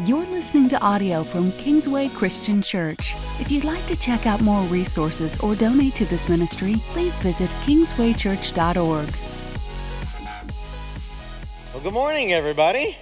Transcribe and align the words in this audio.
You're 0.00 0.26
listening 0.26 0.68
to 0.70 0.80
audio 0.80 1.22
from 1.22 1.52
Kingsway 1.52 2.08
Christian 2.08 2.60
Church. 2.60 3.14
If 3.38 3.52
you'd 3.52 3.62
like 3.62 3.86
to 3.86 3.96
check 3.96 4.26
out 4.26 4.40
more 4.40 4.60
resources 4.64 5.38
or 5.38 5.54
donate 5.54 5.94
to 5.94 6.04
this 6.06 6.28
ministry, 6.28 6.74
please 6.88 7.20
visit 7.20 7.48
kingswaychurch.org. 7.62 9.08
Well, 11.72 11.82
good 11.82 11.92
morning, 11.92 12.32
everybody. 12.32 12.96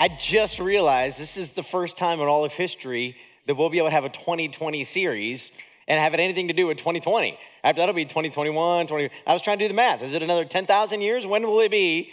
I 0.00 0.08
just 0.08 0.58
realized 0.58 1.20
this 1.20 1.36
is 1.36 1.52
the 1.52 1.62
first 1.62 1.98
time 1.98 2.20
in 2.20 2.26
all 2.26 2.46
of 2.46 2.54
history 2.54 3.14
that 3.46 3.56
we'll 3.56 3.68
be 3.68 3.76
able 3.76 3.88
to 3.88 3.94
have 3.94 4.04
a 4.04 4.08
2020 4.08 4.82
series 4.84 5.52
and 5.86 6.00
have 6.00 6.14
it 6.14 6.20
anything 6.20 6.48
to 6.48 6.54
do 6.54 6.66
with 6.66 6.78
2020. 6.78 7.38
After 7.62 7.82
that'll 7.82 7.94
be 7.94 8.06
2021, 8.06 8.86
20. 8.86 9.10
I 9.26 9.32
was 9.34 9.42
trying 9.42 9.58
to 9.58 9.64
do 9.66 9.68
the 9.68 9.74
math. 9.74 10.02
Is 10.02 10.14
it 10.14 10.22
another 10.22 10.46
10,000 10.46 11.02
years? 11.02 11.26
When 11.26 11.46
will 11.46 11.60
it 11.60 11.70
be? 11.70 12.12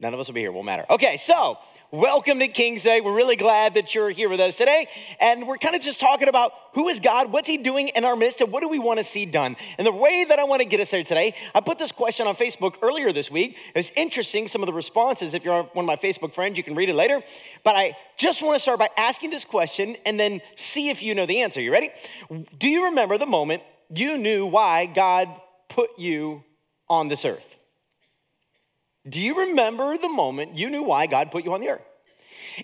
None 0.00 0.14
of 0.14 0.20
us 0.20 0.28
will 0.28 0.34
be 0.34 0.42
here. 0.42 0.52
Won't 0.52 0.66
matter. 0.66 0.86
Okay, 0.88 1.16
so 1.16 1.58
welcome 1.90 2.38
to 2.38 2.46
Kingsway. 2.46 3.00
We're 3.00 3.16
really 3.16 3.34
glad 3.34 3.74
that 3.74 3.96
you're 3.96 4.10
here 4.10 4.28
with 4.28 4.38
us 4.38 4.56
today. 4.56 4.86
And 5.20 5.48
we're 5.48 5.58
kind 5.58 5.74
of 5.74 5.82
just 5.82 5.98
talking 5.98 6.28
about 6.28 6.52
who 6.74 6.88
is 6.88 7.00
God, 7.00 7.32
what's 7.32 7.48
He 7.48 7.56
doing 7.56 7.88
in 7.88 8.04
our 8.04 8.14
midst, 8.14 8.40
and 8.40 8.52
what 8.52 8.60
do 8.60 8.68
we 8.68 8.78
want 8.78 8.98
to 8.98 9.04
see 9.04 9.26
done. 9.26 9.56
And 9.76 9.84
the 9.84 9.92
way 9.92 10.24
that 10.28 10.38
I 10.38 10.44
want 10.44 10.62
to 10.62 10.68
get 10.68 10.78
us 10.78 10.92
there 10.92 11.02
today, 11.02 11.34
I 11.52 11.60
put 11.60 11.80
this 11.80 11.90
question 11.90 12.28
on 12.28 12.36
Facebook 12.36 12.76
earlier 12.80 13.12
this 13.12 13.28
week. 13.28 13.56
It's 13.74 13.90
interesting, 13.96 14.46
some 14.46 14.62
of 14.62 14.66
the 14.66 14.72
responses. 14.72 15.34
If 15.34 15.44
you're 15.44 15.64
one 15.64 15.82
of 15.82 15.86
my 15.86 15.96
Facebook 15.96 16.32
friends, 16.32 16.58
you 16.58 16.62
can 16.62 16.76
read 16.76 16.88
it 16.88 16.94
later. 16.94 17.20
But 17.64 17.74
I 17.74 17.96
just 18.16 18.40
want 18.40 18.54
to 18.54 18.60
start 18.60 18.78
by 18.78 18.90
asking 18.96 19.30
this 19.30 19.44
question 19.44 19.96
and 20.06 20.20
then 20.20 20.40
see 20.54 20.90
if 20.90 21.02
you 21.02 21.16
know 21.16 21.26
the 21.26 21.40
answer. 21.40 21.60
You 21.60 21.72
ready? 21.72 21.90
Do 22.56 22.68
you 22.68 22.84
remember 22.84 23.18
the 23.18 23.26
moment 23.26 23.64
you 23.92 24.16
knew 24.16 24.46
why 24.46 24.86
God 24.86 25.28
put 25.68 25.90
you 25.98 26.44
on 26.88 27.08
this 27.08 27.24
earth? 27.24 27.57
Do 29.08 29.20
you 29.20 29.38
remember 29.38 29.96
the 29.96 30.08
moment 30.08 30.56
you 30.56 30.70
knew 30.70 30.82
why 30.82 31.06
God 31.06 31.30
put 31.30 31.44
you 31.44 31.54
on 31.54 31.60
the 31.60 31.68
earth? 31.68 31.82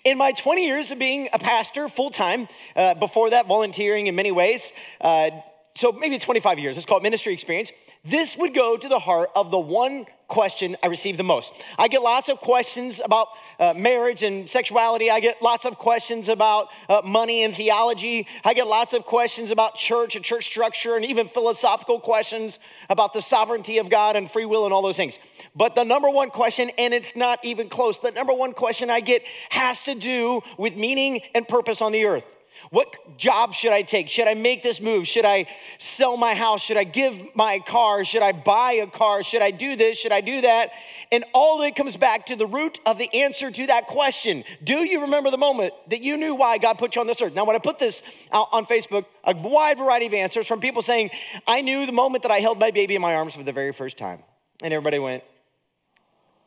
In 0.03 0.17
my 0.17 0.31
20 0.31 0.65
years 0.65 0.91
of 0.91 0.99
being 0.99 1.29
a 1.31 1.39
pastor 1.39 1.87
full 1.87 2.11
time, 2.11 2.47
uh, 2.75 2.93
before 2.95 3.29
that, 3.29 3.47
volunteering 3.47 4.07
in 4.07 4.15
many 4.15 4.31
ways, 4.31 4.73
uh, 5.01 5.31
so 5.75 5.91
maybe 5.91 6.19
25 6.19 6.59
years, 6.59 6.77
it's 6.77 6.85
called 6.85 7.03
ministry 7.03 7.33
experience. 7.33 7.71
This 8.05 8.37
would 8.37 8.53
go 8.53 8.77
to 8.77 8.87
the 8.87 8.99
heart 8.99 9.29
of 9.35 9.49
the 9.49 9.59
one 9.59 10.05
question 10.27 10.75
I 10.83 10.87
receive 10.87 11.17
the 11.17 11.23
most. 11.23 11.53
I 11.77 11.87
get 11.87 12.03
lots 12.03 12.29
of 12.29 12.39
questions 12.39 13.01
about 13.03 13.29
uh, 13.59 13.73
marriage 13.75 14.21
and 14.21 14.47
sexuality. 14.47 15.09
I 15.09 15.19
get 15.19 15.41
lots 15.41 15.65
of 15.65 15.77
questions 15.77 16.29
about 16.29 16.67
uh, 16.87 17.01
money 17.03 17.43
and 17.43 17.55
theology. 17.55 18.27
I 18.43 18.53
get 18.53 18.67
lots 18.67 18.93
of 18.93 19.05
questions 19.05 19.49
about 19.49 19.73
church 19.73 20.15
and 20.15 20.23
church 20.23 20.45
structure 20.45 20.95
and 20.95 21.03
even 21.03 21.27
philosophical 21.27 21.99
questions 21.99 22.59
about 22.91 23.13
the 23.13 23.21
sovereignty 23.21 23.79
of 23.79 23.89
God 23.89 24.15
and 24.15 24.29
free 24.29 24.45
will 24.45 24.65
and 24.65 24.73
all 24.73 24.83
those 24.83 24.97
things. 24.97 25.17
But 25.55 25.73
the 25.73 25.83
number 25.83 26.09
one 26.09 26.29
question, 26.29 26.69
and 26.77 26.93
it's 26.93 27.15
not 27.15 27.43
even 27.43 27.69
close, 27.69 27.97
the 27.97 28.11
number 28.11 28.33
one 28.33 28.53
question 28.53 28.91
I 28.91 28.99
get 28.99 29.23
has 29.49 29.83
to 29.83 29.95
do 29.95 30.41
with 30.59 30.75
meaning 30.75 31.21
and 31.33 31.47
purpose 31.47 31.81
on 31.81 31.91
the 31.91 32.05
earth. 32.05 32.34
What 32.75 33.17
job 33.17 33.53
should 33.53 33.71
I 33.71 33.83
take? 33.83 34.09
Should 34.09 34.27
I 34.27 34.33
make 34.33 34.61
this 34.61 34.81
move? 34.81 35.07
Should 35.07 35.23
I 35.23 35.47
sell 35.79 36.17
my 36.17 36.35
house? 36.35 36.61
Should 36.61 36.75
I 36.75 36.83
give 36.83 37.33
my 37.33 37.59
car? 37.59 38.03
Should 38.03 38.21
I 38.21 38.33
buy 38.33 38.73
a 38.73 38.85
car? 38.85 39.23
Should 39.23 39.41
I 39.41 39.51
do 39.51 39.77
this? 39.77 39.97
Should 39.97 40.11
I 40.11 40.19
do 40.19 40.41
that? 40.41 40.71
And 41.09 41.23
all 41.33 41.61
of 41.61 41.65
it 41.65 41.77
comes 41.77 41.95
back 41.95 42.25
to 42.25 42.35
the 42.35 42.45
root 42.45 42.81
of 42.85 42.97
the 42.97 43.09
answer 43.13 43.49
to 43.49 43.67
that 43.67 43.87
question. 43.87 44.43
Do 44.61 44.83
you 44.83 44.99
remember 44.99 45.31
the 45.31 45.37
moment 45.37 45.73
that 45.87 46.01
you 46.01 46.17
knew 46.17 46.35
why 46.35 46.57
God 46.57 46.77
put 46.77 46.97
you 46.97 46.99
on 46.99 47.07
this 47.07 47.21
earth? 47.21 47.33
Now, 47.33 47.45
when 47.45 47.55
I 47.55 47.59
put 47.59 47.79
this 47.79 48.03
out 48.33 48.49
on 48.51 48.65
Facebook, 48.65 49.05
a 49.23 49.33
wide 49.33 49.77
variety 49.77 50.07
of 50.07 50.13
answers 50.13 50.45
from 50.45 50.59
people 50.59 50.81
saying, 50.81 51.11
I 51.47 51.61
knew 51.61 51.85
the 51.85 51.93
moment 51.93 52.23
that 52.23 52.31
I 52.33 52.41
held 52.41 52.59
my 52.59 52.71
baby 52.71 52.97
in 52.97 53.01
my 53.01 53.15
arms 53.15 53.35
for 53.35 53.43
the 53.43 53.53
very 53.53 53.71
first 53.71 53.97
time. 53.97 54.19
And 54.61 54.73
everybody 54.73 54.99
went, 54.99 55.23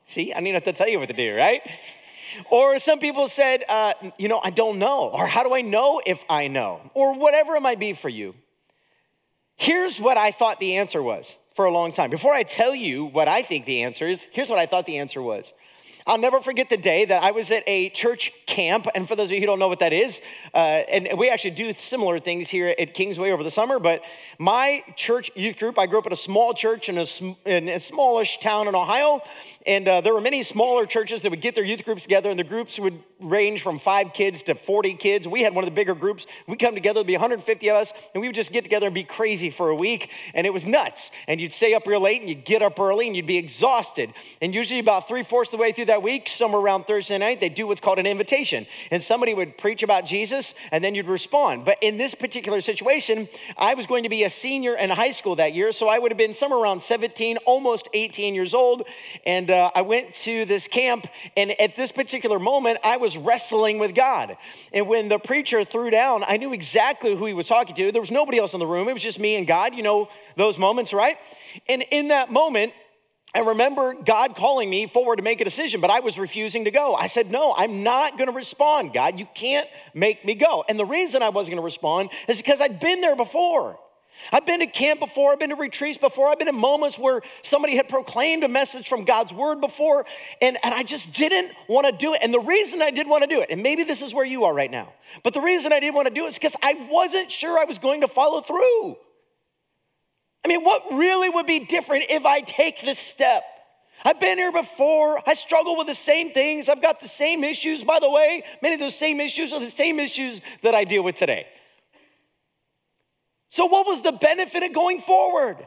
See, 0.04 0.34
I 0.34 0.40
not 0.40 0.52
have 0.52 0.64
to 0.64 0.72
tell 0.74 0.88
you 0.88 0.98
what 0.98 1.08
to 1.08 1.14
do, 1.14 1.34
right? 1.36 1.62
Or 2.50 2.78
some 2.78 2.98
people 2.98 3.28
said, 3.28 3.64
uh, 3.68 3.94
you 4.18 4.28
know, 4.28 4.40
I 4.42 4.50
don't 4.50 4.78
know. 4.78 5.08
Or 5.08 5.26
how 5.26 5.42
do 5.42 5.54
I 5.54 5.60
know 5.60 6.00
if 6.04 6.24
I 6.28 6.48
know? 6.48 6.90
Or 6.94 7.14
whatever 7.14 7.56
it 7.56 7.62
might 7.62 7.78
be 7.78 7.92
for 7.92 8.08
you. 8.08 8.34
Here's 9.56 10.00
what 10.00 10.16
I 10.16 10.30
thought 10.30 10.60
the 10.60 10.76
answer 10.76 11.02
was 11.02 11.36
for 11.55 11.64
a 11.64 11.70
long 11.72 11.92
time. 11.92 12.11
Before 12.11 12.33
I 12.33 12.44
tell 12.44 12.74
you 12.74 13.05
what 13.05 13.27
I 13.27 13.42
think 13.42 13.64
the 13.64 13.83
answer 13.83 14.06
is, 14.06 14.27
here's 14.30 14.48
what 14.48 14.58
I 14.58 14.67
thought 14.67 14.86
the 14.86 14.98
answer 14.98 15.20
was. 15.20 15.52
I'll 16.08 16.17
never 16.17 16.40
forget 16.40 16.70
the 16.70 16.78
day 16.78 17.05
that 17.05 17.22
I 17.22 17.33
was 17.33 17.50
at 17.50 17.64
a 17.67 17.90
church 17.90 18.33
camp. 18.46 18.86
And 18.94 19.06
for 19.06 19.14
those 19.14 19.28
of 19.28 19.34
you 19.34 19.40
who 19.40 19.46
don't 19.46 19.58
know 19.58 19.68
what 19.68 19.80
that 19.80 19.92
is, 19.92 20.22
uh, 20.55 20.56
and 20.56 21.18
we 21.18 21.28
actually 21.28 21.50
do 21.50 21.72
similar 21.74 22.18
things 22.18 22.48
here 22.48 22.74
at 22.78 22.94
Kingsway 22.94 23.30
over 23.30 23.42
the 23.42 23.50
summer, 23.50 23.78
but 23.78 24.02
my 24.38 24.83
church 24.96 25.30
youth 25.34 25.58
group, 25.58 25.78
I 25.78 25.86
grew 25.86 25.98
up 25.98 26.06
in 26.06 26.12
a 26.12 26.17
small 26.17 26.55
church 26.55 26.88
in 26.88 26.96
a, 26.96 27.06
in 27.44 27.68
a 27.68 27.78
smallish 27.78 28.40
town 28.40 28.68
in 28.68 28.74
Ohio. 28.74 29.20
And 29.68 29.86
uh, 29.86 30.01
there 30.01 30.14
were 30.14 30.20
many 30.23 30.42
smaller 30.42 30.86
churches 30.86 31.20
that 31.20 31.30
would 31.30 31.42
get 31.42 31.55
their 31.55 31.62
youth 31.62 31.84
groups 31.84 32.02
together, 32.02 32.30
and 32.30 32.39
the 32.39 32.45
groups 32.45 32.79
would 32.79 33.01
range 33.20 33.62
from 33.62 33.79
five 33.79 34.14
kids 34.14 34.42
to 34.45 34.55
40 34.55 34.95
kids. 34.95 35.29
We 35.29 35.42
had 35.42 35.55
one 35.55 35.62
of 35.62 35.68
the 35.68 35.74
bigger 35.74 35.95
groups. 35.95 36.27
We'd 36.46 36.58
come 36.58 36.74
together, 36.74 37.01
there'd 37.01 37.06
be 37.06 37.12
150 37.12 37.68
of 37.68 37.77
us, 37.77 37.92
and 38.14 38.23
we 38.23 38.29
would 38.29 38.34
just 38.34 38.51
get 38.51 38.64
together 38.64 38.86
and 38.86 38.95
be 38.95 39.05
crazy 39.05 39.51
for 39.51 39.68
a 39.68 39.74
week. 39.74 40.11
And 40.33 40.46
it 40.46 40.55
was 40.55 40.64
nuts. 40.64 41.11
And 41.27 41.39
you'd 41.39 41.52
stay 41.52 41.74
up 41.74 41.86
real 41.86 42.01
late, 42.01 42.23
and 42.23 42.30
you'd 42.30 42.46
get 42.46 42.62
up 42.62 42.80
early, 42.80 43.08
and 43.08 43.14
you'd 43.14 43.27
be 43.27 43.36
exhausted. 43.36 44.14
And 44.40 44.55
usually, 44.55 44.80
about 44.80 45.06
three 45.06 45.23
fourths 45.23 45.52
of 45.52 45.58
the 45.58 45.61
way 45.61 45.73
through 45.73 45.85
that 45.86 46.02
week, 46.02 46.30
somewhere 46.30 46.62
around 46.62 46.85
Thursday 46.86 47.18
night, 47.18 47.40
they'd 47.40 47.55
do 47.55 47.67
what's 47.67 47.83
called 47.83 47.98
an 47.98 48.06
invitation. 48.06 48.67
And 48.90 49.02
somebody 49.02 49.35
would 49.35 49.58
preach 49.58 49.83
about 49.83 50.06
Jesus 50.06 50.55
and 50.73 50.83
then 50.83 50.95
you'd 50.95 51.08
respond. 51.08 51.67
But 51.67 51.77
in 51.83 51.98
this 51.98 52.14
particular 52.14 52.62
situation, 52.62 53.29
I 53.58 53.74
was 53.74 53.85
going 53.85 54.05
to 54.05 54.08
be 54.08 54.24
a 54.24 54.30
senior 54.30 54.74
in 54.74 54.89
high 54.89 55.12
school 55.12 55.36
that 55.36 55.52
year. 55.52 55.73
So 55.73 55.89
I 55.89 55.98
would 55.98 56.11
have 56.11 56.18
been 56.18 56.33
somewhere 56.33 56.61
around 56.61 56.83
17, 56.83 57.36
almost 57.45 57.89
18 57.92 58.35
years 58.35 58.55
old. 58.55 58.86
And 59.27 59.50
uh, 59.50 59.58
Uh, 59.58 59.70
I 59.74 59.83
went 59.83 60.14
to 60.14 60.45
this 60.45 60.69
camp. 60.69 61.08
And 61.36 61.61
at 61.61 61.74
this 61.74 61.91
particular 61.91 62.39
moment, 62.39 62.79
I 62.85 62.96
was 62.96 63.19
wrestling 63.19 63.79
with 63.79 63.95
God. 63.95 64.36
And 64.73 64.86
when 64.86 65.08
the 65.08 65.19
preacher 65.19 65.64
threw 65.64 65.91
down, 65.91 66.24
I 66.27 66.36
knew 66.36 66.52
exactly 66.52 67.17
who 67.17 67.27
he 67.27 67.33
was 67.33 67.48
talking 67.48 67.74
to. 67.74 67.91
There 67.91 68.01
was 68.01 68.13
nobody 68.13 68.39
else 68.39 68.55
in 68.55 68.61
the 68.61 68.67
room, 68.67 68.89
it 68.89 68.92
was 68.92 69.02
just 69.02 69.18
me 69.18 69.35
and 69.35 69.47
God. 69.47 69.74
You 69.74 69.83
know 69.83 70.08
those 70.36 70.58
moments, 70.58 70.92
right? 70.92 71.17
And 71.68 71.83
in 71.91 72.08
that 72.08 72.30
moment, 72.30 72.73
I 73.35 73.41
remember 73.41 73.95
God 73.95 74.36
calling 74.36 74.70
me 74.70 74.86
forward 74.86 75.17
to 75.17 75.23
make 75.23 75.41
a 75.41 75.45
decision, 75.45 75.80
but 75.80 75.91
I 75.91 76.01
was 76.01 76.18
refusing 76.18 76.64
to 76.64 76.70
go. 76.70 76.95
I 76.95 77.08
said, 77.08 77.30
No, 77.30 77.52
I'm 77.57 77.83
not 77.83 78.17
going 78.17 78.29
to 78.29 78.35
respond, 78.35 78.95
God. 78.95 79.18
You 79.18 79.27
can't 79.35 79.68
make 79.92 80.24
me 80.24 80.35
go. 80.35 80.64
And 80.68 80.79
the 80.79 80.86
reason 80.86 81.23
I 81.23 81.29
wasn't 81.29 81.52
going 81.55 81.63
to 81.63 81.64
respond 81.64 82.11
is 82.29 82.39
because 82.39 82.61
I'd 82.61 82.80
been 82.80 83.01
there 83.01 83.17
before. 83.17 83.79
I've 84.33 84.46
been 84.46 84.61
to 84.61 84.67
camp 84.67 85.01
before, 85.01 85.33
I've 85.33 85.39
been 85.39 85.51
to 85.51 85.56
retreats 85.56 85.98
before, 85.98 86.29
I've 86.29 86.39
been 86.39 86.48
in 86.48 86.56
moments 86.56 86.98
where 86.98 87.23
somebody 87.42 87.77
had 87.77 87.89
proclaimed 87.89 88.45
a 88.45 88.48
message 88.48 88.89
from 88.89 89.05
God's 89.05 89.33
word 89.33 89.61
before, 89.61 90.05
and, 90.40 90.56
and 90.62 90.74
I 90.74 90.83
just 90.83 91.12
didn't 91.12 91.52
want 91.68 91.86
to 91.86 91.92
do 91.92 92.14
it. 92.14 92.20
And 92.23 92.33
the 92.33 92.40
reason 92.40 92.83
I 92.83 92.90
did 92.90 93.08
want 93.08 93.23
to 93.23 93.29
do 93.29 93.40
it, 93.40 93.48
and 93.51 93.62
maybe 93.62 93.84
this 93.84 94.02
is 94.02 94.14
where 94.14 94.24
you 94.27 94.45
are 94.45 94.55
right 94.55 94.70
now, 94.70 94.92
but 95.23 95.34
the 95.34 95.40
reason 95.40 95.73
I 95.73 95.80
didn't 95.80 95.95
want 95.95 96.08
to 96.08 96.14
do 96.14 96.24
it 96.24 96.29
is 96.29 96.34
because 96.34 96.56
I 96.62 96.89
wasn't 96.90 97.30
sure 97.30 97.58
I 97.58 97.64
was 97.64 97.79
going 97.79 98.01
to 98.02 98.08
follow 98.08 98.40
through. 98.40 98.96
I 100.45 100.48
mean, 100.48 100.64
what 100.64 100.83
really 100.92 101.29
would 101.29 101.46
be 101.46 101.61
different 101.61 102.06
if 102.08 102.24
I 102.24 102.40
take 102.40 102.80
this 102.80 102.98
step? 102.98 103.42
I've 104.05 104.20
been 104.20 104.39
here 104.39 104.52
before. 104.52 105.20
I 105.27 105.35
struggle 105.35 105.77
with 105.77 105.89
the 105.89 105.95
same 105.95 106.33
things. 106.33 106.68
I've 106.68 106.80
got 106.80 107.00
the 107.00 107.08
same 107.08 107.42
issues, 107.42 107.83
by 107.83 107.98
the 107.98 108.08
way. 108.08 108.45
Many 108.62 108.74
of 108.74 108.80
those 108.80 108.95
same 108.95 109.20
issues 109.20 109.52
are 109.52 109.61
the 109.61 109.67
same 109.67 109.98
issues 109.98 110.40
that 110.62 110.74
I 110.74 110.85
deal 110.85 111.02
with 111.02 111.17
today. 111.17 111.46
So, 113.48 113.67
what 113.67 113.86
was 113.86 114.03
the 114.03 114.13
benefit 114.13 114.63
of 114.63 114.73
going 114.73 115.01
forward? 115.01 115.67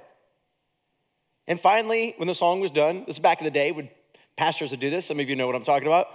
And 1.47 1.59
finally, 1.59 2.13
when 2.17 2.27
the 2.27 2.35
song 2.35 2.59
was 2.59 2.71
done, 2.71 3.05
this 3.07 3.15
is 3.15 3.19
back 3.19 3.41
in 3.41 3.45
the 3.45 3.51
day 3.51 3.71
when 3.71 3.89
pastors 4.37 4.71
would 4.71 4.79
do 4.79 4.89
this. 4.89 5.05
Some 5.05 5.19
of 5.19 5.27
you 5.29 5.35
know 5.35 5.47
what 5.47 5.55
I'm 5.55 5.63
talking 5.63 5.87
about. 5.87 6.07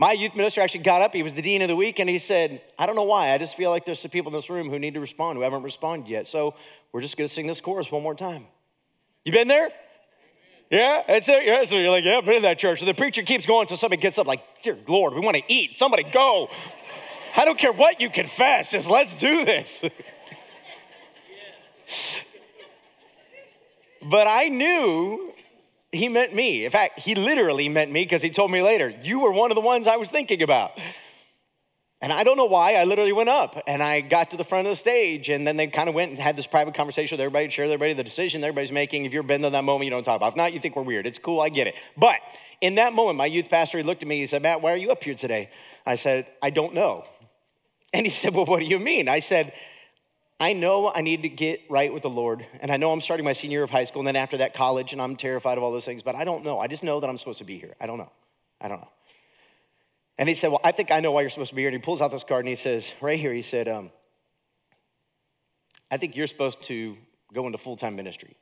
My 0.00 0.12
youth 0.12 0.36
minister 0.36 0.60
actually 0.60 0.84
got 0.84 1.02
up. 1.02 1.12
He 1.12 1.22
was 1.24 1.34
the 1.34 1.42
dean 1.42 1.60
of 1.62 1.68
the 1.68 1.74
week, 1.74 1.98
and 1.98 2.08
he 2.08 2.18
said, 2.18 2.62
I 2.78 2.86
don't 2.86 2.94
know 2.94 3.04
why. 3.04 3.32
I 3.32 3.38
just 3.38 3.56
feel 3.56 3.70
like 3.70 3.84
there's 3.84 3.98
some 3.98 4.10
people 4.10 4.30
in 4.30 4.36
this 4.36 4.48
room 4.48 4.70
who 4.70 4.78
need 4.78 4.94
to 4.94 5.00
respond 5.00 5.36
who 5.36 5.42
haven't 5.42 5.62
responded 5.62 6.08
yet. 6.08 6.28
So 6.28 6.54
we're 6.92 7.00
just 7.00 7.16
going 7.16 7.26
to 7.26 7.34
sing 7.34 7.48
this 7.48 7.60
chorus 7.60 7.90
one 7.90 8.02
more 8.02 8.14
time. 8.14 8.46
You 9.24 9.32
been 9.32 9.48
there? 9.48 9.70
Yeah, 10.70 11.02
that's 11.08 11.28
it. 11.28 11.44
Yeah, 11.44 11.64
so 11.64 11.76
you're 11.76 11.90
like, 11.90 12.04
yeah, 12.04 12.18
I've 12.18 12.24
been 12.24 12.36
in 12.36 12.42
that 12.42 12.58
church. 12.58 12.80
And 12.80 12.88
the 12.88 12.94
preacher 12.94 13.22
keeps 13.22 13.46
going 13.46 13.62
until 13.62 13.76
somebody 13.76 14.00
gets 14.00 14.18
up, 14.18 14.26
like, 14.26 14.42
dear 14.62 14.76
Lord, 14.86 15.14
we 15.14 15.20
want 15.20 15.36
to 15.36 15.42
eat. 15.48 15.76
Somebody 15.76 16.04
go. 16.04 16.48
I 17.36 17.44
don't 17.44 17.58
care 17.58 17.72
what 17.72 18.00
you 18.00 18.10
confess, 18.10 18.70
just 18.70 18.88
let's 18.88 19.16
do 19.16 19.44
this. 19.44 19.82
but 24.02 24.26
I 24.26 24.48
knew 24.48 25.32
he 25.92 26.08
meant 26.08 26.34
me. 26.34 26.64
In 26.64 26.70
fact, 26.70 27.00
he 27.00 27.14
literally 27.14 27.68
meant 27.68 27.90
me 27.90 28.04
because 28.04 28.22
he 28.22 28.30
told 28.30 28.50
me 28.50 28.62
later, 28.62 28.94
You 29.02 29.20
were 29.20 29.32
one 29.32 29.50
of 29.50 29.54
the 29.54 29.60
ones 29.60 29.86
I 29.86 29.96
was 29.96 30.10
thinking 30.10 30.42
about. 30.42 30.72
And 32.00 32.12
I 32.12 32.22
don't 32.22 32.36
know 32.36 32.46
why, 32.46 32.74
I 32.74 32.84
literally 32.84 33.12
went 33.12 33.28
up 33.28 33.60
and 33.66 33.82
I 33.82 34.02
got 34.02 34.30
to 34.30 34.36
the 34.36 34.44
front 34.44 34.68
of 34.68 34.72
the 34.72 34.76
stage. 34.76 35.28
And 35.28 35.44
then 35.44 35.56
they 35.56 35.66
kind 35.66 35.88
of 35.88 35.96
went 35.96 36.12
and 36.12 36.20
had 36.20 36.36
this 36.36 36.46
private 36.46 36.74
conversation 36.74 37.16
with 37.16 37.20
everybody, 37.20 37.48
share 37.50 37.64
with 37.64 37.72
everybody 37.72 37.94
the 37.94 38.04
decision 38.04 38.44
everybody's 38.44 38.70
making. 38.70 39.04
If 39.04 39.12
you've 39.12 39.26
been 39.26 39.42
to 39.42 39.50
that 39.50 39.64
moment, 39.64 39.86
you 39.86 39.90
don't 39.90 40.04
talk 40.04 40.16
about. 40.16 40.28
If 40.28 40.36
not, 40.36 40.52
you 40.52 40.60
think 40.60 40.76
we're 40.76 40.82
weird. 40.82 41.06
It's 41.06 41.18
cool, 41.18 41.40
I 41.40 41.48
get 41.48 41.66
it. 41.66 41.74
But 41.96 42.20
in 42.60 42.76
that 42.76 42.92
moment, 42.92 43.18
my 43.18 43.26
youth 43.26 43.48
pastor, 43.48 43.78
he 43.78 43.84
looked 43.84 44.02
at 44.02 44.08
me, 44.08 44.18
he 44.18 44.28
said, 44.28 44.42
Matt, 44.42 44.62
why 44.62 44.72
are 44.72 44.76
you 44.76 44.92
up 44.92 45.02
here 45.02 45.14
today? 45.14 45.50
I 45.84 45.96
said, 45.96 46.28
I 46.40 46.50
don't 46.50 46.72
know. 46.72 47.04
And 47.92 48.06
he 48.06 48.12
said, 48.12 48.34
Well, 48.34 48.44
what 48.44 48.60
do 48.60 48.66
you 48.66 48.78
mean? 48.78 49.08
I 49.08 49.20
said, 49.20 49.52
I 50.40 50.52
know 50.52 50.92
I 50.94 51.00
need 51.00 51.22
to 51.22 51.28
get 51.28 51.62
right 51.68 51.92
with 51.92 52.02
the 52.02 52.10
Lord, 52.10 52.46
and 52.60 52.70
I 52.70 52.76
know 52.76 52.92
I'm 52.92 53.00
starting 53.00 53.24
my 53.24 53.32
senior 53.32 53.56
year 53.56 53.62
of 53.64 53.70
high 53.70 53.84
school, 53.84 54.00
and 54.00 54.06
then 54.06 54.16
after 54.16 54.36
that, 54.36 54.54
college, 54.54 54.92
and 54.92 55.02
I'm 55.02 55.16
terrified 55.16 55.58
of 55.58 55.64
all 55.64 55.72
those 55.72 55.84
things, 55.84 56.04
but 56.04 56.14
I 56.14 56.24
don't 56.24 56.44
know. 56.44 56.60
I 56.60 56.68
just 56.68 56.84
know 56.84 57.00
that 57.00 57.10
I'm 57.10 57.18
supposed 57.18 57.38
to 57.38 57.44
be 57.44 57.58
here. 57.58 57.74
I 57.80 57.86
don't 57.86 57.98
know. 57.98 58.12
I 58.60 58.68
don't 58.68 58.80
know. 58.80 58.88
And 60.18 60.28
he 60.28 60.34
said, 60.34 60.48
Well, 60.48 60.60
I 60.64 60.72
think 60.72 60.90
I 60.90 61.00
know 61.00 61.12
why 61.12 61.20
you're 61.20 61.30
supposed 61.30 61.50
to 61.50 61.54
be 61.54 61.62
here. 61.62 61.68
And 61.68 61.76
he 61.76 61.82
pulls 61.82 62.00
out 62.00 62.10
this 62.10 62.24
card 62.24 62.44
and 62.44 62.48
he 62.48 62.56
says, 62.56 62.92
Right 63.00 63.18
here, 63.18 63.32
he 63.32 63.42
said, 63.42 63.68
um, 63.68 63.90
I 65.90 65.96
think 65.96 66.16
you're 66.16 66.26
supposed 66.26 66.62
to 66.64 66.96
go 67.32 67.46
into 67.46 67.58
full 67.58 67.76
time 67.76 67.94
ministry. 67.94 68.36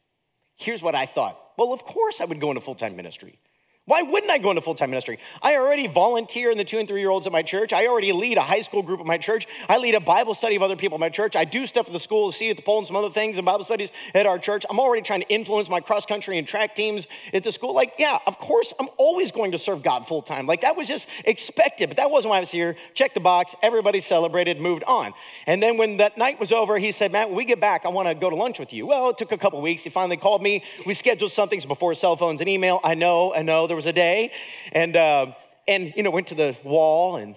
Here's 0.57 0.83
what 0.83 0.95
I 0.95 1.07
thought. 1.07 1.39
Well, 1.59 1.73
of 1.73 1.85
course 1.85 2.21
I 2.21 2.25
would 2.25 2.41
go 2.41 2.51
into 2.51 2.63
full 2.63 2.75
time 2.75 2.97
ministry. 2.97 3.39
Why 3.87 4.03
wouldn't 4.03 4.33
I 4.33 4.39
go 4.39 4.51
into 4.51 4.63
full 4.63 4.75
time 4.75 4.91
ministry? 4.91 5.21
I 5.41 5.55
already 5.55 5.87
volunteer 5.87 6.51
in 6.51 6.59
the 6.59 6.65
two 6.65 6.79
and 6.79 6.89
three 6.89 6.99
year 6.99 7.09
olds 7.09 7.29
at 7.29 7.33
my 7.33 7.43
church. 7.43 7.73
I 7.73 7.87
already 7.87 8.11
lead 8.11 8.37
a 8.37 8.41
high 8.41 8.63
school 8.63 8.83
group 8.83 8.99
at 8.99 9.07
my 9.07 9.17
church. 9.17 9.47
I 9.69 9.77
lead 9.79 9.95
a 9.95 10.01
Bible 10.01 10.35
study 10.35 10.57
of 10.57 10.63
other 10.63 10.75
people 10.75 10.97
at 10.97 11.01
my 11.01 11.09
church. 11.09 11.37
I 11.37 11.45
do 11.45 11.67
stuff 11.67 11.87
at 11.87 11.93
the 11.93 12.01
school, 12.01 12.33
see 12.33 12.51
at 12.51 12.57
the 12.57 12.65
pole, 12.65 12.79
and 12.79 12.87
some 12.89 12.97
other 12.97 13.11
things 13.11 13.39
and 13.39 13.47
Bible 13.47 13.63
studies 13.63 13.93
at 14.13 14.27
our 14.27 14.41
church. 14.41 14.67
I'm 14.69 14.81
already 14.81 15.03
trying 15.03 15.21
to 15.21 15.29
influence 15.29 15.71
my 15.71 15.79
cross 15.79 16.05
country 16.05 16.37
and 16.37 16.49
track 16.49 16.75
teams 16.75 17.07
at 17.33 17.45
the 17.45 17.53
school. 17.53 17.75
Like, 17.75 17.95
yeah, 17.97 18.19
of 18.27 18.39
course, 18.39 18.75
I'm 18.81 18.89
always 18.97 19.31
going 19.31 19.53
to 19.53 19.59
serve 19.59 19.85
God 19.85 20.09
full 20.09 20.21
time. 20.21 20.47
Like, 20.47 20.63
that 20.63 20.77
was 20.77 20.89
just 20.89 21.07
expected, 21.25 21.89
but 21.89 21.97
that 21.99 22.11
wasn't 22.11 22.31
why 22.31 22.39
I 22.39 22.41
was 22.41 22.51
here. 22.51 22.75
Check 22.95 23.15
the 23.15 23.21
box. 23.21 23.55
Everybody 23.63 24.01
celebrated, 24.01 24.61
moved 24.61 24.83
on. 24.89 25.13
And 25.47 25.63
then 25.63 25.77
when 25.77 25.99
that 25.99 26.19
night 26.19 26.41
was 26.41 26.51
over, 26.51 26.77
he 26.79 26.91
said, 26.91 27.13
Matt, 27.13 27.29
when 27.29 27.37
we 27.37 27.45
get 27.45 27.61
back, 27.61 27.87
I 27.87 27.91
want 27.91 28.09
to 28.09 28.17
go 28.17 28.31
to 28.31 28.37
lunch 28.37 28.59
with 28.59 28.73
you. 28.73 28.85
Well, 28.85 29.11
it 29.11 29.19
took 29.19 29.31
a 29.31 29.39
couple 29.39 29.63
weeks. 29.63 29.85
He 29.85 29.91
finally 29.91 30.17
called 30.17 30.43
me. 30.43 30.65
We 30.85 30.95
scheduled 30.95 31.31
something 31.31 31.61
before 31.69 31.95
cell 31.95 32.17
phones 32.17 32.41
and 32.41 32.49
email. 32.49 32.81
I 32.83 32.97
know, 32.97 33.33
I 33.33 33.43
know, 33.43 33.69
there 33.69 33.76
was 33.77 33.87
a 33.87 33.93
day 33.93 34.33
and 34.73 34.97
uh, 34.97 35.27
and 35.69 35.93
you 35.97 36.03
know 36.03 36.11
went 36.11 36.27
to 36.29 36.35
the 36.35 36.57
wall 36.65 37.17
and. 37.17 37.37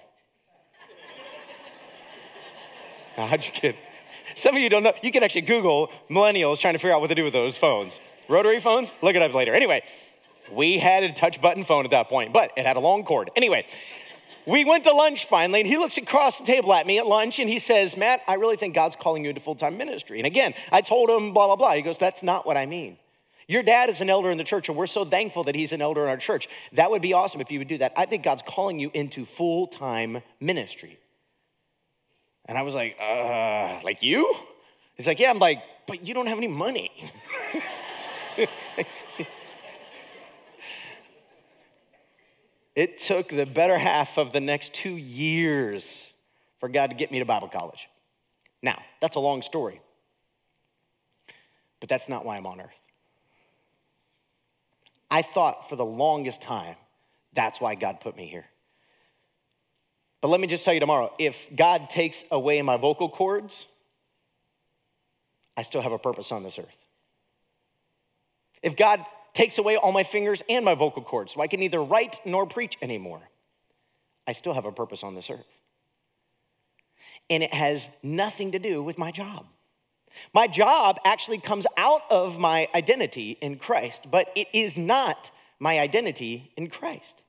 no, 3.16 3.24
I'm 3.24 3.40
just 3.40 3.54
kidding. 3.54 3.80
Some 4.34 4.56
of 4.56 4.62
you 4.62 4.68
don't 4.68 4.82
know. 4.82 4.94
You 5.02 5.12
can 5.12 5.22
actually 5.22 5.42
Google 5.42 5.92
millennials 6.08 6.58
trying 6.58 6.74
to 6.74 6.78
figure 6.78 6.94
out 6.94 7.00
what 7.00 7.08
to 7.08 7.14
do 7.14 7.24
with 7.24 7.32
those 7.32 7.56
phones. 7.56 8.00
Rotary 8.28 8.60
phones. 8.60 8.92
Look 9.02 9.14
it 9.14 9.22
up 9.22 9.34
later. 9.34 9.52
Anyway, 9.52 9.84
we 10.50 10.78
had 10.78 11.02
a 11.02 11.12
touch 11.12 11.40
button 11.40 11.64
phone 11.64 11.84
at 11.84 11.90
that 11.90 12.08
point, 12.08 12.32
but 12.32 12.50
it 12.56 12.66
had 12.66 12.76
a 12.76 12.80
long 12.80 13.04
cord. 13.04 13.30
Anyway. 13.36 13.66
We 14.46 14.64
went 14.64 14.84
to 14.84 14.92
lunch 14.92 15.26
finally, 15.26 15.60
and 15.60 15.68
he 15.68 15.76
looks 15.76 15.98
across 15.98 16.38
the 16.38 16.46
table 16.46 16.72
at 16.72 16.86
me 16.86 16.98
at 16.98 17.06
lunch 17.06 17.38
and 17.38 17.48
he 17.48 17.58
says, 17.58 17.94
Matt, 17.96 18.22
I 18.26 18.34
really 18.34 18.56
think 18.56 18.74
God's 18.74 18.96
calling 18.96 19.22
you 19.22 19.28
into 19.28 19.40
full 19.40 19.54
time 19.54 19.76
ministry. 19.76 20.18
And 20.18 20.26
again, 20.26 20.54
I 20.72 20.80
told 20.80 21.10
him, 21.10 21.34
blah, 21.34 21.46
blah, 21.46 21.56
blah. 21.56 21.74
He 21.74 21.82
goes, 21.82 21.98
That's 21.98 22.22
not 22.22 22.46
what 22.46 22.56
I 22.56 22.64
mean. 22.64 22.96
Your 23.50 23.64
dad 23.64 23.90
is 23.90 24.00
an 24.00 24.08
elder 24.08 24.30
in 24.30 24.38
the 24.38 24.44
church, 24.44 24.68
and 24.68 24.78
we're 24.78 24.86
so 24.86 25.04
thankful 25.04 25.42
that 25.42 25.56
he's 25.56 25.72
an 25.72 25.82
elder 25.82 26.04
in 26.04 26.08
our 26.08 26.16
church. 26.16 26.46
That 26.74 26.92
would 26.92 27.02
be 27.02 27.14
awesome 27.14 27.40
if 27.40 27.50
you 27.50 27.58
would 27.58 27.66
do 27.66 27.78
that. 27.78 27.92
I 27.96 28.06
think 28.06 28.22
God's 28.22 28.42
calling 28.46 28.78
you 28.78 28.92
into 28.94 29.24
full 29.24 29.66
time 29.66 30.22
ministry. 30.38 31.00
And 32.46 32.56
I 32.56 32.62
was 32.62 32.76
like, 32.76 32.96
uh, 33.00 33.80
like 33.82 34.04
you? 34.04 34.32
He's 34.94 35.08
like, 35.08 35.18
yeah. 35.18 35.30
I'm 35.30 35.40
like, 35.40 35.64
but 35.88 36.06
you 36.06 36.14
don't 36.14 36.28
have 36.28 36.38
any 36.38 36.46
money. 36.46 36.92
it 42.76 43.00
took 43.00 43.30
the 43.30 43.46
better 43.46 43.78
half 43.78 44.16
of 44.16 44.30
the 44.30 44.38
next 44.38 44.74
two 44.74 44.96
years 44.96 46.06
for 46.60 46.68
God 46.68 46.90
to 46.90 46.94
get 46.94 47.10
me 47.10 47.18
to 47.18 47.24
Bible 47.24 47.48
college. 47.48 47.88
Now, 48.62 48.80
that's 49.00 49.16
a 49.16 49.20
long 49.20 49.42
story, 49.42 49.80
but 51.80 51.88
that's 51.88 52.08
not 52.08 52.24
why 52.24 52.36
I'm 52.36 52.46
on 52.46 52.60
earth. 52.60 52.79
I 55.10 55.22
thought 55.22 55.68
for 55.68 55.76
the 55.76 55.84
longest 55.84 56.40
time 56.40 56.76
that's 57.32 57.60
why 57.60 57.74
God 57.74 58.00
put 58.00 58.16
me 58.16 58.26
here. 58.26 58.46
But 60.20 60.28
let 60.28 60.40
me 60.40 60.46
just 60.46 60.64
tell 60.64 60.74
you 60.74 60.80
tomorrow 60.80 61.12
if 61.18 61.48
God 61.54 61.88
takes 61.90 62.24
away 62.30 62.60
my 62.62 62.76
vocal 62.76 63.08
cords, 63.08 63.66
I 65.56 65.62
still 65.62 65.80
have 65.80 65.92
a 65.92 65.98
purpose 65.98 66.32
on 66.32 66.42
this 66.42 66.58
earth. 66.58 66.76
If 68.62 68.76
God 68.76 69.04
takes 69.32 69.58
away 69.58 69.76
all 69.76 69.92
my 69.92 70.02
fingers 70.02 70.42
and 70.48 70.64
my 70.64 70.74
vocal 70.74 71.02
cords 71.02 71.34
so 71.34 71.40
I 71.40 71.46
can 71.46 71.60
neither 71.60 71.82
write 71.82 72.20
nor 72.24 72.46
preach 72.46 72.76
anymore, 72.82 73.22
I 74.26 74.32
still 74.32 74.54
have 74.54 74.66
a 74.66 74.72
purpose 74.72 75.02
on 75.02 75.14
this 75.14 75.30
earth. 75.30 75.46
And 77.28 77.42
it 77.42 77.54
has 77.54 77.88
nothing 78.02 78.52
to 78.52 78.58
do 78.58 78.82
with 78.82 78.98
my 78.98 79.10
job. 79.10 79.46
My 80.32 80.46
job 80.46 80.98
actually 81.04 81.38
comes 81.38 81.66
out 81.76 82.02
of 82.10 82.38
my 82.38 82.68
identity 82.74 83.38
in 83.40 83.56
Christ, 83.56 84.10
but 84.10 84.30
it 84.36 84.48
is 84.52 84.76
not 84.76 85.30
my 85.58 85.78
identity 85.78 86.52
in 86.56 86.68
Christ. 86.68 87.22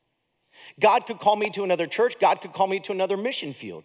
God 0.80 1.06
could 1.06 1.20
call 1.20 1.36
me 1.36 1.50
to 1.52 1.64
another 1.64 1.88
church, 1.88 2.16
God 2.20 2.42
could 2.42 2.54
call 2.54 2.68
me 2.68 2.80
to 2.82 2.92
another 2.92 3.18
mission 3.18 3.54
field. 3.54 3.84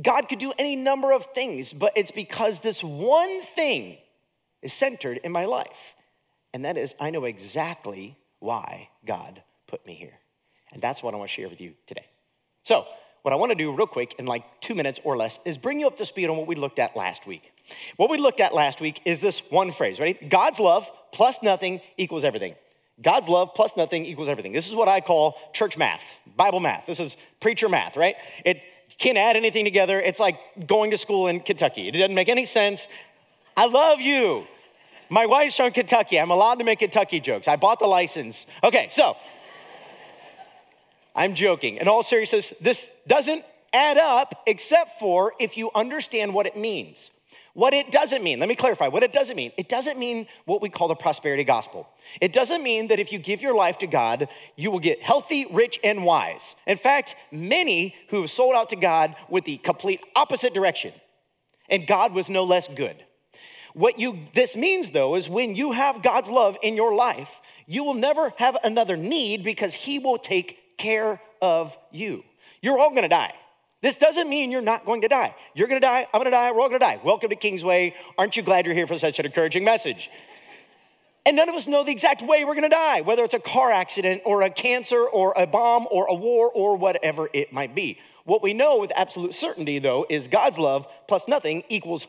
God 0.00 0.28
could 0.28 0.38
do 0.38 0.52
any 0.58 0.76
number 0.76 1.12
of 1.12 1.26
things, 1.26 1.72
but 1.72 1.92
it's 1.96 2.12
because 2.12 2.60
this 2.60 2.84
one 2.84 3.42
thing 3.42 3.98
is 4.62 4.72
centered 4.72 5.18
in 5.24 5.32
my 5.32 5.44
life. 5.44 5.94
And 6.54 6.64
that 6.64 6.76
is, 6.76 6.94
I 7.00 7.10
know 7.10 7.24
exactly 7.24 8.16
why 8.38 8.90
God 9.04 9.42
put 9.66 9.84
me 9.86 9.94
here. 9.94 10.18
And 10.72 10.80
that's 10.80 11.02
what 11.02 11.14
I 11.14 11.16
want 11.16 11.30
to 11.30 11.34
share 11.34 11.48
with 11.48 11.60
you 11.60 11.74
today. 11.86 12.06
So, 12.62 12.86
what 13.28 13.34
I 13.34 13.36
want 13.36 13.50
to 13.50 13.56
do 13.56 13.70
real 13.70 13.86
quick 13.86 14.14
in 14.18 14.24
like 14.24 14.42
two 14.62 14.74
minutes 14.74 15.00
or 15.04 15.14
less 15.14 15.38
is 15.44 15.58
bring 15.58 15.78
you 15.78 15.86
up 15.86 15.98
to 15.98 16.06
speed 16.06 16.30
on 16.30 16.38
what 16.38 16.46
we 16.46 16.54
looked 16.54 16.78
at 16.78 16.96
last 16.96 17.26
week. 17.26 17.52
What 17.98 18.08
we 18.08 18.16
looked 18.16 18.40
at 18.40 18.54
last 18.54 18.80
week 18.80 19.02
is 19.04 19.20
this 19.20 19.40
one 19.50 19.70
phrase, 19.70 20.00
ready? 20.00 20.14
God's 20.14 20.58
love 20.58 20.90
plus 21.12 21.42
nothing 21.42 21.82
equals 21.98 22.24
everything. 22.24 22.54
God's 23.02 23.28
love 23.28 23.50
plus 23.54 23.76
nothing 23.76 24.06
equals 24.06 24.30
everything. 24.30 24.52
This 24.52 24.66
is 24.66 24.74
what 24.74 24.88
I 24.88 25.02
call 25.02 25.36
church 25.52 25.76
math, 25.76 26.00
Bible 26.38 26.58
math. 26.58 26.86
This 26.86 27.00
is 27.00 27.16
preacher 27.38 27.68
math, 27.68 27.98
right? 27.98 28.16
It 28.46 28.64
can't 28.96 29.18
add 29.18 29.36
anything 29.36 29.66
together. 29.66 30.00
It's 30.00 30.18
like 30.18 30.38
going 30.66 30.90
to 30.92 30.96
school 30.96 31.26
in 31.26 31.40
Kentucky. 31.40 31.86
It 31.86 31.92
doesn't 31.92 32.14
make 32.14 32.30
any 32.30 32.46
sense. 32.46 32.88
I 33.58 33.66
love 33.66 34.00
you. 34.00 34.46
My 35.10 35.26
wife's 35.26 35.56
from 35.56 35.70
Kentucky. 35.72 36.18
I'm 36.18 36.30
allowed 36.30 36.60
to 36.60 36.64
make 36.64 36.78
Kentucky 36.78 37.20
jokes. 37.20 37.46
I 37.46 37.56
bought 37.56 37.78
the 37.78 37.86
license. 37.86 38.46
Okay, 38.64 38.88
so 38.90 39.16
I'm 41.18 41.34
joking. 41.34 41.78
In 41.78 41.88
all 41.88 42.04
seriousness, 42.04 42.52
this 42.60 42.88
doesn't 43.08 43.44
add 43.72 43.98
up 43.98 44.44
except 44.46 45.00
for 45.00 45.32
if 45.40 45.56
you 45.56 45.68
understand 45.74 46.32
what 46.32 46.46
it 46.46 46.56
means. 46.56 47.10
What 47.54 47.74
it 47.74 47.90
doesn't 47.90 48.22
mean, 48.22 48.38
let 48.38 48.48
me 48.48 48.54
clarify 48.54 48.86
what 48.86 49.02
it 49.02 49.12
doesn't 49.12 49.34
mean. 49.34 49.50
It 49.58 49.68
doesn't 49.68 49.98
mean 49.98 50.28
what 50.44 50.62
we 50.62 50.68
call 50.68 50.86
the 50.86 50.94
prosperity 50.94 51.42
gospel. 51.42 51.88
It 52.20 52.32
doesn't 52.32 52.62
mean 52.62 52.86
that 52.86 53.00
if 53.00 53.10
you 53.10 53.18
give 53.18 53.42
your 53.42 53.56
life 53.56 53.78
to 53.78 53.88
God, 53.88 54.28
you 54.54 54.70
will 54.70 54.78
get 54.78 55.02
healthy, 55.02 55.44
rich, 55.50 55.80
and 55.82 56.04
wise. 56.04 56.54
In 56.68 56.76
fact, 56.76 57.16
many 57.32 57.96
who 58.10 58.20
have 58.20 58.30
sold 58.30 58.54
out 58.54 58.68
to 58.68 58.76
God 58.76 59.16
with 59.28 59.44
the 59.44 59.56
complete 59.56 60.00
opposite 60.14 60.54
direction, 60.54 60.92
and 61.68 61.84
God 61.84 62.14
was 62.14 62.30
no 62.30 62.44
less 62.44 62.68
good. 62.68 63.04
What 63.74 63.98
you 63.98 64.20
this 64.34 64.54
means 64.54 64.92
though 64.92 65.16
is 65.16 65.28
when 65.28 65.56
you 65.56 65.72
have 65.72 66.00
God's 66.00 66.30
love 66.30 66.56
in 66.62 66.76
your 66.76 66.94
life, 66.94 67.40
you 67.66 67.82
will 67.82 67.94
never 67.94 68.32
have 68.36 68.56
another 68.62 68.96
need 68.96 69.42
because 69.42 69.74
he 69.74 69.98
will 69.98 70.18
take 70.18 70.58
care 70.78 71.20
of 71.42 71.76
you. 71.90 72.24
You're 72.62 72.78
all 72.78 72.94
gonna 72.94 73.08
die. 73.08 73.34
This 73.80 73.96
doesn't 73.96 74.28
mean 74.28 74.50
you're 74.50 74.60
not 74.60 74.84
going 74.84 75.02
to 75.02 75.08
die. 75.08 75.34
You're 75.54 75.68
gonna 75.68 75.80
die, 75.80 76.06
I'm 76.12 76.20
gonna 76.20 76.30
die, 76.30 76.50
we're 76.50 76.60
all 76.60 76.68
gonna 76.68 76.80
die. 76.80 77.00
Welcome 77.04 77.30
to 77.30 77.36
Kingsway. 77.36 77.94
Aren't 78.16 78.36
you 78.36 78.42
glad 78.42 78.66
you're 78.66 78.74
here 78.74 78.86
for 78.86 78.98
such 78.98 79.18
an 79.18 79.26
encouraging 79.26 79.64
message? 79.64 80.10
And 81.26 81.36
none 81.36 81.48
of 81.48 81.54
us 81.54 81.66
know 81.66 81.84
the 81.84 81.92
exact 81.92 82.22
way 82.22 82.44
we're 82.44 82.54
gonna 82.54 82.70
die, 82.70 83.02
whether 83.02 83.22
it's 83.22 83.34
a 83.34 83.38
car 83.38 83.70
accident 83.70 84.22
or 84.24 84.42
a 84.42 84.50
cancer 84.50 85.04
or 85.06 85.34
a 85.36 85.46
bomb 85.46 85.86
or 85.90 86.06
a 86.06 86.14
war 86.14 86.50
or 86.50 86.76
whatever 86.76 87.28
it 87.32 87.52
might 87.52 87.74
be. 87.74 87.98
What 88.24 88.42
we 88.42 88.52
know 88.52 88.78
with 88.78 88.92
absolute 88.94 89.34
certainty, 89.34 89.78
though, 89.78 90.06
is 90.08 90.28
God's 90.28 90.58
love 90.58 90.86
plus 91.06 91.28
nothing 91.28 91.62
equals 91.68 92.06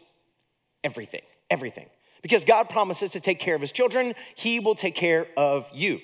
everything. 0.84 1.22
Everything. 1.50 1.88
Because 2.22 2.44
God 2.44 2.70
promises 2.70 3.12
to 3.12 3.20
take 3.20 3.40
care 3.40 3.56
of 3.56 3.62
his 3.62 3.72
children, 3.72 4.14
he 4.36 4.60
will 4.60 4.76
take 4.76 4.96
care 4.96 5.28
of 5.38 5.70
you. 5.74 6.02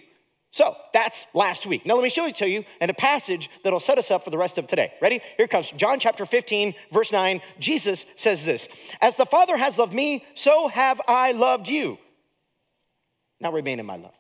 So 0.56 0.78
that's 0.94 1.28
last 1.34 1.66
week. 1.66 1.86
Now 1.86 1.96
let 1.96 2.04
me 2.04 2.10
show 2.10 2.28
it 2.28 2.38
to 2.38 2.48
you 2.48 2.64
in 2.80 2.90
a 2.90 2.94
passage 2.94 3.50
that'll 3.66 3.82
set 3.82 3.98
us 3.98 4.10
up 4.10 4.24
for 4.24 4.30
the 4.30 4.38
rest 4.38 4.58
of 4.58 4.68
today. 4.68 4.94
Ready? 5.02 5.20
Here 5.36 5.50
comes 5.50 5.70
John 5.72 6.00
chapter 6.00 6.26
15, 6.26 6.74
verse 6.94 7.12
9. 7.12 7.42
Jesus 7.60 8.06
says 8.16 8.46
this 8.46 8.70
As 9.02 9.18
the 9.18 9.26
Father 9.26 9.58
has 9.58 9.78
loved 9.78 9.94
me, 9.94 10.24
so 10.34 10.70
have 10.70 11.02
I 11.10 11.34
loved 11.34 11.68
you. 11.68 11.98
Now 13.42 13.52
remain 13.52 13.82
in 13.82 13.86
my 13.86 13.98
love. 13.98 14.14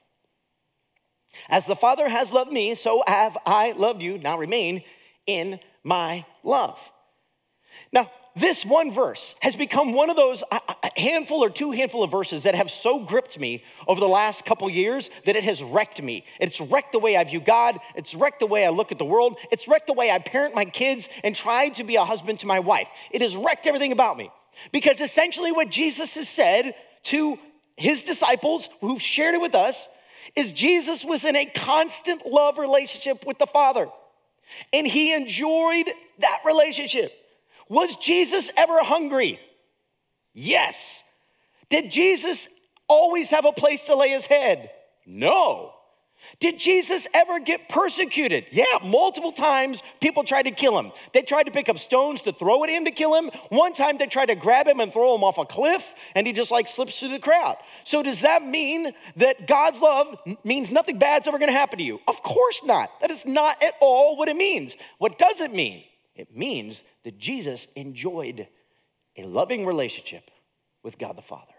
As 1.47 1.65
the 1.67 1.73
Father 1.73 2.09
has 2.09 2.33
loved 2.33 2.51
me, 2.51 2.75
so 2.75 3.01
have 3.07 3.37
I 3.45 3.71
loved 3.71 4.01
you. 4.01 4.17
Now 4.17 4.37
remain 4.37 4.83
in 5.25 5.61
my 5.85 6.25
love. 6.43 6.77
Now, 7.93 8.11
this 8.35 8.65
one 8.65 8.91
verse 8.91 9.33
has 9.39 9.55
become 9.55 9.93
one 9.93 10.09
of 10.09 10.17
those 10.17 10.43
handful 10.97 11.43
or 11.43 11.49
two 11.49 11.71
handful 11.71 12.03
of 12.03 12.11
verses 12.11 12.43
that 12.43 12.53
have 12.53 12.69
so 12.69 12.99
gripped 12.99 13.39
me 13.39 13.63
over 13.87 13.99
the 13.99 14.09
last 14.09 14.43
couple 14.45 14.69
years 14.69 15.09
that 15.25 15.37
it 15.37 15.45
has 15.45 15.63
wrecked 15.63 16.03
me. 16.03 16.25
It's 16.41 16.59
wrecked 16.59 16.91
the 16.91 16.99
way 16.99 17.15
I 17.15 17.23
view 17.23 17.39
God. 17.39 17.79
It's 17.95 18.13
wrecked 18.13 18.41
the 18.41 18.45
way 18.45 18.65
I 18.65 18.69
look 18.69 18.91
at 18.91 18.99
the 18.99 19.05
world. 19.05 19.37
It's 19.51 19.69
wrecked 19.69 19.87
the 19.87 19.93
way 19.93 20.11
I 20.11 20.19
parent 20.19 20.53
my 20.53 20.65
kids 20.65 21.07
and 21.23 21.33
try 21.33 21.69
to 21.69 21.83
be 21.85 21.95
a 21.95 22.03
husband 22.03 22.41
to 22.41 22.47
my 22.47 22.59
wife. 22.59 22.89
It 23.09 23.21
has 23.21 23.37
wrecked 23.37 23.67
everything 23.67 23.93
about 23.93 24.17
me. 24.17 24.29
Because 24.71 24.99
essentially, 25.01 25.51
what 25.51 25.69
Jesus 25.69 26.15
has 26.15 26.27
said 26.27 26.75
to 27.03 27.39
his 27.77 28.03
disciples 28.03 28.69
who've 28.81 29.01
shared 29.01 29.35
it 29.35 29.41
with 29.41 29.55
us 29.55 29.87
is 30.35 30.51
Jesus 30.51 31.05
was 31.05 31.23
in 31.23 31.35
a 31.35 31.45
constant 31.45 32.25
love 32.25 32.57
relationship 32.57 33.25
with 33.25 33.37
the 33.37 33.45
Father. 33.45 33.87
And 34.73 34.85
he 34.85 35.13
enjoyed 35.13 35.89
that 36.19 36.39
relationship. 36.45 37.13
Was 37.69 37.95
Jesus 37.95 38.51
ever 38.55 38.83
hungry? 38.83 39.39
Yes. 40.33 41.01
Did 41.69 41.91
Jesus 41.91 42.47
always 42.87 43.29
have 43.31 43.45
a 43.45 43.51
place 43.51 43.83
to 43.85 43.95
lay 43.95 44.09
his 44.09 44.27
head? 44.27 44.71
No. 45.05 45.71
Did 46.39 46.59
Jesus 46.59 47.07
ever 47.13 47.39
get 47.39 47.69
persecuted? 47.69 48.45
Yeah, 48.51 48.65
multiple 48.83 49.31
times 49.31 49.81
people 50.01 50.23
tried 50.23 50.43
to 50.43 50.51
kill 50.51 50.77
him. 50.77 50.91
They 51.13 51.21
tried 51.21 51.43
to 51.43 51.51
pick 51.51 51.69
up 51.69 51.77
stones 51.77 52.21
to 52.23 52.33
throw 52.33 52.63
at 52.63 52.69
him 52.69 52.85
to 52.85 52.91
kill 52.91 53.15
him. 53.15 53.29
One 53.49 53.73
time 53.73 53.97
they 53.97 54.07
tried 54.07 54.27
to 54.27 54.35
grab 54.35 54.67
him 54.67 54.79
and 54.79 54.91
throw 54.91 55.15
him 55.15 55.23
off 55.23 55.37
a 55.37 55.45
cliff, 55.45 55.93
and 56.15 56.25
he 56.25 56.33
just 56.33 56.51
like 56.51 56.67
slips 56.67 56.99
through 56.99 57.09
the 57.09 57.19
crowd. 57.19 57.57
So, 57.83 58.03
does 58.03 58.21
that 58.21 58.45
mean 58.45 58.91
that 59.17 59.47
God's 59.47 59.81
love 59.81 60.17
means 60.43 60.71
nothing 60.71 60.97
bad's 60.97 61.27
ever 61.27 61.39
gonna 61.39 61.51
happen 61.51 61.77
to 61.77 61.83
you? 61.83 62.01
Of 62.07 62.21
course 62.23 62.61
not. 62.63 62.89
That 63.01 63.11
is 63.11 63.25
not 63.25 63.61
at 63.63 63.73
all 63.79 64.17
what 64.17 64.29
it 64.29 64.35
means. 64.35 64.75
What 64.97 65.17
does 65.17 65.41
it 65.41 65.53
mean? 65.53 65.83
It 66.15 66.35
means 66.35 66.83
that 67.03 67.17
Jesus 67.17 67.67
enjoyed 67.75 68.47
a 69.17 69.23
loving 69.23 69.65
relationship 69.65 70.31
with 70.83 70.97
God 70.97 71.17
the 71.17 71.21
Father. 71.21 71.53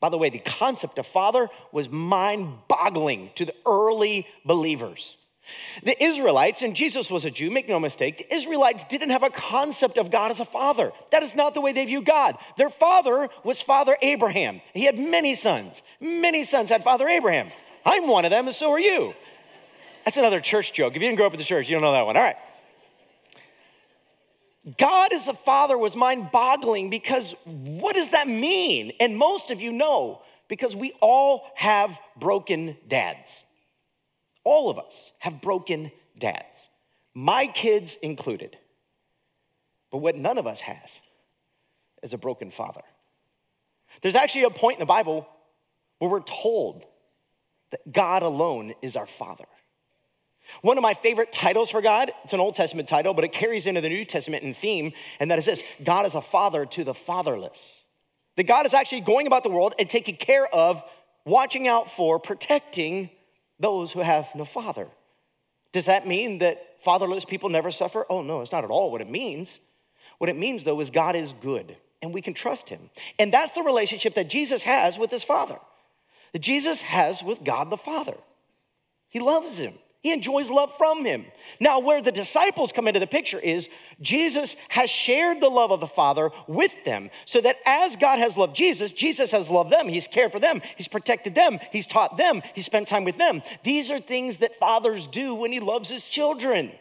By 0.00 0.10
the 0.10 0.18
way, 0.18 0.28
the 0.28 0.38
concept 0.38 0.98
of 0.98 1.06
father 1.06 1.48
was 1.72 1.88
mind 1.88 2.58
boggling 2.68 3.30
to 3.36 3.46
the 3.46 3.54
early 3.66 4.26
believers. 4.44 5.16
The 5.82 6.02
Israelites, 6.02 6.62
and 6.62 6.74
Jesus 6.74 7.10
was 7.10 7.24
a 7.24 7.30
Jew, 7.30 7.50
make 7.50 7.68
no 7.68 7.78
mistake, 7.78 8.18
the 8.18 8.34
Israelites 8.34 8.84
didn't 8.84 9.10
have 9.10 9.22
a 9.22 9.30
concept 9.30 9.98
of 9.98 10.10
God 10.10 10.30
as 10.30 10.40
a 10.40 10.44
father. 10.44 10.92
That 11.10 11.22
is 11.22 11.34
not 11.34 11.54
the 11.54 11.60
way 11.60 11.72
they 11.72 11.84
view 11.84 12.02
God. 12.02 12.36
Their 12.56 12.70
father 12.70 13.28
was 13.44 13.60
Father 13.60 13.96
Abraham. 14.00 14.60
He 14.72 14.84
had 14.84 14.98
many 14.98 15.34
sons. 15.34 15.82
Many 16.00 16.44
sons 16.44 16.70
had 16.70 16.84
Father 16.84 17.08
Abraham. 17.08 17.50
I'm 17.84 18.06
one 18.06 18.24
of 18.24 18.30
them, 18.30 18.46
and 18.46 18.56
so 18.56 18.72
are 18.72 18.80
you. 18.80 19.14
That's 20.04 20.16
another 20.16 20.40
church 20.40 20.72
joke. 20.72 20.96
If 20.96 21.02
you 21.02 21.08
didn't 21.08 21.16
grow 21.16 21.26
up 21.26 21.34
in 21.34 21.38
the 21.38 21.44
church, 21.44 21.68
you 21.68 21.74
don't 21.74 21.82
know 21.82 21.92
that 21.92 22.06
one. 22.06 22.16
All 22.16 22.22
right. 22.22 22.36
God 24.78 25.12
as 25.12 25.26
a 25.26 25.34
father 25.34 25.76
was 25.76 25.94
mind 25.94 26.30
boggling 26.32 26.88
because 26.88 27.34
what 27.44 27.94
does 27.94 28.10
that 28.10 28.26
mean? 28.26 28.92
And 28.98 29.16
most 29.16 29.50
of 29.50 29.60
you 29.60 29.72
know 29.72 30.22
because 30.48 30.74
we 30.74 30.92
all 31.00 31.46
have 31.56 32.00
broken 32.16 32.76
dads. 32.88 33.44
All 34.42 34.70
of 34.70 34.78
us 34.78 35.12
have 35.18 35.40
broken 35.40 35.90
dads, 36.18 36.68
my 37.14 37.46
kids 37.46 37.96
included. 37.96 38.56
But 39.90 39.98
what 39.98 40.16
none 40.16 40.38
of 40.38 40.46
us 40.46 40.60
has 40.60 41.00
is 42.02 42.12
a 42.12 42.18
broken 42.18 42.50
father. 42.50 42.82
There's 44.02 44.16
actually 44.16 44.44
a 44.44 44.50
point 44.50 44.76
in 44.76 44.80
the 44.80 44.86
Bible 44.86 45.28
where 45.98 46.10
we're 46.10 46.20
told 46.20 46.84
that 47.70 47.92
God 47.92 48.22
alone 48.22 48.74
is 48.82 48.96
our 48.96 49.06
father. 49.06 49.46
One 50.62 50.78
of 50.78 50.82
my 50.82 50.94
favorite 50.94 51.32
titles 51.32 51.70
for 51.70 51.80
God, 51.80 52.12
it's 52.24 52.32
an 52.32 52.40
Old 52.40 52.54
Testament 52.54 52.88
title, 52.88 53.14
but 53.14 53.24
it 53.24 53.32
carries 53.32 53.66
into 53.66 53.80
the 53.80 53.88
New 53.88 54.04
Testament 54.04 54.42
in 54.42 54.54
theme, 54.54 54.92
and 55.18 55.30
that 55.30 55.38
is 55.38 55.46
this 55.46 55.62
God 55.82 56.06
is 56.06 56.14
a 56.14 56.20
father 56.20 56.66
to 56.66 56.84
the 56.84 56.94
fatherless. 56.94 57.58
That 58.36 58.44
God 58.44 58.66
is 58.66 58.74
actually 58.74 59.00
going 59.00 59.26
about 59.26 59.42
the 59.42 59.50
world 59.50 59.74
and 59.78 59.88
taking 59.88 60.16
care 60.16 60.46
of, 60.52 60.82
watching 61.24 61.68
out 61.68 61.90
for, 61.90 62.18
protecting 62.18 63.10
those 63.60 63.92
who 63.92 64.00
have 64.00 64.28
no 64.34 64.44
father. 64.44 64.88
Does 65.72 65.86
that 65.86 66.06
mean 66.06 66.38
that 66.38 66.80
fatherless 66.80 67.24
people 67.24 67.48
never 67.48 67.70
suffer? 67.70 68.06
Oh, 68.10 68.22
no, 68.22 68.40
it's 68.40 68.52
not 68.52 68.64
at 68.64 68.70
all 68.70 68.90
what 68.90 69.00
it 69.00 69.08
means. 69.08 69.60
What 70.18 70.30
it 70.30 70.36
means, 70.36 70.64
though, 70.64 70.80
is 70.80 70.90
God 70.90 71.16
is 71.16 71.32
good 71.40 71.76
and 72.04 72.12
we 72.12 72.20
can 72.20 72.34
trust 72.34 72.68
him. 72.68 72.90
And 73.18 73.32
that's 73.32 73.52
the 73.52 73.62
relationship 73.62 74.14
that 74.14 74.28
Jesus 74.28 74.62
has 74.64 74.98
with 74.98 75.10
his 75.10 75.24
Father, 75.24 75.58
that 76.32 76.40
Jesus 76.40 76.82
has 76.82 77.24
with 77.24 77.42
God 77.42 77.70
the 77.70 77.78
Father. 77.78 78.16
He 79.08 79.20
loves 79.20 79.58
him. 79.58 79.74
He 80.04 80.12
enjoys 80.12 80.50
love 80.50 80.70
from 80.76 81.06
him. 81.06 81.24
Now, 81.60 81.78
where 81.78 82.02
the 82.02 82.12
disciples 82.12 82.72
come 82.72 82.86
into 82.86 83.00
the 83.00 83.06
picture 83.06 83.40
is 83.40 83.70
Jesus 84.02 84.54
has 84.68 84.90
shared 84.90 85.40
the 85.40 85.48
love 85.48 85.70
of 85.70 85.80
the 85.80 85.86
Father 85.86 86.30
with 86.46 86.84
them, 86.84 87.08
so 87.24 87.40
that 87.40 87.56
as 87.64 87.96
God 87.96 88.18
has 88.18 88.36
loved 88.36 88.54
Jesus, 88.54 88.92
Jesus 88.92 89.30
has 89.30 89.48
loved 89.48 89.70
them. 89.70 89.88
He's 89.88 90.06
cared 90.06 90.30
for 90.30 90.38
them, 90.38 90.60
He's 90.76 90.88
protected 90.88 91.34
them, 91.34 91.58
He's 91.72 91.86
taught 91.86 92.18
them, 92.18 92.42
He's 92.54 92.66
spent 92.66 92.86
time 92.86 93.04
with 93.04 93.16
them. 93.16 93.40
These 93.62 93.90
are 93.90 93.98
things 93.98 94.36
that 94.36 94.58
fathers 94.58 95.06
do 95.06 95.34
when 95.34 95.52
He 95.52 95.60
loves 95.60 95.88
His 95.88 96.04
children. 96.04 96.72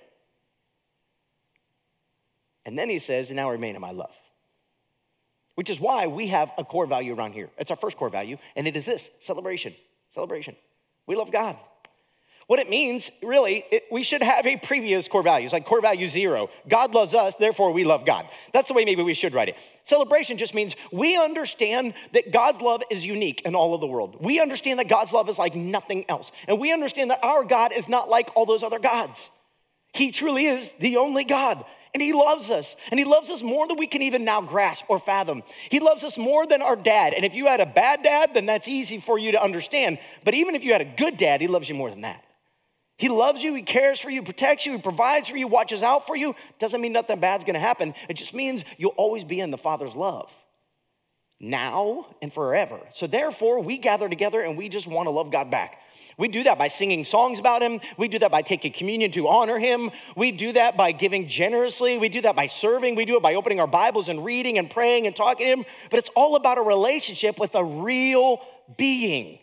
And 2.65 2.77
then 2.77 2.89
He 2.89 3.00
says, 3.00 3.30
And 3.30 3.38
now 3.38 3.50
remain 3.50 3.75
in 3.75 3.82
my 3.82 3.92
love. 3.92 4.13
Which 5.56 5.70
is 5.70 5.80
why 5.80 6.08
we 6.08 6.27
have 6.27 6.51
a 6.58 6.65
core 6.65 6.88
value 6.88 7.15
around 7.15 7.32
here. 7.32 7.51
It's 7.58 7.72
our 7.72 7.77
first 7.77 7.96
core 7.96 8.10
value, 8.10 8.36
and 8.58 8.68
it 8.68 8.75
is 8.75 8.86
this 8.86 9.10
celebration. 9.22 9.75
Celebration. 10.10 10.58
We 11.08 11.15
love 11.15 11.32
God. 11.32 11.56
What 12.48 12.60
it 12.60 12.70
means, 12.70 13.10
really, 13.22 13.64
it, 13.72 13.84
we 13.90 14.04
should 14.04 14.22
have 14.22 14.46
a 14.46 14.58
previous 14.58 15.08
core 15.08 15.24
values, 15.24 15.54
like 15.54 15.66
core 15.66 15.82
value 15.82 16.08
zero. 16.08 16.50
God 16.68 16.94
loves 16.94 17.14
us, 17.14 17.36
therefore 17.36 17.72
we 17.72 17.86
love 17.86 18.06
God. 18.06 18.28
That's 18.54 18.68
the 18.68 18.74
way 18.74 18.84
maybe 18.84 19.02
we 19.02 19.14
should 19.14 19.34
write 19.34 19.50
it. 19.50 19.58
Celebration 19.86 20.38
just 20.38 20.54
means 20.54 20.76
we 20.92 21.18
understand 21.18 21.94
that 22.12 22.32
God's 22.34 22.62
love 22.62 22.84
is 22.92 23.06
unique 23.06 23.42
in 23.46 23.56
all 23.56 23.74
of 23.74 23.82
the 23.82 23.88
world. 23.88 24.18
We 24.20 24.42
understand 24.42 24.80
that 24.80 24.90
God's 24.90 25.14
love 25.14 25.30
is 25.30 25.40
like 25.40 25.56
nothing 25.56 26.06
else. 26.10 26.32
And 26.48 26.60
we 26.60 26.74
understand 26.74 27.12
that 27.12 27.24
our 27.24 27.46
God 27.46 27.72
is 27.72 27.88
not 27.88 28.10
like 28.10 28.30
all 28.36 28.46
those 28.46 28.64
other 28.64 28.80
gods. 28.80 29.30
He 29.94 30.12
truly 30.12 30.46
is 30.46 30.74
the 30.80 30.98
only 30.98 31.24
God. 31.24 31.64
And 31.94 32.02
he 32.02 32.12
loves 32.12 32.50
us. 32.50 32.76
And 32.90 33.00
he 33.00 33.06
loves 33.06 33.30
us 33.30 33.44
more 33.44 33.68
than 33.68 33.78
we 33.78 33.88
can 33.88 34.02
even 34.02 34.26
now 34.26 34.42
grasp 34.42 34.86
or 34.88 35.00
fathom. 35.00 35.44
He 35.70 35.80
loves 35.80 36.04
us 36.04 36.18
more 36.18 36.48
than 36.48 36.62
our 36.62 36.76
dad. 36.76 37.14
And 37.14 37.24
if 37.24 37.36
you 37.36 37.46
had 37.46 37.62
a 37.62 37.68
bad 37.68 38.02
dad, 38.02 38.32
then 38.34 38.48
that's 38.48 38.68
easy 38.68 38.98
for 38.98 39.20
you 39.20 39.32
to 39.34 39.42
understand. 39.42 40.00
But 40.24 40.34
even 40.34 40.56
if 40.56 40.64
you 40.64 40.72
had 40.72 40.82
a 40.82 40.86
good 40.98 41.18
dad, 41.18 41.40
he 41.40 41.48
loves 41.48 41.70
you 41.70 41.76
more 41.76 41.92
than 41.92 42.02
that. 42.02 42.23
He 43.04 43.10
loves 43.10 43.44
you, 43.44 43.54
He 43.54 43.64
cares 43.64 44.00
for 44.00 44.10
you, 44.10 44.24
protects 44.24 44.66
you, 44.66 44.72
He 44.72 44.78
provides 44.78 45.28
for 45.28 45.36
you, 45.36 45.46
watches 45.46 45.84
out 45.84 46.08
for 46.08 46.16
you. 46.16 46.36
Doesn't 46.58 46.80
mean 46.80 46.94
nothing 46.94 47.20
bad's 47.20 47.44
gonna 47.44 47.60
happen. 47.60 47.94
It 48.08 48.14
just 48.14 48.34
means 48.34 48.64
you'll 48.78 48.92
always 48.92 49.26
be 49.26 49.42
in 49.42 49.52
the 49.52 49.58
Father's 49.58 49.94
love 49.94 50.34
now 51.38 52.16
and 52.22 52.32
forever. 52.32 52.80
So 52.94 53.06
therefore, 53.06 53.60
we 53.60 53.78
gather 53.78 54.08
together 54.08 54.40
and 54.40 54.58
we 54.58 54.70
just 54.70 54.88
wanna 54.88 55.10
love 55.10 55.32
God 55.32 55.52
back. 55.52 55.82
We 56.18 56.30
do 56.30 56.44
that 56.44 56.58
by 56.58 56.70
singing 56.70 57.04
songs 57.04 57.40
about 57.40 57.62
Him. 57.62 57.82
We 57.98 58.08
do 58.08 58.20
that 58.20 58.32
by 58.32 58.42
taking 58.42 58.72
communion 58.72 59.12
to 59.12 59.28
honor 59.28 59.60
Him. 59.60 59.92
We 60.16 60.32
do 60.32 60.54
that 60.54 60.78
by 60.78 60.94
giving 60.94 61.28
generously. 61.28 61.98
We 61.98 62.08
do 62.08 62.22
that 62.22 62.38
by 62.38 62.48
serving. 62.48 62.96
We 62.96 63.04
do 63.04 63.18
it 63.18 63.22
by 63.22 63.36
opening 63.36 63.60
our 63.60 63.68
Bibles 63.68 64.08
and 64.08 64.24
reading 64.24 64.58
and 64.58 64.72
praying 64.72 65.08
and 65.08 65.14
talking 65.14 65.46
to 65.46 65.52
Him. 65.52 65.66
But 65.92 66.00
it's 66.00 66.10
all 66.16 66.38
about 66.38 66.58
a 66.58 66.62
relationship 66.62 67.38
with 67.38 67.54
a 67.54 67.66
real 67.66 68.40
being, 68.78 69.40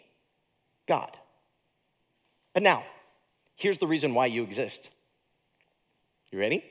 God. 0.89 1.15
But 2.55 2.63
now, 2.63 2.85
Here's 3.61 3.77
the 3.77 3.87
reason 3.87 4.15
why 4.15 4.25
you 4.25 4.43
exist. 4.43 4.89
You 6.33 6.39
ready? 6.39 6.65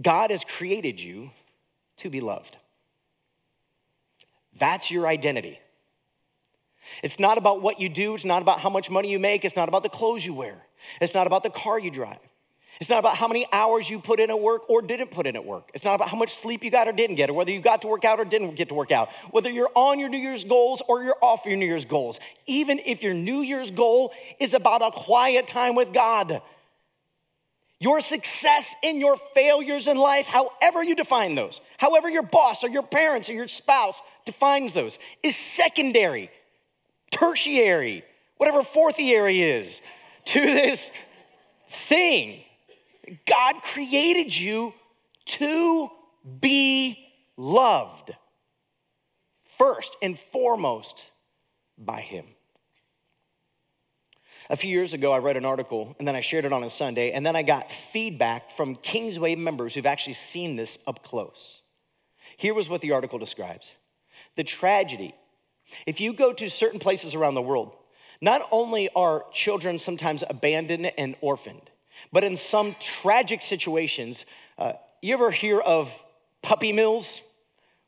God 0.00 0.30
has 0.30 0.44
created 0.44 1.02
you 1.02 1.32
to 1.96 2.08
be 2.08 2.20
loved. 2.20 2.56
That's 4.56 4.88
your 4.88 5.08
identity. 5.08 5.58
It's 7.02 7.18
not 7.18 7.38
about 7.38 7.60
what 7.60 7.80
you 7.80 7.88
do, 7.88 8.14
it's 8.14 8.24
not 8.24 8.40
about 8.40 8.60
how 8.60 8.70
much 8.70 8.88
money 8.88 9.10
you 9.10 9.18
make, 9.18 9.44
it's 9.44 9.56
not 9.56 9.68
about 9.68 9.82
the 9.82 9.88
clothes 9.88 10.24
you 10.24 10.32
wear, 10.32 10.64
it's 11.00 11.12
not 11.12 11.26
about 11.26 11.42
the 11.42 11.50
car 11.50 11.80
you 11.80 11.90
drive. 11.90 12.20
It's 12.80 12.90
not 12.90 12.98
about 12.98 13.16
how 13.16 13.26
many 13.26 13.46
hours 13.52 13.88
you 13.88 14.00
put 14.00 14.20
in 14.20 14.28
at 14.30 14.38
work 14.38 14.68
or 14.68 14.82
didn't 14.82 15.10
put 15.10 15.26
in 15.26 15.34
at 15.34 15.44
work. 15.44 15.70
It's 15.72 15.84
not 15.84 15.94
about 15.94 16.10
how 16.10 16.16
much 16.16 16.36
sleep 16.36 16.62
you 16.62 16.70
got 16.70 16.88
or 16.88 16.92
didn't 16.92 17.16
get, 17.16 17.30
or 17.30 17.32
whether 17.32 17.50
you 17.50 17.60
got 17.60 17.82
to 17.82 17.88
work 17.88 18.04
out 18.04 18.20
or 18.20 18.24
didn't 18.24 18.54
get 18.54 18.68
to 18.68 18.74
work 18.74 18.92
out, 18.92 19.08
whether 19.30 19.50
you're 19.50 19.70
on 19.74 19.98
your 19.98 20.10
New 20.10 20.18
Year's 20.18 20.44
goals 20.44 20.82
or 20.86 21.02
you're 21.02 21.16
off 21.22 21.46
your 21.46 21.56
New 21.56 21.66
Year's 21.66 21.86
goals. 21.86 22.20
Even 22.46 22.78
if 22.84 23.02
your 23.02 23.14
New 23.14 23.40
Year's 23.40 23.70
goal 23.70 24.12
is 24.38 24.52
about 24.52 24.82
a 24.82 24.90
quiet 24.90 25.48
time 25.48 25.74
with 25.74 25.92
God. 25.92 26.42
Your 27.78 28.00
success 28.00 28.74
and 28.82 28.98
your 28.98 29.16
failures 29.34 29.86
in 29.86 29.98
life, 29.98 30.26
however 30.26 30.82
you 30.82 30.94
define 30.94 31.34
those, 31.34 31.60
however 31.76 32.08
your 32.08 32.22
boss 32.22 32.64
or 32.64 32.68
your 32.68 32.82
parents 32.82 33.28
or 33.28 33.34
your 33.34 33.48
spouse 33.48 34.00
defines 34.24 34.72
those, 34.72 34.98
is 35.22 35.36
secondary, 35.36 36.30
tertiary, 37.10 38.02
whatever 38.38 38.62
fourthiary 38.62 39.42
is 39.42 39.82
to 40.26 40.40
this 40.40 40.90
thing 41.68 42.42
God 43.26 43.62
created 43.62 44.36
you 44.36 44.74
to 45.26 45.90
be 46.40 46.98
loved 47.36 48.14
first 49.58 49.96
and 50.02 50.18
foremost 50.18 51.10
by 51.78 52.00
Him. 52.00 52.26
A 54.48 54.56
few 54.56 54.70
years 54.70 54.94
ago, 54.94 55.12
I 55.12 55.18
read 55.18 55.36
an 55.36 55.44
article 55.44 55.96
and 55.98 56.06
then 56.06 56.14
I 56.14 56.20
shared 56.20 56.44
it 56.44 56.52
on 56.52 56.62
a 56.62 56.70
Sunday, 56.70 57.10
and 57.10 57.26
then 57.26 57.34
I 57.34 57.42
got 57.42 57.72
feedback 57.72 58.50
from 58.50 58.76
Kingsway 58.76 59.34
members 59.34 59.74
who've 59.74 59.86
actually 59.86 60.14
seen 60.14 60.56
this 60.56 60.78
up 60.86 61.02
close. 61.02 61.62
Here 62.36 62.54
was 62.54 62.68
what 62.68 62.80
the 62.80 62.92
article 62.92 63.18
describes 63.18 63.74
the 64.36 64.44
tragedy. 64.44 65.14
If 65.86 66.00
you 66.00 66.12
go 66.12 66.32
to 66.32 66.48
certain 66.48 66.78
places 66.78 67.14
around 67.14 67.34
the 67.34 67.42
world, 67.42 67.74
not 68.20 68.46
only 68.50 68.88
are 68.94 69.24
children 69.32 69.78
sometimes 69.78 70.22
abandoned 70.28 70.92
and 70.96 71.16
orphaned, 71.20 71.70
but 72.12 72.24
in 72.24 72.36
some 72.36 72.76
tragic 72.80 73.42
situations, 73.42 74.24
uh, 74.58 74.72
you 75.02 75.14
ever 75.14 75.30
hear 75.30 75.60
of 75.60 75.92
puppy 76.42 76.72
mills 76.72 77.20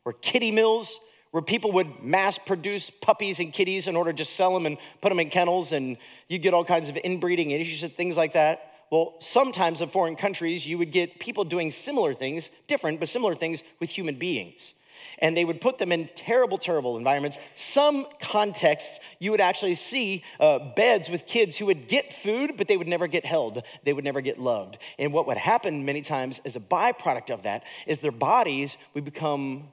or 0.05 0.13
kitty 0.13 0.51
mills 0.51 0.99
where 1.31 1.43
people 1.43 1.71
would 1.71 2.03
mass 2.03 2.37
produce 2.39 2.89
puppies 2.89 3.39
and 3.39 3.53
kitties 3.53 3.87
in 3.87 3.95
order 3.95 4.11
to 4.11 4.17
just 4.17 4.35
sell 4.35 4.53
them 4.53 4.65
and 4.65 4.77
put 5.01 5.09
them 5.09 5.19
in 5.19 5.29
kennels 5.29 5.71
and 5.71 5.97
you'd 6.27 6.41
get 6.41 6.53
all 6.53 6.65
kinds 6.65 6.89
of 6.89 6.97
inbreeding 7.03 7.51
issues 7.51 7.83
and 7.83 7.93
things 7.93 8.17
like 8.17 8.33
that? 8.33 8.73
Well, 8.91 9.15
sometimes 9.19 9.81
in 9.81 9.89
foreign 9.89 10.15
countries, 10.15 10.65
you 10.65 10.79
would 10.79 10.91
get 10.91 11.19
people 11.19 11.43
doing 11.43 11.69
similar 11.69 12.13
things, 12.13 12.49
different, 12.67 12.99
but 12.99 13.07
similar 13.07 13.35
things 13.35 13.61
with 13.79 13.91
human 13.91 14.15
beings. 14.15 14.73
And 15.19 15.35
they 15.35 15.45
would 15.45 15.61
put 15.61 15.77
them 15.77 15.91
in 15.91 16.09
terrible, 16.15 16.57
terrible 16.57 16.97
environments. 16.97 17.37
Some 17.55 18.07
contexts, 18.21 18.99
you 19.19 19.31
would 19.31 19.41
actually 19.41 19.75
see 19.75 20.23
uh, 20.39 20.59
beds 20.75 21.09
with 21.09 21.25
kids 21.25 21.57
who 21.57 21.65
would 21.67 21.87
get 21.87 22.11
food, 22.11 22.55
but 22.57 22.67
they 22.67 22.77
would 22.77 22.87
never 22.87 23.07
get 23.07 23.25
held. 23.25 23.63
They 23.83 23.93
would 23.93 24.03
never 24.03 24.21
get 24.21 24.39
loved. 24.39 24.77
And 24.97 25.13
what 25.13 25.27
would 25.27 25.37
happen 25.37 25.85
many 25.85 26.01
times 26.01 26.39
as 26.45 26.55
a 26.55 26.59
byproduct 26.59 27.29
of 27.29 27.43
that 27.43 27.63
is 27.87 27.99
their 27.99 28.11
bodies 28.11 28.77
would 28.93 29.05
become 29.05 29.69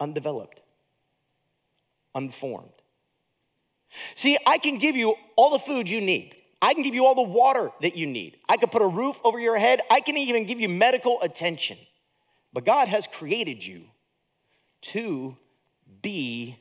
undeveloped, 0.00 0.60
unformed. 2.14 2.70
See, 4.14 4.36
I 4.46 4.58
can 4.58 4.78
give 4.78 4.96
you 4.96 5.14
all 5.36 5.50
the 5.50 5.58
food 5.58 5.88
you 5.88 6.00
need. 6.00 6.34
I 6.60 6.74
can 6.74 6.82
give 6.82 6.94
you 6.94 7.06
all 7.06 7.14
the 7.14 7.22
water 7.22 7.70
that 7.82 7.96
you 7.96 8.06
need. 8.06 8.38
I 8.48 8.56
can 8.56 8.68
put 8.68 8.82
a 8.82 8.88
roof 8.88 9.20
over 9.24 9.38
your 9.38 9.56
head. 9.56 9.80
I 9.90 10.00
can 10.00 10.16
even 10.16 10.44
give 10.44 10.60
you 10.60 10.68
medical 10.68 11.20
attention. 11.22 11.78
But 12.52 12.64
God 12.64 12.88
has 12.88 13.06
created 13.06 13.64
you 13.64 13.84
to 14.82 15.36
be 16.02 16.58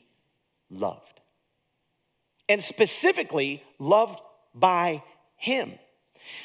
loved. 0.69 1.19
And 2.49 2.61
specifically, 2.61 3.63
loved 3.79 4.19
by 4.53 5.03
Him. 5.35 5.73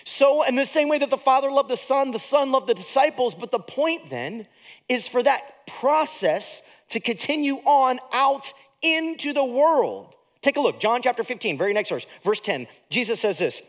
So, 0.04 0.42
in 0.42 0.54
the 0.54 0.66
same 0.66 0.88
way 0.88 0.98
that 0.98 1.10
the 1.10 1.18
Father 1.18 1.50
loved 1.50 1.70
the 1.70 1.76
Son, 1.76 2.10
the 2.10 2.18
Son 2.18 2.52
loved 2.52 2.68
the 2.68 2.74
disciples, 2.74 3.34
but 3.34 3.50
the 3.50 3.58
point 3.58 4.10
then 4.10 4.46
is 4.88 5.08
for 5.08 5.22
that 5.22 5.66
process 5.66 6.62
to 6.90 7.00
continue 7.00 7.56
on 7.64 7.98
out 8.12 8.52
into 8.82 9.32
the 9.32 9.44
world. 9.44 10.14
Take 10.40 10.56
a 10.56 10.60
look, 10.60 10.80
John 10.80 11.02
chapter 11.02 11.24
15, 11.24 11.56
very 11.56 11.72
next 11.72 11.90
verse, 11.90 12.06
verse 12.22 12.40
10. 12.40 12.66
Jesus 12.90 13.20
says 13.20 13.38
this 13.38 13.62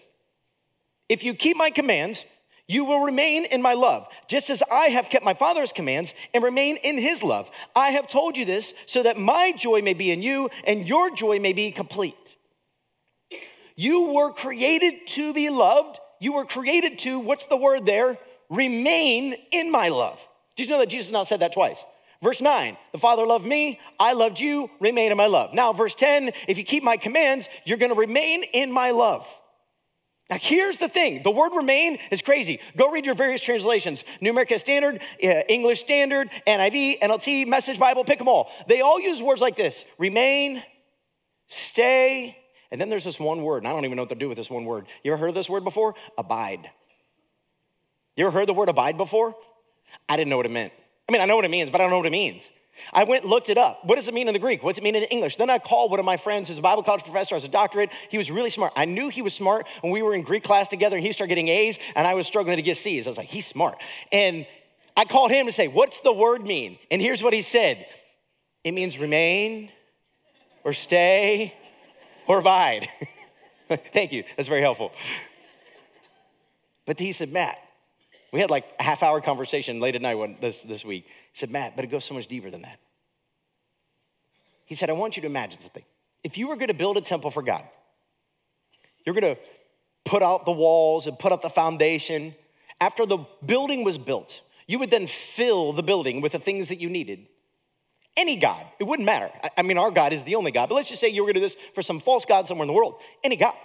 If 1.07 1.23
you 1.23 1.33
keep 1.33 1.55
my 1.55 1.69
commands, 1.69 2.25
you 2.73 2.85
will 2.85 3.01
remain 3.01 3.45
in 3.45 3.61
my 3.61 3.73
love, 3.73 4.07
just 4.27 4.49
as 4.49 4.63
I 4.71 4.87
have 4.87 5.09
kept 5.09 5.23
my 5.23 5.33
Father's 5.33 5.71
commands 5.71 6.13
and 6.33 6.43
remain 6.43 6.77
in 6.77 6.97
his 6.97 7.23
love. 7.23 7.49
I 7.75 7.91
have 7.91 8.07
told 8.07 8.37
you 8.37 8.45
this 8.45 8.73
so 8.85 9.03
that 9.03 9.17
my 9.17 9.51
joy 9.51 9.81
may 9.81 9.93
be 9.93 10.11
in 10.11 10.21
you 10.21 10.49
and 10.65 10.87
your 10.87 11.11
joy 11.11 11.39
may 11.39 11.53
be 11.53 11.71
complete. 11.71 12.35
You 13.75 14.13
were 14.13 14.31
created 14.31 15.07
to 15.07 15.33
be 15.33 15.49
loved. 15.49 15.99
You 16.19 16.33
were 16.33 16.45
created 16.45 16.99
to, 16.99 17.19
what's 17.19 17.45
the 17.45 17.57
word 17.57 17.85
there? 17.85 18.17
Remain 18.49 19.35
in 19.51 19.71
my 19.71 19.89
love. 19.89 20.27
Did 20.55 20.67
you 20.67 20.73
know 20.73 20.79
that 20.79 20.89
Jesus 20.89 21.11
now 21.11 21.23
said 21.23 21.39
that 21.39 21.53
twice? 21.53 21.83
Verse 22.21 22.39
9, 22.39 22.77
the 22.93 22.99
Father 22.99 23.25
loved 23.25 23.45
me, 23.45 23.81
I 23.99 24.13
loved 24.13 24.39
you, 24.39 24.69
remain 24.79 25.11
in 25.11 25.17
my 25.17 25.25
love. 25.25 25.53
Now, 25.53 25.73
verse 25.73 25.93
10, 25.93 26.31
if 26.47 26.57
you 26.57 26.63
keep 26.63 26.81
my 26.81 26.95
commands, 26.95 27.49
you're 27.65 27.77
gonna 27.77 27.95
remain 27.95 28.43
in 28.43 28.71
my 28.71 28.91
love. 28.91 29.27
Now, 30.29 30.37
here's 30.39 30.77
the 30.77 30.87
thing 30.87 31.21
the 31.23 31.31
word 31.31 31.51
remain 31.55 31.97
is 32.11 32.21
crazy. 32.21 32.59
Go 32.77 32.91
read 32.91 33.05
your 33.05 33.15
various 33.15 33.41
translations 33.41 34.03
New 34.21 34.31
American 34.31 34.59
Standard, 34.59 35.01
uh, 35.23 35.27
English 35.49 35.81
Standard, 35.81 36.29
NIV, 36.47 36.99
NLT, 36.99 37.47
Message 37.47 37.79
Bible, 37.79 38.03
pick 38.03 38.19
them 38.19 38.27
all. 38.27 38.49
They 38.67 38.81
all 38.81 38.99
use 38.99 39.21
words 39.21 39.41
like 39.41 39.55
this 39.55 39.83
remain, 39.97 40.63
stay, 41.47 42.37
and 42.71 42.79
then 42.79 42.89
there's 42.89 43.03
this 43.03 43.19
one 43.19 43.43
word, 43.43 43.59
and 43.59 43.67
I 43.67 43.73
don't 43.73 43.85
even 43.85 43.97
know 43.97 44.03
what 44.03 44.09
to 44.09 44.15
do 44.15 44.29
with 44.29 44.37
this 44.37 44.49
one 44.49 44.65
word. 44.65 44.87
You 45.03 45.13
ever 45.13 45.19
heard 45.25 45.35
this 45.35 45.49
word 45.49 45.63
before? 45.63 45.93
Abide. 46.17 46.71
You 48.15 48.27
ever 48.27 48.37
heard 48.37 48.47
the 48.47 48.53
word 48.53 48.69
abide 48.69 48.97
before? 48.97 49.35
I 50.07 50.17
didn't 50.17 50.29
know 50.29 50.37
what 50.37 50.45
it 50.45 50.51
meant. 50.51 50.73
I 51.07 51.11
mean, 51.11 51.21
I 51.21 51.25
know 51.25 51.35
what 51.35 51.45
it 51.45 51.51
means, 51.51 51.69
but 51.69 51.81
I 51.81 51.83
don't 51.83 51.91
know 51.91 51.97
what 51.97 52.07
it 52.07 52.11
means. 52.11 52.49
I 52.91 53.03
went 53.03 53.23
and 53.23 53.29
looked 53.29 53.49
it 53.49 53.57
up. 53.57 53.85
What 53.85 53.95
does 53.95 54.07
it 54.07 54.13
mean 54.13 54.27
in 54.27 54.33
the 54.33 54.39
Greek? 54.39 54.63
What's 54.63 54.77
it 54.77 54.83
mean 54.83 54.95
in 54.95 55.03
English? 55.03 55.37
Then 55.37 55.49
I 55.49 55.59
called 55.59 55.91
one 55.91 55.99
of 55.99 56.05
my 56.05 56.17
friends 56.17 56.49
who's 56.49 56.57
a 56.57 56.61
Bible 56.61 56.83
college 56.83 57.03
professor, 57.03 57.35
has 57.35 57.43
a 57.43 57.49
doctorate. 57.49 57.91
He 58.09 58.17
was 58.17 58.31
really 58.31 58.49
smart. 58.49 58.73
I 58.75 58.85
knew 58.85 59.09
he 59.09 59.21
was 59.21 59.33
smart 59.33 59.67
when 59.81 59.91
we 59.91 60.01
were 60.01 60.13
in 60.13 60.23
Greek 60.23 60.43
class 60.43 60.67
together 60.67 60.95
and 60.95 61.05
he 61.05 61.11
started 61.11 61.29
getting 61.29 61.47
A's 61.49 61.77
and 61.95 62.07
I 62.07 62.15
was 62.15 62.27
struggling 62.27 62.57
to 62.57 62.63
get 62.63 62.77
C's. 62.77 63.07
I 63.07 63.09
was 63.09 63.17
like, 63.17 63.27
he's 63.27 63.45
smart. 63.45 63.77
And 64.11 64.45
I 64.95 65.05
called 65.05 65.31
him 65.31 65.45
to 65.45 65.51
say, 65.51 65.67
what's 65.67 66.01
the 66.01 66.13
word 66.13 66.43
mean? 66.43 66.77
And 66.91 67.01
here's 67.01 67.23
what 67.23 67.33
he 67.33 67.41
said 67.41 67.85
it 68.63 68.71
means 68.71 68.97
remain 68.97 69.69
or 70.63 70.73
stay 70.73 71.53
or 72.27 72.39
abide. 72.39 72.87
Thank 73.93 74.11
you. 74.11 74.23
That's 74.37 74.49
very 74.49 74.61
helpful. 74.61 74.91
But 76.85 76.99
he 76.99 77.11
said, 77.11 77.31
Matt, 77.31 77.57
we 78.31 78.39
had 78.39 78.49
like 78.49 78.65
a 78.79 78.83
half 78.83 79.03
hour 79.03 79.21
conversation 79.21 79.79
late 79.79 79.95
at 79.95 80.01
night 80.01 80.15
one, 80.15 80.37
this, 80.41 80.61
this 80.61 80.83
week. 80.83 81.05
He 81.33 81.39
said, 81.39 81.49
Matt, 81.51 81.75
but 81.75 81.83
it 81.83 81.89
goes 81.89 82.05
so 82.05 82.13
much 82.13 82.27
deeper 82.27 82.51
than 82.51 82.61
that. 82.61 82.79
He 84.65 84.75
said, 84.75 84.89
I 84.89 84.93
want 84.93 85.17
you 85.17 85.21
to 85.21 85.27
imagine 85.27 85.59
something. 85.59 85.83
If 86.23 86.37
you 86.37 86.47
were 86.47 86.55
going 86.55 86.67
to 86.67 86.75
build 86.75 86.95
a 86.95 87.01
temple 87.01 87.31
for 87.31 87.41
God, 87.41 87.67
you're 89.05 89.15
going 89.19 89.35
to 89.35 89.41
put 90.05 90.21
out 90.21 90.45
the 90.45 90.51
walls 90.51 91.07
and 91.07 91.17
put 91.17 91.31
up 91.31 91.41
the 91.41 91.49
foundation. 91.49 92.35
After 92.79 93.05
the 93.05 93.25
building 93.45 93.83
was 93.83 93.97
built, 93.97 94.41
you 94.67 94.77
would 94.79 94.91
then 94.91 95.07
fill 95.07 95.73
the 95.73 95.83
building 95.83 96.21
with 96.21 96.31
the 96.33 96.39
things 96.39 96.69
that 96.69 96.79
you 96.79 96.89
needed. 96.89 97.25
Any 98.15 98.37
God, 98.37 98.67
it 98.79 98.83
wouldn't 98.83 99.07
matter. 99.07 99.31
I 99.57 99.63
mean, 99.63 99.79
our 99.79 99.89
God 99.89 100.13
is 100.13 100.23
the 100.23 100.35
only 100.35 100.51
God, 100.51 100.69
but 100.69 100.75
let's 100.75 100.89
just 100.89 101.01
say 101.01 101.07
you 101.07 101.23
were 101.23 101.27
going 101.27 101.35
to 101.35 101.39
do 101.39 101.45
this 101.45 101.57
for 101.73 101.81
some 101.81 101.99
false 101.99 102.25
God 102.25 102.47
somewhere 102.47 102.63
in 102.63 102.67
the 102.67 102.73
world. 102.73 103.01
Any 103.23 103.37
God. 103.37 103.55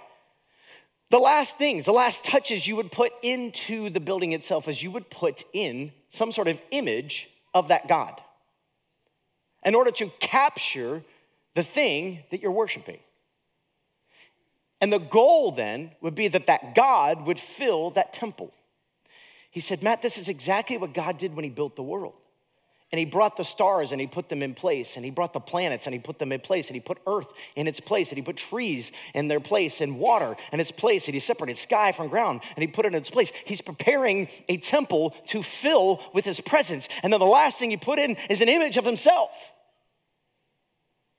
The 1.11 1.19
last 1.19 1.57
things, 1.57 1.85
the 1.85 1.91
last 1.91 2.23
touches 2.23 2.67
you 2.67 2.75
would 2.75 2.91
put 2.91 3.11
into 3.21 3.89
the 3.91 3.99
building 3.99 4.33
itself 4.33 4.67
is 4.67 4.81
you 4.81 4.91
would 4.91 5.09
put 5.11 5.43
in 5.53 5.91
some 6.09 6.31
sort 6.31 6.47
of 6.47 6.59
image 6.71 7.29
of 7.53 7.67
that 7.69 7.87
God 7.87 8.21
in 9.63 9.75
order 9.75 9.91
to 9.91 10.11
capture 10.19 11.03
the 11.55 11.63
thing 11.63 12.23
that 12.31 12.41
you're 12.41 12.51
worshiping. 12.51 12.99
And 14.81 14.93
the 14.93 14.99
goal 14.99 15.51
then 15.51 15.91
would 16.01 16.15
be 16.15 16.27
that 16.29 16.47
that 16.47 16.73
God 16.75 17.25
would 17.25 17.39
fill 17.39 17.89
that 17.91 18.13
temple. 18.13 18.53
He 19.51 19.59
said, 19.59 19.83
Matt, 19.83 20.01
this 20.01 20.17
is 20.17 20.27
exactly 20.27 20.77
what 20.77 20.93
God 20.93 21.17
did 21.17 21.35
when 21.35 21.43
he 21.43 21.49
built 21.49 21.75
the 21.75 21.83
world. 21.83 22.13
And 22.91 22.97
he 22.97 23.05
brought 23.05 23.37
the 23.37 23.43
stars 23.43 23.91
and 23.91 24.01
he 24.01 24.07
put 24.07 24.29
them 24.29 24.41
in 24.41 24.55
place. 24.55 24.95
And 24.95 25.05
he 25.05 25.11
brought 25.11 25.33
the 25.33 25.39
planets 25.39 25.85
and 25.85 25.93
he 25.93 25.99
put 25.99 26.17
them 26.17 26.31
in 26.31 26.39
place. 26.39 26.67
And 26.67 26.75
he 26.75 26.79
put 26.79 26.97
earth 27.05 27.31
in 27.55 27.67
its 27.67 27.79
place. 27.79 28.09
And 28.09 28.17
he 28.17 28.23
put 28.23 28.37
trees 28.37 28.91
in 29.13 29.27
their 29.27 29.39
place 29.39 29.79
and 29.79 29.99
water 29.99 30.35
in 30.51 30.59
its 30.59 30.71
place. 30.71 31.07
And 31.07 31.13
he 31.13 31.19
separated 31.19 31.59
sky 31.59 31.91
from 31.91 32.07
ground 32.07 32.41
and 32.55 32.63
he 32.63 32.67
put 32.67 32.85
it 32.85 32.89
in 32.89 32.95
its 32.95 33.11
place. 33.11 33.31
He's 33.45 33.61
preparing 33.61 34.27
a 34.47 34.57
temple 34.57 35.15
to 35.27 35.43
fill 35.43 36.01
with 36.13 36.25
his 36.25 36.41
presence. 36.41 36.89
And 37.03 37.13
then 37.13 37.19
the 37.19 37.27
last 37.27 37.59
thing 37.59 37.69
he 37.69 37.77
put 37.77 37.99
in 37.99 38.15
is 38.29 38.41
an 38.41 38.49
image 38.49 38.77
of 38.77 38.85
himself. 38.85 39.29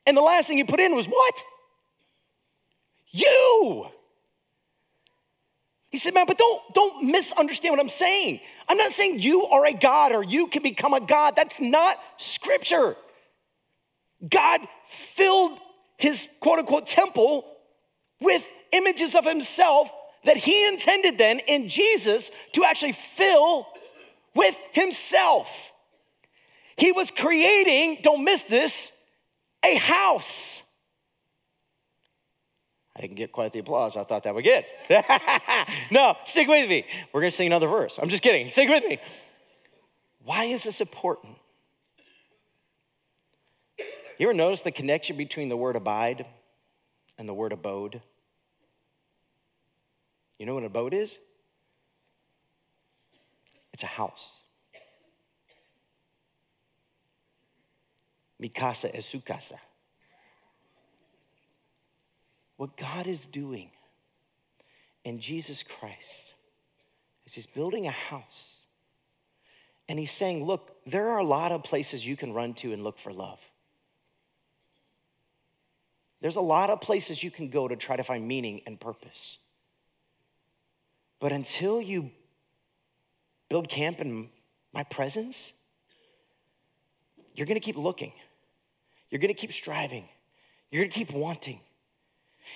And 0.07 0.17
the 0.17 0.23
last 0.23 0.49
thing 0.49 0.57
he 0.57 0.65
put 0.65 0.81
in 0.81 0.97
was 0.97 1.07
what? 1.07 1.45
You. 3.13 3.91
He 5.91 5.99
said, 5.99 6.15
man, 6.15 6.27
but 6.27 6.39
don't, 6.39 6.63
don't 6.73 7.05
misunderstand 7.05 7.73
what 7.73 7.81
I'm 7.81 7.89
saying. 7.89 8.41
I'm 8.69 8.79
not 8.79 8.93
saying 8.93 9.19
you 9.19 9.45
are 9.45 9.67
a 9.67 9.73
God 9.73 10.13
or 10.13 10.23
you 10.23 10.47
can 10.47 10.63
become 10.63 10.95
a 10.95 11.01
God. 11.01 11.35
That's 11.35 11.61
not 11.61 11.99
scripture. 12.17 12.97
God 14.29 14.61
filled 14.89 15.59
his 15.97 16.29
quote 16.39 16.61
unquote 16.61 16.87
temple 16.87 17.45
with 18.21 18.47
images 18.73 19.17
of 19.17 19.25
himself 19.25 19.91
that 20.25 20.37
he 20.37 20.69
intended 20.69 21.19
then 21.19 21.41
in 21.41 21.69
Jesus 21.69 22.31
to 22.53 22.65
actually 22.65 22.93
fill 22.93 23.67
with 24.35 24.59
himself. 24.73 25.73
He 26.77 26.93
was 26.93 27.11
creating, 27.11 27.99
don't 28.03 28.25
miss 28.25 28.43
this, 28.43 28.93
a 29.65 29.77
house. 29.77 30.63
I 33.01 33.05
didn't 33.05 33.17
get 33.17 33.33
quite 33.33 33.55
the 33.55 33.61
applause 33.61 33.97
I 33.97 34.05
thought 34.05 34.25
that 34.25 34.35
would 34.35 34.45
get. 34.45 34.67
no, 35.91 36.19
stick 36.27 36.47
with 36.47 36.69
me. 36.69 36.85
We're 37.15 37.23
going 37.23 37.31
to 37.31 37.37
sing 37.37 37.47
another 37.47 37.67
verse. 37.67 37.99
I'm 37.99 38.11
just 38.11 38.23
kidding. 38.23 38.51
Stick 38.51 38.69
with 38.69 38.85
me. 38.85 39.01
Why 40.23 40.45
is 40.45 40.65
this 40.65 40.83
important? 40.83 41.39
You 44.19 44.27
ever 44.27 44.35
notice 44.35 44.61
the 44.61 44.71
connection 44.71 45.17
between 45.17 45.49
the 45.49 45.57
word 45.57 45.77
abide 45.77 46.27
and 47.17 47.27
the 47.27 47.33
word 47.33 47.55
abode? 47.55 48.03
You 50.39 50.45
know 50.45 50.53
what 50.53 50.61
an 50.61 50.67
abode 50.67 50.93
is? 50.93 51.17
It's 53.73 53.83
a 53.83 53.87
house. 53.87 54.31
Mikasa 58.43 58.95
is 58.95 59.07
su 59.07 59.21
casa. 59.21 59.59
What 62.61 62.77
God 62.77 63.07
is 63.07 63.25
doing 63.25 63.71
in 65.03 65.19
Jesus 65.19 65.63
Christ 65.63 66.35
is 67.25 67.33
He's 67.33 67.47
building 67.47 67.87
a 67.87 67.91
house. 67.91 68.57
And 69.89 69.99
He's 69.99 70.11
saying, 70.11 70.45
Look, 70.45 70.77
there 70.85 71.09
are 71.09 71.19
a 71.19 71.25
lot 71.25 71.53
of 71.53 71.65
places 71.65 72.07
you 72.07 72.19
can 72.19 72.35
run 72.35 72.53
to 72.57 72.75
and 72.75 72.85
look 72.85 72.99
for 72.99 73.15
love. 73.15 73.41
There's 76.21 76.37
a 76.37 76.43
lot 76.43 76.69
of 76.69 76.83
places 76.83 77.23
you 77.23 77.31
can 77.31 77.49
go 77.49 77.67
to 77.67 77.77
try 77.77 77.97
to 77.97 78.05
find 78.05 78.29
meaning 78.29 78.61
and 78.67 78.79
purpose. 78.79 79.39
But 81.19 81.33
until 81.33 81.81
you 81.81 82.11
build 83.49 83.71
camp 83.71 84.03
in 84.03 84.29
my 84.75 84.83
presence, 84.83 85.55
you're 87.35 87.47
gonna 87.47 87.59
keep 87.59 87.79
looking. 87.79 88.13
You're 89.09 89.19
gonna 89.23 89.33
keep 89.33 89.55
striving. 89.55 90.07
You're 90.71 90.83
gonna 90.83 90.93
keep 90.93 91.11
wanting. 91.11 91.61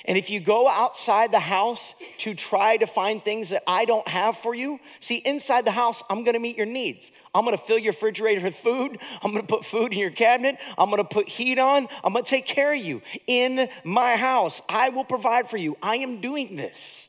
And 0.07 0.18
if 0.18 0.28
you 0.28 0.40
go 0.40 0.68
outside 0.68 1.33
the 1.33 1.40
house 1.40 1.94
to 2.18 2.35
try 2.35 2.76
to 2.76 2.87
find 2.87 3.24
things 3.24 3.50
that 3.50 3.62
I 3.66 3.85
don't 3.85 4.07
have 4.09 4.37
for 4.37 4.54
you, 4.54 4.80
see, 5.00 5.16
inside 5.16 5.64
the 5.64 5.70
house, 5.70 6.02
I'm 6.11 6.24
gonna 6.24 6.40
meet 6.40 6.57
your 6.57 6.66
needs. 6.66 7.11
I'm 7.35 7.44
gonna 7.44 7.57
fill 7.57 7.78
your 7.78 7.92
refrigerator 7.92 8.42
with 8.42 8.57
food. 8.57 8.98
I'm 9.22 9.33
gonna 9.33 9.46
put 9.46 9.64
food 9.64 9.92
in 9.92 9.98
your 9.98 10.11
cabinet. 10.11 10.59
I'm 10.76 10.90
gonna 10.90 11.04
put 11.04 11.28
heat 11.28 11.59
on. 11.59 11.88
I'm 12.02 12.12
gonna 12.12 12.24
take 12.24 12.46
care 12.46 12.72
of 12.72 12.80
you. 12.80 13.02
In 13.26 13.68
my 13.83 14.16
house, 14.16 14.61
I 14.68 14.90
will 14.90 15.04
provide 15.04 15.48
for 15.48 15.57
you. 15.57 15.76
I 15.83 15.96
am 15.96 16.20
doing 16.20 16.57
this. 16.57 17.09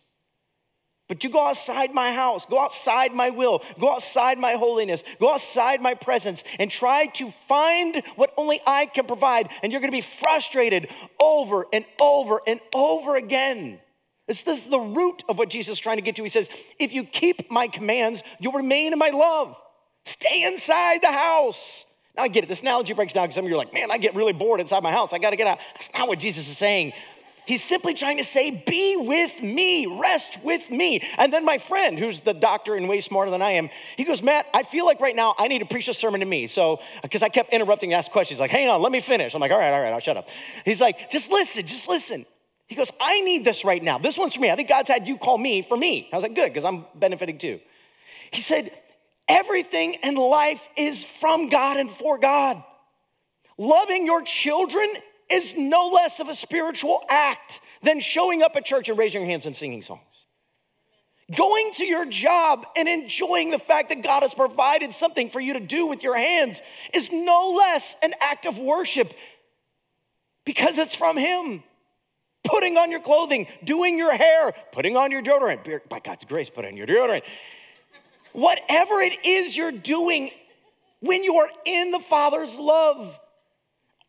But 1.08 1.24
you 1.24 1.30
go 1.30 1.48
outside 1.48 1.94
my 1.94 2.14
house, 2.14 2.48
go 2.48 2.60
outside 2.60 3.14
my 3.14 3.30
will, 3.30 3.62
go 3.80 3.92
outside 3.92 4.40
my 4.40 4.54
holiness, 4.54 5.04
go 5.20 5.34
outside 5.34 5.82
my 5.82 5.94
presence, 5.94 6.44
and 6.58 6.72
try 6.72 7.06
to 7.08 7.30
find 7.30 8.02
what 8.16 8.34
only 8.38 8.60
I 8.66 8.88
can 8.88 9.06
provide. 9.06 9.50
And 9.62 9.72
you're 9.72 9.82
gonna 9.82 9.92
be 9.92 10.02
frustrated 10.02 10.88
over 11.20 11.68
and 11.72 11.86
over 12.00 12.42
and 12.48 12.60
over 12.74 13.18
again. 13.18 13.80
This, 14.28 14.42
this 14.42 14.64
is 14.64 14.70
the 14.72 14.80
root 14.80 15.24
of 15.30 15.38
what 15.38 15.50
Jesus 15.50 15.74
is 15.74 15.80
trying 15.80 15.98
to 15.98 16.02
get 16.02 16.16
to. 16.16 16.24
He 16.24 16.30
says, 16.30 16.50
If 16.80 16.94
you 16.94 17.04
keep 17.04 17.52
my 17.52 17.68
commands, 17.68 18.24
you'll 18.40 18.54
remain 18.54 18.92
in 18.92 18.98
my 18.98 19.10
love. 19.10 19.62
Stay 20.06 20.44
inside 20.44 21.02
the 21.04 21.12
house. 21.12 21.86
Now 22.16 22.24
I 22.24 22.28
get 22.28 22.44
it. 22.44 22.48
This 22.48 22.62
analogy 22.62 22.94
breaks 22.94 23.14
down 23.14 23.26
because 23.26 23.36
some 23.36 23.46
of 23.46 23.50
you 23.50 23.56
are 23.56 23.60
like, 23.60 23.74
man, 23.74 23.92
I 23.92 23.98
get 23.98 24.16
really 24.16 24.34
bored 24.34 24.62
inside 24.62 24.84
my 24.84 24.92
house. 24.92 25.14
I 25.14 25.18
got 25.18 25.32
to 25.32 25.36
get 25.36 25.48
out. 25.48 25.60
That's 25.74 25.92
not 25.94 26.08
what 26.08 26.20
Jesus 26.20 26.48
is 26.48 26.58
saying. 26.58 26.94
He's 27.46 27.64
simply 27.64 27.94
trying 27.94 28.18
to 28.18 28.24
say, 28.24 28.64
be 28.66 28.96
with 28.98 29.42
me, 29.42 29.86
rest 29.86 30.40
with 30.44 30.70
me. 30.72 31.02
And 31.18 31.32
then 31.32 31.46
my 31.46 31.58
friend, 31.58 32.00
who's 32.00 32.20
the 32.22 32.34
doctor 32.34 32.76
and 32.76 32.90
way 32.90 33.02
smarter 33.02 33.30
than 33.30 33.42
I 33.42 33.52
am, 33.52 33.70
he 33.98 34.04
goes, 34.04 34.24
Matt, 34.24 34.48
I 34.54 34.64
feel 34.64 34.86
like 34.86 35.00
right 35.00 35.16
now 35.16 35.36
I 35.38 35.48
need 35.48 35.60
to 35.60 35.66
preach 35.66 35.88
a 35.88 35.94
sermon 35.94 36.22
to 36.22 36.26
me. 36.26 36.48
So, 36.48 36.80
because 37.04 37.22
I 37.22 37.30
kept 37.30 37.54
interrupting 37.54 37.94
and 37.94 37.98
asking 37.98 38.14
questions, 38.14 38.40
like, 38.40 38.52
hang 38.52 38.68
on, 38.68 38.82
let 38.82 38.92
me 38.92 39.00
finish. 39.00 39.34
I'm 39.34 39.42
like, 39.42 39.52
all 39.52 39.60
right, 39.60 39.72
all 39.72 39.82
right, 39.82 39.94
I'll 39.94 40.00
shut 40.00 40.18
up. 40.18 40.28
He's 40.66 40.82
like, 40.82 41.10
just 41.10 41.30
listen, 41.30 41.66
just 41.66 41.88
listen. 41.88 42.26
He 42.68 42.76
goes, 42.76 42.92
I 43.00 43.22
need 43.22 43.46
this 43.46 43.64
right 43.64 43.82
now. 43.82 44.00
This 44.00 44.18
one's 44.18 44.34
for 44.34 44.42
me. 44.42 44.50
I 44.50 44.56
think 44.56 44.70
God's 44.70 44.90
had 44.90 45.08
you 45.08 45.18
call 45.18 45.38
me 45.38 45.62
for 45.62 45.78
me. 45.78 46.10
I 46.12 46.16
was 46.16 46.24
like, 46.24 46.36
good, 46.36 46.52
because 46.52 46.66
I'm 46.66 46.86
benefiting 46.96 47.38
too. 47.38 47.60
He 48.32 48.42
said, 48.42 48.72
everything 49.28 49.96
in 50.04 50.16
life 50.16 50.68
is 50.76 51.04
from 51.04 51.50
God 51.50 51.78
and 51.78 51.92
for 51.92 52.18
God. 52.18 52.64
Loving 53.58 54.06
your 54.06 54.24
children 54.24 54.90
is 55.30 55.56
no 55.56 55.88
less 55.88 56.20
of 56.20 56.30
a 56.30 56.36
spiritual 56.36 57.02
act 57.10 57.60
than 57.82 58.00
showing 58.00 58.42
up 58.42 58.56
at 58.56 58.66
church 58.66 58.90
and 58.90 58.98
raising 58.98 59.22
your 59.22 59.30
hands 59.30 59.46
and 59.46 59.56
singing 59.56 59.82
songs. 59.82 60.02
Going 61.36 61.72
to 61.76 61.86
your 61.86 62.06
job 62.06 62.68
and 62.76 62.88
enjoying 62.88 63.50
the 63.50 63.58
fact 63.58 63.90
that 63.90 64.04
God 64.04 64.22
has 64.22 64.34
provided 64.34 64.94
something 64.94 65.30
for 65.30 65.40
you 65.40 65.54
to 65.54 65.60
do 65.60 65.88
with 65.88 66.04
your 66.04 66.16
hands 66.16 66.62
is 66.94 67.12
no 67.12 67.56
less 67.58 67.96
an 68.04 68.14
act 68.22 68.46
of 68.46 68.60
worship 68.60 69.12
because 70.46 70.78
it's 70.78 70.94
from 70.94 71.18
Him. 71.18 71.64
Putting 72.44 72.78
on 72.78 72.92
your 72.92 73.00
clothing, 73.00 73.48
doing 73.64 73.98
your 73.98 74.14
hair, 74.14 74.54
putting 74.72 74.96
on 74.96 75.10
your 75.10 75.24
deodorant, 75.24 75.90
by 75.90 75.98
God's 75.98 76.26
grace, 76.26 76.52
put 76.52 76.64
on 76.64 76.78
your 76.78 76.86
deodorant. 76.86 77.24
Whatever 78.34 79.02
it 79.02 79.26
is 79.26 79.58
you're 79.58 79.72
doing 79.72 80.30
when 81.00 81.24
you 81.24 81.38
are 81.38 81.50
in 81.66 81.90
the 81.90 82.00
Father's 82.00 82.60
love, 82.60 83.20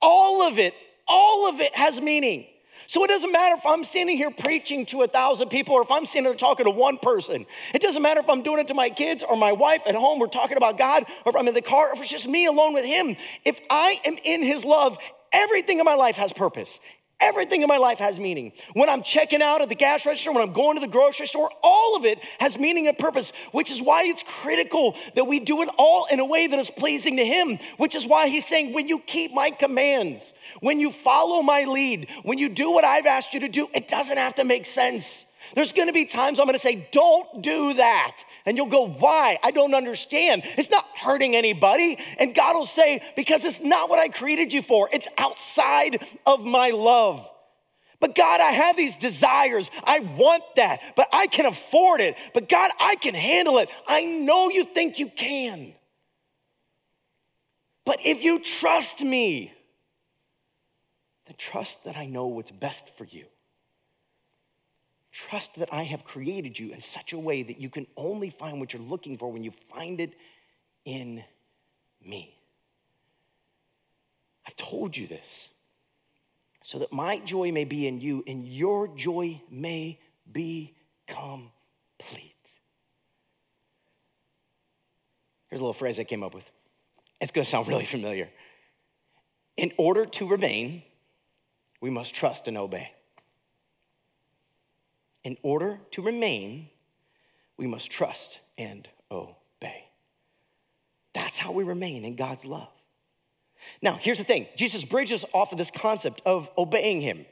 all 0.02 0.46
of 0.46 0.58
it 0.58 0.74
all 1.06 1.48
of 1.48 1.60
it 1.60 1.74
has 1.74 2.00
meaning. 2.00 2.46
So 2.88 3.02
it 3.04 3.08
doesn't 3.08 3.32
matter 3.32 3.56
if 3.56 3.66
I'm 3.66 3.82
standing 3.84 4.16
here 4.16 4.30
preaching 4.30 4.86
to 4.86 5.02
a 5.02 5.08
thousand 5.08 5.48
people 5.48 5.74
or 5.74 5.82
if 5.82 5.90
I'm 5.90 6.06
standing 6.06 6.30
there 6.30 6.38
talking 6.38 6.66
to 6.66 6.70
one 6.70 6.98
person. 6.98 7.46
It 7.74 7.82
doesn't 7.82 8.00
matter 8.00 8.20
if 8.20 8.28
I'm 8.28 8.42
doing 8.42 8.60
it 8.60 8.68
to 8.68 8.74
my 8.74 8.90
kids 8.90 9.24
or 9.28 9.36
my 9.36 9.52
wife 9.52 9.82
at 9.86 9.94
home, 9.94 10.20
we're 10.20 10.28
talking 10.28 10.56
about 10.56 10.78
God, 10.78 11.04
or 11.24 11.30
if 11.30 11.36
I'm 11.36 11.48
in 11.48 11.54
the 11.54 11.62
car, 11.62 11.88
or 11.88 11.94
if 11.94 12.00
it's 12.00 12.10
just 12.10 12.28
me 12.28 12.46
alone 12.46 12.74
with 12.74 12.84
Him. 12.84 13.16
If 13.44 13.60
I 13.70 14.00
am 14.04 14.16
in 14.22 14.42
His 14.42 14.64
love, 14.64 14.98
everything 15.32 15.78
in 15.80 15.84
my 15.84 15.94
life 15.94 16.16
has 16.16 16.32
purpose. 16.32 16.78
Everything 17.18 17.62
in 17.62 17.68
my 17.68 17.78
life 17.78 17.98
has 17.98 18.18
meaning. 18.18 18.52
When 18.74 18.90
I'm 18.90 19.02
checking 19.02 19.40
out 19.40 19.62
at 19.62 19.70
the 19.70 19.74
gas 19.74 20.04
register, 20.04 20.32
when 20.32 20.42
I'm 20.42 20.52
going 20.52 20.76
to 20.76 20.80
the 20.80 20.86
grocery 20.86 21.26
store, 21.26 21.50
all 21.62 21.96
of 21.96 22.04
it 22.04 22.18
has 22.40 22.58
meaning 22.58 22.88
and 22.88 22.98
purpose, 22.98 23.32
which 23.52 23.70
is 23.70 23.82
why 23.82 24.04
it's 24.04 24.22
critical 24.22 24.94
that 25.14 25.26
we 25.26 25.40
do 25.40 25.62
it 25.62 25.68
all 25.78 26.06
in 26.10 26.20
a 26.20 26.24
way 26.24 26.46
that 26.46 26.58
is 26.58 26.70
pleasing 26.70 27.16
to 27.16 27.24
Him, 27.24 27.58
which 27.78 27.94
is 27.94 28.06
why 28.06 28.28
He's 28.28 28.46
saying, 28.46 28.72
when 28.72 28.86
you 28.86 28.98
keep 28.98 29.32
my 29.32 29.50
commands, 29.50 30.32
when 30.60 30.78
you 30.78 30.90
follow 30.90 31.42
my 31.42 31.64
lead, 31.64 32.08
when 32.22 32.38
you 32.38 32.48
do 32.48 32.70
what 32.70 32.84
I've 32.84 33.06
asked 33.06 33.34
you 33.34 33.40
to 33.40 33.48
do, 33.48 33.68
it 33.74 33.88
doesn't 33.88 34.16
have 34.16 34.34
to 34.36 34.44
make 34.44 34.66
sense. 34.66 35.25
There's 35.54 35.72
gonna 35.72 35.92
be 35.92 36.04
times 36.04 36.38
I'm 36.38 36.46
gonna 36.46 36.58
say, 36.58 36.88
don't 36.92 37.42
do 37.42 37.74
that. 37.74 38.22
And 38.44 38.56
you'll 38.56 38.66
go, 38.66 38.88
why? 38.88 39.38
I 39.42 39.50
don't 39.50 39.74
understand. 39.74 40.42
It's 40.58 40.70
not 40.70 40.86
hurting 40.96 41.36
anybody. 41.36 41.98
And 42.18 42.34
God 42.34 42.56
will 42.56 42.66
say, 42.66 43.00
because 43.16 43.44
it's 43.44 43.60
not 43.60 43.88
what 43.88 43.98
I 43.98 44.08
created 44.08 44.52
you 44.52 44.62
for, 44.62 44.88
it's 44.92 45.08
outside 45.18 46.04
of 46.26 46.44
my 46.44 46.70
love. 46.70 47.30
But 47.98 48.14
God, 48.14 48.40
I 48.40 48.52
have 48.52 48.76
these 48.76 48.94
desires. 48.96 49.70
I 49.84 50.00
want 50.00 50.42
that, 50.56 50.80
but 50.96 51.08
I 51.12 51.26
can 51.26 51.46
afford 51.46 52.00
it. 52.00 52.16
But 52.34 52.48
God, 52.48 52.70
I 52.78 52.96
can 52.96 53.14
handle 53.14 53.58
it. 53.58 53.70
I 53.86 54.04
know 54.04 54.50
you 54.50 54.64
think 54.64 54.98
you 54.98 55.08
can. 55.08 55.74
But 57.84 58.04
if 58.04 58.22
you 58.22 58.40
trust 58.40 59.02
me, 59.02 59.54
then 61.26 61.36
trust 61.38 61.84
that 61.84 61.96
I 61.96 62.06
know 62.06 62.26
what's 62.26 62.50
best 62.50 62.88
for 62.96 63.04
you. 63.04 63.26
Trust 65.16 65.54
that 65.54 65.72
I 65.72 65.84
have 65.84 66.04
created 66.04 66.58
you 66.58 66.74
in 66.74 66.82
such 66.82 67.14
a 67.14 67.18
way 67.18 67.42
that 67.42 67.58
you 67.58 67.70
can 67.70 67.86
only 67.96 68.28
find 68.28 68.60
what 68.60 68.74
you're 68.74 68.82
looking 68.82 69.16
for 69.16 69.32
when 69.32 69.42
you 69.42 69.50
find 69.74 69.98
it 69.98 70.12
in 70.84 71.24
me. 72.04 72.38
I've 74.46 74.56
told 74.56 74.94
you 74.94 75.06
this 75.06 75.48
so 76.62 76.80
that 76.80 76.92
my 76.92 77.18
joy 77.20 77.50
may 77.50 77.64
be 77.64 77.88
in 77.88 77.98
you 77.98 78.22
and 78.26 78.46
your 78.46 78.88
joy 78.88 79.40
may 79.50 79.98
be 80.30 80.74
complete. 81.06 82.34
Here's 85.48 85.60
a 85.60 85.62
little 85.62 85.72
phrase 85.72 85.98
I 85.98 86.04
came 86.04 86.22
up 86.22 86.34
with. 86.34 86.44
It's 87.22 87.32
going 87.32 87.46
to 87.46 87.50
sound 87.50 87.68
really 87.68 87.86
familiar. 87.86 88.28
In 89.56 89.72
order 89.78 90.04
to 90.04 90.28
remain, 90.28 90.82
we 91.80 91.88
must 91.88 92.14
trust 92.14 92.48
and 92.48 92.58
obey. 92.58 92.92
In 95.26 95.36
order 95.42 95.80
to 95.90 96.02
remain, 96.02 96.68
we 97.56 97.66
must 97.66 97.90
trust 97.90 98.38
and 98.56 98.86
obey. 99.10 99.88
That's 101.14 101.36
how 101.36 101.50
we 101.50 101.64
remain 101.64 102.04
in 102.04 102.14
God's 102.14 102.44
love. 102.44 102.70
Now, 103.82 103.98
here's 104.00 104.18
the 104.18 104.24
thing 104.24 104.46
Jesus 104.54 104.84
bridges 104.84 105.24
off 105.34 105.50
of 105.50 105.58
this 105.58 105.72
concept 105.72 106.22
of 106.24 106.48
obeying 106.56 107.00
Him. 107.00 107.26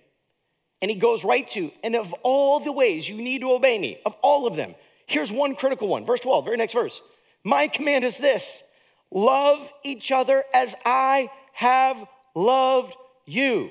And 0.83 0.91
He 0.91 0.97
goes 0.97 1.23
right 1.23 1.49
to, 1.51 1.71
and 1.85 1.95
of 1.95 2.13
all 2.25 2.59
the 2.59 2.73
ways 2.73 3.09
you 3.09 3.15
need 3.15 3.43
to 3.43 3.53
obey 3.53 3.79
me, 3.79 4.01
of 4.05 4.17
all 4.23 4.49
of 4.49 4.57
them, 4.57 4.75
here's 5.07 5.31
one 5.31 5.55
critical 5.55 5.87
one. 5.87 6.05
Verse 6.05 6.19
12, 6.19 6.45
very 6.45 6.57
next 6.57 6.73
verse. 6.73 7.01
My 7.45 7.69
command 7.69 8.05
is 8.05 8.19
this 8.19 8.65
love 9.13 9.73
each 9.85 10.11
other 10.11 10.43
as 10.53 10.75
I 10.85 11.31
have 11.53 12.05
loved 12.35 12.97
you. 13.25 13.71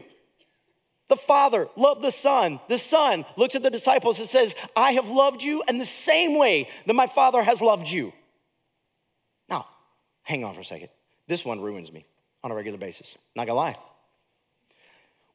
The 1.09 1.15
Father 1.17 1.67
loved 1.75 2.01
the 2.01 2.11
Son. 2.11 2.59
The 2.69 2.77
Son 2.77 3.25
looks 3.35 3.55
at 3.55 3.63
the 3.63 3.69
disciples 3.69 4.19
and 4.19 4.29
says, 4.29 4.55
I 4.75 4.93
have 4.93 5.09
loved 5.09 5.43
you 5.43 5.63
in 5.67 5.77
the 5.77 5.85
same 5.85 6.37
way 6.37 6.69
that 6.85 6.93
my 6.93 7.07
Father 7.07 7.43
has 7.43 7.61
loved 7.61 7.89
you. 7.89 8.13
Now, 9.49 9.67
hang 10.23 10.43
on 10.43 10.55
for 10.55 10.61
a 10.61 10.65
second. 10.65 10.89
This 11.27 11.43
one 11.43 11.61
ruins 11.61 11.91
me 11.91 12.05
on 12.43 12.51
a 12.51 12.55
regular 12.55 12.77
basis. 12.77 13.17
Not 13.35 13.47
gonna 13.47 13.57
lie. 13.57 13.75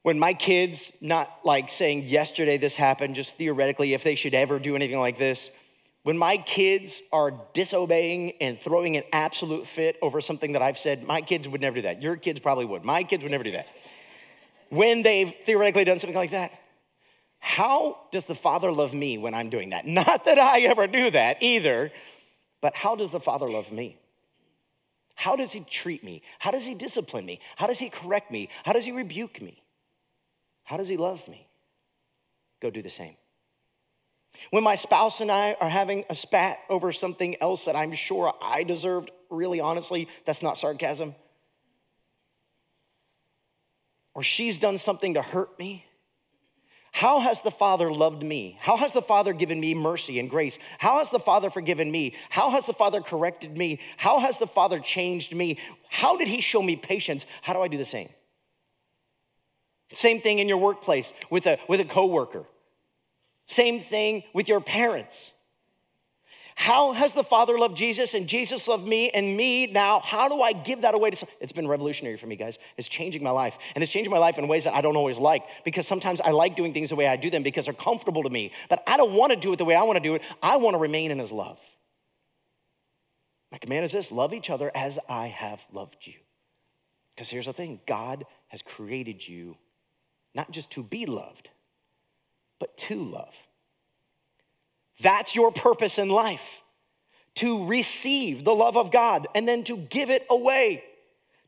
When 0.02 0.18
my 0.18 0.32
kids, 0.32 0.92
not 1.00 1.30
like 1.44 1.70
saying 1.70 2.04
yesterday 2.04 2.56
this 2.56 2.76
happened, 2.76 3.14
just 3.14 3.34
theoretically, 3.34 3.92
if 3.92 4.02
they 4.02 4.14
should 4.14 4.34
ever 4.34 4.58
do 4.58 4.74
anything 4.74 4.98
like 4.98 5.18
this, 5.18 5.50
when 6.02 6.16
my 6.16 6.38
kids 6.38 7.02
are 7.12 7.32
disobeying 7.52 8.32
and 8.40 8.58
throwing 8.58 8.96
an 8.96 9.02
absolute 9.12 9.66
fit 9.66 9.98
over 10.00 10.22
something 10.22 10.52
that 10.52 10.62
I've 10.62 10.78
said, 10.78 11.04
my 11.04 11.20
kids 11.20 11.46
would 11.46 11.60
never 11.60 11.76
do 11.76 11.82
that. 11.82 12.00
Your 12.00 12.16
kids 12.16 12.40
probably 12.40 12.64
would. 12.64 12.84
My 12.84 13.02
kids 13.02 13.22
would 13.22 13.32
never 13.32 13.44
do 13.44 13.52
that 13.52 13.66
when 14.70 15.02
they've 15.02 15.34
theoretically 15.44 15.84
done 15.84 15.98
something 15.98 16.16
like 16.16 16.30
that. 16.30 16.52
How 17.38 17.98
does 18.10 18.24
the 18.24 18.34
Father 18.34 18.72
love 18.72 18.92
me 18.92 19.16
when 19.18 19.34
I'm 19.34 19.50
doing 19.50 19.70
that? 19.70 19.86
Not 19.86 20.24
that 20.24 20.38
I 20.38 20.60
ever 20.62 20.86
do 20.86 21.10
that 21.10 21.42
either, 21.42 21.92
but 22.60 22.74
how 22.74 22.96
does 22.96 23.10
the 23.10 23.20
Father 23.20 23.48
love 23.48 23.72
me? 23.72 23.98
How 25.14 25.36
does 25.36 25.52
He 25.52 25.60
treat 25.60 26.04
me? 26.04 26.22
How 26.38 26.50
does 26.50 26.64
He 26.64 26.74
discipline 26.74 27.26
me? 27.26 27.40
How 27.56 27.66
does 27.66 27.78
He 27.78 27.90
correct 27.90 28.30
me? 28.30 28.48
How 28.64 28.72
does 28.72 28.84
He 28.84 28.92
rebuke 28.92 29.40
me? 29.40 29.62
How 30.64 30.76
does 30.76 30.88
He 30.88 30.96
love 30.96 31.26
me? 31.28 31.48
Go 32.60 32.70
do 32.70 32.82
the 32.82 32.90
same. 32.90 33.16
When 34.50 34.62
my 34.62 34.76
spouse 34.76 35.20
and 35.20 35.30
I 35.30 35.56
are 35.60 35.68
having 35.68 36.04
a 36.10 36.14
spat 36.14 36.58
over 36.68 36.92
something 36.92 37.40
else 37.40 37.64
that 37.64 37.74
I'm 37.74 37.94
sure 37.94 38.32
I 38.42 38.62
deserved, 38.62 39.10
really 39.30 39.60
honestly, 39.60 40.08
that's 40.26 40.42
not 40.42 40.58
sarcasm 40.58 41.14
or 44.18 44.22
she's 44.24 44.58
done 44.58 44.78
something 44.78 45.14
to 45.14 45.22
hurt 45.22 45.56
me? 45.60 45.86
How 46.90 47.20
has 47.20 47.40
the 47.42 47.52
Father 47.52 47.92
loved 47.92 48.24
me? 48.24 48.58
How 48.58 48.76
has 48.76 48.92
the 48.92 49.00
Father 49.00 49.32
given 49.32 49.60
me 49.60 49.74
mercy 49.74 50.18
and 50.18 50.28
grace? 50.28 50.58
How 50.78 50.98
has 50.98 51.10
the 51.10 51.20
Father 51.20 51.50
forgiven 51.50 51.88
me? 51.88 52.14
How 52.28 52.50
has 52.50 52.66
the 52.66 52.72
Father 52.72 53.00
corrected 53.00 53.56
me? 53.56 53.78
How 53.96 54.18
has 54.18 54.40
the 54.40 54.48
Father 54.48 54.80
changed 54.80 55.36
me? 55.36 55.56
How 55.88 56.16
did 56.16 56.26
He 56.26 56.40
show 56.40 56.60
me 56.60 56.74
patience? 56.74 57.26
How 57.42 57.52
do 57.52 57.60
I 57.60 57.68
do 57.68 57.78
the 57.78 57.84
same? 57.84 58.08
Same 59.92 60.20
thing 60.20 60.40
in 60.40 60.48
your 60.48 60.58
workplace 60.58 61.14
with 61.30 61.46
a, 61.46 61.60
with 61.68 61.78
a 61.78 61.84
coworker. 61.84 62.44
Same 63.46 63.78
thing 63.78 64.24
with 64.34 64.48
your 64.48 64.60
parents. 64.60 65.30
How 66.58 66.90
has 66.90 67.14
the 67.14 67.22
Father 67.22 67.56
loved 67.56 67.76
Jesus 67.76 68.14
and 68.14 68.26
Jesus 68.26 68.66
loved 68.66 68.84
me 68.84 69.10
and 69.10 69.36
me 69.36 69.68
now? 69.68 70.00
How 70.00 70.28
do 70.28 70.42
I 70.42 70.52
give 70.52 70.80
that 70.80 70.92
away 70.92 71.08
to 71.10 71.14
some? 71.14 71.28
It's 71.40 71.52
been 71.52 71.68
revolutionary 71.68 72.16
for 72.16 72.26
me, 72.26 72.34
guys. 72.34 72.58
It's 72.76 72.88
changing 72.88 73.22
my 73.22 73.30
life. 73.30 73.56
And 73.76 73.84
it's 73.84 73.92
changing 73.92 74.10
my 74.10 74.18
life 74.18 74.38
in 74.38 74.48
ways 74.48 74.64
that 74.64 74.74
I 74.74 74.80
don't 74.80 74.96
always 74.96 75.18
like 75.18 75.44
because 75.64 75.86
sometimes 75.86 76.20
I 76.20 76.32
like 76.32 76.56
doing 76.56 76.74
things 76.74 76.88
the 76.88 76.96
way 76.96 77.06
I 77.06 77.14
do 77.14 77.30
them 77.30 77.44
because 77.44 77.66
they're 77.66 77.74
comfortable 77.74 78.24
to 78.24 78.28
me. 78.28 78.50
But 78.68 78.82
I 78.88 78.96
don't 78.96 79.12
want 79.12 79.30
to 79.30 79.38
do 79.38 79.52
it 79.52 79.58
the 79.58 79.64
way 79.64 79.76
I 79.76 79.84
want 79.84 79.98
to 79.98 80.02
do 80.02 80.16
it. 80.16 80.22
I 80.42 80.56
want 80.56 80.74
to 80.74 80.78
remain 80.78 81.12
in 81.12 81.20
His 81.20 81.30
love. 81.30 81.60
My 83.52 83.58
command 83.58 83.84
is 83.84 83.92
this 83.92 84.10
love 84.10 84.34
each 84.34 84.50
other 84.50 84.72
as 84.74 84.98
I 85.08 85.28
have 85.28 85.64
loved 85.72 86.08
you. 86.08 86.14
Because 87.14 87.30
here's 87.30 87.46
the 87.46 87.52
thing 87.52 87.80
God 87.86 88.26
has 88.48 88.62
created 88.62 89.28
you 89.28 89.58
not 90.34 90.50
just 90.50 90.72
to 90.72 90.82
be 90.82 91.06
loved, 91.06 91.50
but 92.58 92.76
to 92.78 92.96
love. 92.96 93.36
That's 95.00 95.34
your 95.34 95.52
purpose 95.52 95.98
in 95.98 96.08
life 96.08 96.62
to 97.36 97.66
receive 97.66 98.44
the 98.44 98.54
love 98.54 98.76
of 98.76 98.90
God 98.90 99.28
and 99.34 99.46
then 99.46 99.62
to 99.64 99.76
give 99.76 100.10
it 100.10 100.26
away. 100.28 100.84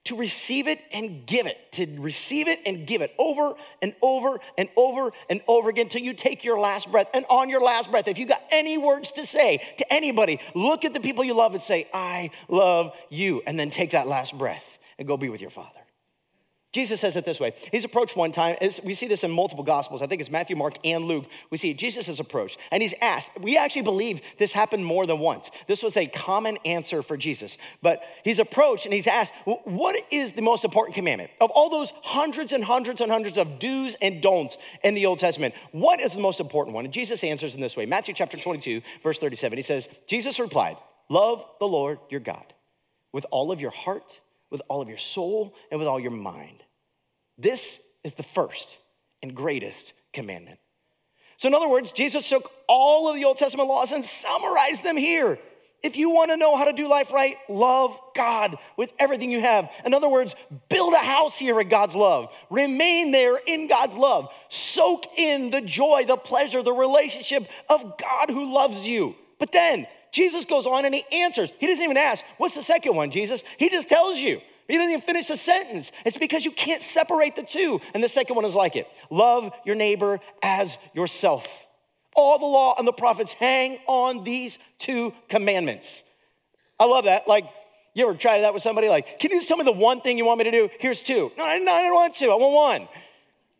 To 0.04 0.16
receive 0.16 0.66
it 0.66 0.80
and 0.92 1.26
give 1.26 1.46
it, 1.46 1.58
to 1.72 1.86
receive 2.00 2.48
it 2.48 2.60
and 2.64 2.86
give 2.86 3.02
it 3.02 3.12
over 3.18 3.52
and 3.82 3.94
over 4.00 4.40
and 4.56 4.70
over 4.74 5.12
and 5.28 5.42
over 5.46 5.68
again 5.68 5.86
until 5.86 6.00
you 6.00 6.14
take 6.14 6.42
your 6.42 6.58
last 6.58 6.90
breath. 6.90 7.10
And 7.12 7.26
on 7.28 7.50
your 7.50 7.60
last 7.60 7.90
breath, 7.90 8.08
if 8.08 8.18
you 8.18 8.24
got 8.24 8.42
any 8.50 8.78
words 8.78 9.12
to 9.12 9.26
say 9.26 9.60
to 9.76 9.92
anybody, 9.92 10.40
look 10.54 10.86
at 10.86 10.94
the 10.94 11.00
people 11.00 11.22
you 11.22 11.34
love 11.34 11.52
and 11.52 11.62
say, 11.62 11.86
I 11.92 12.30
love 12.48 12.94
you. 13.10 13.42
And 13.46 13.58
then 13.58 13.68
take 13.68 13.90
that 13.90 14.08
last 14.08 14.38
breath 14.38 14.78
and 14.98 15.06
go 15.06 15.18
be 15.18 15.28
with 15.28 15.42
your 15.42 15.50
Father. 15.50 15.79
Jesus 16.72 17.00
says 17.00 17.16
it 17.16 17.24
this 17.24 17.40
way. 17.40 17.52
He's 17.72 17.84
approached 17.84 18.16
one 18.16 18.30
time. 18.30 18.56
We 18.84 18.94
see 18.94 19.08
this 19.08 19.24
in 19.24 19.32
multiple 19.32 19.64
gospels. 19.64 20.02
I 20.02 20.06
think 20.06 20.20
it's 20.20 20.30
Matthew, 20.30 20.54
Mark, 20.54 20.76
and 20.84 21.04
Luke. 21.04 21.26
We 21.50 21.58
see 21.58 21.74
Jesus 21.74 22.06
is 22.06 22.20
approached 22.20 22.58
and 22.70 22.80
he's 22.80 22.94
asked. 23.00 23.30
We 23.40 23.56
actually 23.56 23.82
believe 23.82 24.20
this 24.38 24.52
happened 24.52 24.86
more 24.86 25.04
than 25.04 25.18
once. 25.18 25.50
This 25.66 25.82
was 25.82 25.96
a 25.96 26.06
common 26.06 26.58
answer 26.64 27.02
for 27.02 27.16
Jesus. 27.16 27.58
But 27.82 28.04
he's 28.24 28.38
approached 28.38 28.84
and 28.84 28.94
he's 28.94 29.08
asked, 29.08 29.32
What 29.44 29.96
is 30.12 30.32
the 30.32 30.42
most 30.42 30.64
important 30.64 30.94
commandment? 30.94 31.30
Of 31.40 31.50
all 31.50 31.70
those 31.70 31.92
hundreds 32.02 32.52
and 32.52 32.62
hundreds 32.62 33.00
and 33.00 33.10
hundreds 33.10 33.36
of 33.36 33.58
do's 33.58 33.96
and 34.00 34.22
don'ts 34.22 34.56
in 34.84 34.94
the 34.94 35.06
Old 35.06 35.18
Testament, 35.18 35.54
what 35.72 36.00
is 36.00 36.12
the 36.12 36.20
most 36.20 36.38
important 36.38 36.76
one? 36.76 36.84
And 36.84 36.94
Jesus 36.94 37.24
answers 37.24 37.56
in 37.56 37.60
this 37.60 37.76
way 37.76 37.84
Matthew 37.84 38.14
chapter 38.14 38.36
22, 38.36 38.80
verse 39.02 39.18
37. 39.18 39.58
He 39.58 39.62
says, 39.62 39.88
Jesus 40.06 40.38
replied, 40.38 40.76
Love 41.08 41.44
the 41.58 41.66
Lord 41.66 41.98
your 42.10 42.20
God 42.20 42.54
with 43.10 43.26
all 43.32 43.50
of 43.50 43.60
your 43.60 43.72
heart 43.72 44.20
with 44.50 44.62
all 44.68 44.82
of 44.82 44.88
your 44.88 44.98
soul 44.98 45.54
and 45.70 45.78
with 45.78 45.88
all 45.88 46.00
your 46.00 46.10
mind. 46.10 46.62
This 47.38 47.80
is 48.04 48.14
the 48.14 48.22
first 48.22 48.76
and 49.22 49.34
greatest 49.34 49.92
commandment. 50.12 50.58
So, 51.36 51.48
in 51.48 51.54
other 51.54 51.68
words, 51.68 51.92
Jesus 51.92 52.28
took 52.28 52.50
all 52.68 53.08
of 53.08 53.16
the 53.16 53.24
Old 53.24 53.38
Testament 53.38 53.68
laws 53.68 53.92
and 53.92 54.04
summarized 54.04 54.82
them 54.82 54.96
here. 54.96 55.38
If 55.82 55.96
you 55.96 56.10
want 56.10 56.30
to 56.30 56.36
know 56.36 56.56
how 56.56 56.64
to 56.64 56.72
do 56.74 56.86
life 56.86 57.10
right, 57.10 57.36
love 57.48 57.98
God 58.14 58.56
with 58.76 58.92
everything 58.98 59.30
you 59.30 59.40
have. 59.40 59.70
In 59.86 59.94
other 59.94 60.08
words, 60.08 60.34
build 60.68 60.92
a 60.92 60.98
house 60.98 61.38
here 61.38 61.58
in 61.58 61.70
God's 61.70 61.94
love. 61.94 62.30
Remain 62.50 63.12
there 63.12 63.38
in 63.46 63.66
God's 63.66 63.96
love. 63.96 64.28
Soak 64.50 65.18
in 65.18 65.50
the 65.50 65.62
joy, 65.62 66.04
the 66.06 66.18
pleasure, 66.18 66.62
the 66.62 66.72
relationship 66.72 67.48
of 67.70 67.96
God 67.96 68.28
who 68.28 68.52
loves 68.52 68.86
you. 68.86 69.14
But 69.38 69.52
then 69.52 69.86
Jesus 70.12 70.44
goes 70.44 70.66
on 70.66 70.84
and 70.84 70.94
he 70.94 71.04
answers. 71.12 71.50
He 71.58 71.66
doesn't 71.66 71.82
even 71.82 71.96
ask, 71.96 72.24
What's 72.38 72.54
the 72.54 72.62
second 72.62 72.96
one, 72.96 73.10
Jesus? 73.10 73.44
He 73.58 73.68
just 73.68 73.88
tells 73.88 74.18
you. 74.18 74.40
He 74.68 74.76
doesn't 74.76 74.90
even 74.90 75.02
finish 75.02 75.26
the 75.26 75.36
sentence. 75.36 75.90
It's 76.06 76.16
because 76.16 76.44
you 76.44 76.52
can't 76.52 76.82
separate 76.82 77.34
the 77.34 77.42
two. 77.42 77.80
And 77.92 78.02
the 78.02 78.08
second 78.08 78.36
one 78.36 78.44
is 78.44 78.54
like 78.54 78.76
it 78.76 78.86
love 79.10 79.52
your 79.64 79.74
neighbor 79.74 80.20
as 80.42 80.78
yourself. 80.94 81.66
All 82.14 82.38
the 82.38 82.46
law 82.46 82.74
and 82.78 82.86
the 82.86 82.92
prophets 82.92 83.32
hang 83.32 83.78
on 83.86 84.24
these 84.24 84.58
two 84.78 85.12
commandments. 85.28 86.02
I 86.78 86.84
love 86.84 87.04
that. 87.04 87.28
Like, 87.28 87.44
you 87.94 88.08
ever 88.08 88.16
try 88.16 88.40
that 88.40 88.54
with 88.54 88.62
somebody? 88.62 88.88
Like, 88.88 89.18
can 89.18 89.30
you 89.30 89.38
just 89.38 89.48
tell 89.48 89.56
me 89.56 89.64
the 89.64 89.72
one 89.72 90.00
thing 90.00 90.16
you 90.16 90.24
want 90.24 90.38
me 90.38 90.44
to 90.44 90.50
do? 90.50 90.70
Here's 90.78 91.02
two. 91.02 91.32
No, 91.36 91.44
no, 91.58 91.72
I 91.72 91.82
don't 91.82 91.94
want 91.94 92.14
two. 92.14 92.30
I 92.30 92.36
want 92.36 92.80
one. 92.80 92.88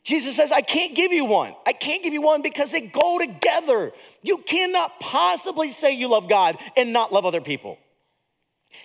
Jesus 0.02 0.36
says, 0.36 0.50
I 0.50 0.62
can't 0.62 0.94
give 0.94 1.12
you 1.12 1.24
one. 1.24 1.54
I 1.66 1.72
can't 1.72 2.02
give 2.02 2.12
you 2.12 2.22
one 2.22 2.42
because 2.42 2.70
they 2.70 2.80
go 2.80 3.18
together. 3.18 3.92
You 4.22 4.38
cannot 4.38 4.98
possibly 4.98 5.72
say 5.72 5.92
you 5.92 6.08
love 6.08 6.28
God 6.28 6.56
and 6.76 6.92
not 6.92 7.12
love 7.12 7.26
other 7.26 7.40
people. 7.40 7.78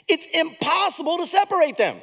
It's 0.08 0.28
impossible 0.34 1.18
to 1.20 1.28
separate 1.28 1.78
them. 1.78 2.02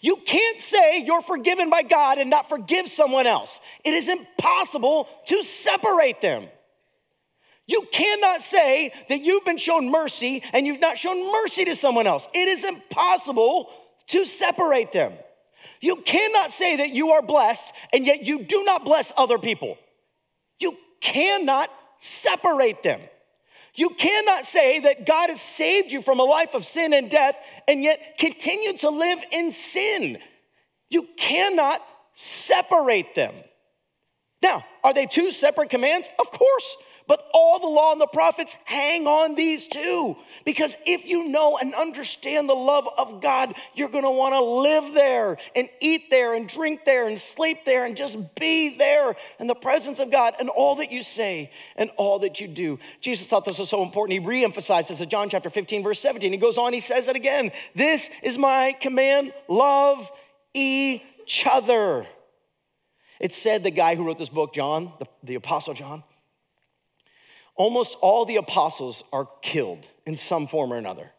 You 0.00 0.16
can't 0.16 0.60
say 0.60 1.02
you're 1.04 1.22
forgiven 1.22 1.70
by 1.70 1.82
God 1.82 2.18
and 2.18 2.30
not 2.30 2.48
forgive 2.48 2.88
someone 2.88 3.26
else. 3.26 3.60
It 3.84 3.94
is 3.94 4.08
impossible 4.08 5.08
to 5.26 5.42
separate 5.42 6.20
them. 6.20 6.46
You 7.66 7.86
cannot 7.90 8.42
say 8.42 8.92
that 9.08 9.22
you've 9.22 9.44
been 9.44 9.58
shown 9.58 9.90
mercy 9.90 10.42
and 10.52 10.66
you've 10.66 10.80
not 10.80 10.98
shown 10.98 11.32
mercy 11.32 11.64
to 11.64 11.74
someone 11.74 12.06
else. 12.06 12.28
It 12.32 12.48
is 12.48 12.62
impossible 12.62 13.70
to 14.08 14.24
separate 14.24 14.92
them. 14.92 15.14
You 15.80 15.96
cannot 15.96 16.52
say 16.52 16.76
that 16.76 16.90
you 16.90 17.10
are 17.10 17.22
blessed 17.22 17.72
and 17.92 18.06
yet 18.06 18.24
you 18.24 18.44
do 18.44 18.64
not 18.64 18.84
bless 18.84 19.12
other 19.16 19.38
people. 19.38 19.78
You 20.58 20.76
cannot 21.00 21.70
separate 21.98 22.82
them. 22.82 23.00
You 23.74 23.90
cannot 23.90 24.46
say 24.46 24.80
that 24.80 25.06
God 25.06 25.28
has 25.28 25.40
saved 25.40 25.92
you 25.92 26.00
from 26.00 26.18
a 26.18 26.24
life 26.24 26.54
of 26.54 26.64
sin 26.64 26.94
and 26.94 27.10
death 27.10 27.38
and 27.68 27.82
yet 27.82 28.16
continue 28.18 28.76
to 28.78 28.90
live 28.90 29.18
in 29.30 29.52
sin. 29.52 30.18
You 30.88 31.06
cannot 31.16 31.82
separate 32.14 33.14
them. 33.14 33.34
Now, 34.42 34.64
are 34.82 34.94
they 34.94 35.06
two 35.06 35.30
separate 35.30 35.70
commands? 35.70 36.08
Of 36.18 36.30
course. 36.30 36.76
But 37.08 37.24
all 37.32 37.60
the 37.60 37.68
law 37.68 37.92
and 37.92 38.00
the 38.00 38.08
prophets 38.08 38.56
hang 38.64 39.06
on 39.06 39.36
these 39.36 39.66
two. 39.66 40.16
Because 40.44 40.76
if 40.84 41.06
you 41.06 41.28
know 41.28 41.56
and 41.56 41.72
understand 41.74 42.48
the 42.48 42.54
love 42.54 42.88
of 42.98 43.20
God, 43.20 43.54
you're 43.74 43.88
gonna 43.88 44.10
wanna 44.10 44.40
live 44.40 44.92
there 44.92 45.38
and 45.54 45.68
eat 45.80 46.10
there 46.10 46.34
and 46.34 46.48
drink 46.48 46.84
there 46.84 47.06
and 47.06 47.18
sleep 47.18 47.64
there 47.64 47.84
and 47.84 47.96
just 47.96 48.34
be 48.34 48.76
there 48.76 49.14
in 49.38 49.46
the 49.46 49.54
presence 49.54 50.00
of 50.00 50.10
God 50.10 50.34
and 50.40 50.48
all 50.48 50.74
that 50.76 50.90
you 50.90 51.04
say 51.04 51.52
and 51.76 51.90
all 51.96 52.18
that 52.20 52.40
you 52.40 52.48
do. 52.48 52.78
Jesus 53.00 53.28
thought 53.28 53.44
this 53.44 53.58
was 53.58 53.68
so 53.68 53.84
important. 53.84 54.20
He 54.20 54.26
re 54.26 54.42
emphasizes 54.42 55.00
in 55.00 55.08
John 55.08 55.30
chapter 55.30 55.50
15, 55.50 55.84
verse 55.84 56.00
17. 56.00 56.32
He 56.32 56.38
goes 56.38 56.58
on, 56.58 56.72
he 56.72 56.80
says 56.80 57.06
it 57.06 57.14
again. 57.14 57.52
This 57.74 58.10
is 58.22 58.36
my 58.36 58.72
command 58.80 59.32
love 59.48 60.10
each 60.54 61.46
other. 61.48 62.06
It 63.20 63.32
said 63.32 63.62
the 63.62 63.70
guy 63.70 63.94
who 63.94 64.04
wrote 64.04 64.18
this 64.18 64.28
book, 64.28 64.52
John, 64.52 64.92
the, 64.98 65.06
the 65.22 65.34
Apostle 65.36 65.74
John, 65.74 66.02
almost 67.56 67.96
all 68.00 68.24
the 68.24 68.36
apostles 68.36 69.02
are 69.12 69.28
killed 69.42 69.86
in 70.06 70.16
some 70.16 70.46
form 70.46 70.72
or 70.72 70.76
another. 70.76 71.12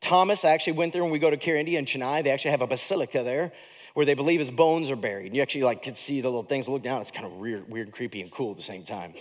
Thomas 0.00 0.44
actually 0.44 0.74
went 0.74 0.92
there 0.92 1.02
when 1.02 1.12
we 1.12 1.18
go 1.18 1.30
to 1.30 1.58
India 1.58 1.78
in 1.78 1.84
Chennai. 1.84 2.24
They 2.24 2.30
actually 2.30 2.50
have 2.50 2.62
a 2.62 2.66
basilica 2.66 3.22
there 3.22 3.52
where 3.94 4.04
they 4.04 4.14
believe 4.14 4.40
his 4.40 4.50
bones 4.50 4.90
are 4.90 4.96
buried. 4.96 5.26
And 5.26 5.34
you 5.34 5.42
actually 5.42 5.62
like 5.62 5.82
could 5.82 5.96
see 5.96 6.20
the 6.20 6.28
little 6.28 6.42
things 6.42 6.68
look 6.68 6.82
down. 6.82 7.00
It's 7.02 7.10
kind 7.10 7.26
of 7.26 7.32
weird, 7.32 7.68
weird, 7.68 7.92
creepy, 7.92 8.20
and 8.20 8.30
cool 8.30 8.50
at 8.50 8.56
the 8.56 8.62
same 8.62 8.84
time. 8.84 9.14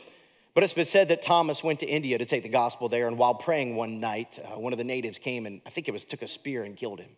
But 0.53 0.63
it's 0.63 0.73
been 0.73 0.85
said 0.85 1.09
that 1.09 1.21
Thomas 1.21 1.63
went 1.63 1.81
to 1.81 1.85
India 1.85 2.17
to 2.17 2.25
take 2.25 2.43
the 2.43 2.49
gospel 2.49 2.87
there, 2.87 3.07
and 3.07 3.17
while 3.17 3.35
praying 3.35 3.75
one 3.75 3.99
night, 3.99 4.39
uh, 4.39 4.57
one 4.57 4.71
of 4.71 4.77
the 4.77 4.85
natives 4.85 5.19
came 5.19 5.45
and 5.45 5.61
I 5.65 5.69
think 5.69 5.89
it 5.89 5.91
was 5.91 6.05
took 6.05 6.21
a 6.21 6.27
spear 6.27 6.63
and 6.63 6.77
killed 6.77 6.99
him. 6.99 7.11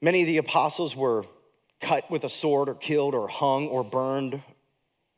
Many 0.00 0.22
of 0.22 0.26
the 0.26 0.38
apostles 0.38 0.96
were 0.96 1.24
cut 1.80 2.10
with 2.10 2.24
a 2.24 2.28
sword 2.28 2.68
or 2.68 2.74
killed 2.74 3.14
or 3.14 3.28
hung 3.28 3.68
or 3.68 3.84
burned, 3.84 4.42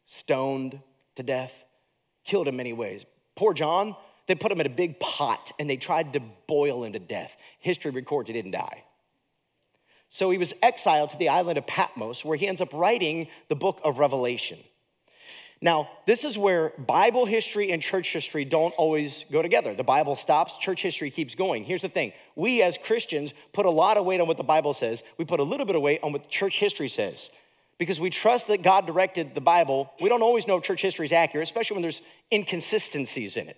stoned 0.06 0.80
to 1.16 1.22
death 1.22 1.61
killed 2.24 2.48
in 2.48 2.56
many 2.56 2.72
ways. 2.72 3.04
Poor 3.34 3.54
John, 3.54 3.96
they 4.26 4.34
put 4.34 4.52
him 4.52 4.60
in 4.60 4.66
a 4.66 4.70
big 4.70 5.00
pot 5.00 5.52
and 5.58 5.68
they 5.68 5.76
tried 5.76 6.12
to 6.12 6.22
boil 6.46 6.84
him 6.84 6.92
to 6.92 6.98
death. 6.98 7.36
History 7.58 7.90
records 7.90 8.28
he 8.28 8.32
didn't 8.32 8.52
die. 8.52 8.84
So 10.08 10.30
he 10.30 10.38
was 10.38 10.52
exiled 10.62 11.10
to 11.10 11.16
the 11.16 11.30
island 11.30 11.56
of 11.56 11.66
Patmos, 11.66 12.22
where 12.22 12.36
he 12.36 12.46
ends 12.46 12.60
up 12.60 12.72
writing 12.74 13.28
the 13.48 13.56
book 13.56 13.80
of 13.82 13.98
Revelation. 13.98 14.58
Now, 15.62 15.88
this 16.06 16.24
is 16.24 16.36
where 16.36 16.74
Bible 16.76 17.24
history 17.24 17.70
and 17.70 17.80
church 17.80 18.12
history 18.12 18.44
don't 18.44 18.72
always 18.72 19.24
go 19.30 19.42
together. 19.42 19.74
The 19.74 19.84
Bible 19.84 20.16
stops, 20.16 20.58
church 20.58 20.82
history 20.82 21.10
keeps 21.10 21.34
going. 21.34 21.64
Here's 21.64 21.82
the 21.82 21.88
thing 21.88 22.12
we 22.34 22.62
as 22.62 22.76
Christians 22.76 23.32
put 23.52 23.64
a 23.64 23.70
lot 23.70 23.96
of 23.96 24.04
weight 24.04 24.20
on 24.20 24.26
what 24.26 24.36
the 24.36 24.44
Bible 24.44 24.74
says, 24.74 25.02
we 25.18 25.24
put 25.24 25.40
a 25.40 25.44
little 25.44 25.64
bit 25.64 25.76
of 25.76 25.82
weight 25.82 26.00
on 26.02 26.12
what 26.12 26.28
church 26.28 26.58
history 26.58 26.88
says 26.88 27.30
because 27.82 28.00
we 28.00 28.10
trust 28.10 28.46
that 28.46 28.62
God 28.62 28.86
directed 28.86 29.34
the 29.34 29.40
Bible. 29.40 29.90
We 30.00 30.08
don't 30.08 30.22
always 30.22 30.46
know 30.46 30.56
if 30.56 30.62
church 30.62 30.82
history 30.82 31.04
is 31.04 31.10
accurate, 31.10 31.42
especially 31.42 31.74
when 31.74 31.82
there's 31.82 32.00
inconsistencies 32.32 33.36
in 33.36 33.48
it. 33.48 33.56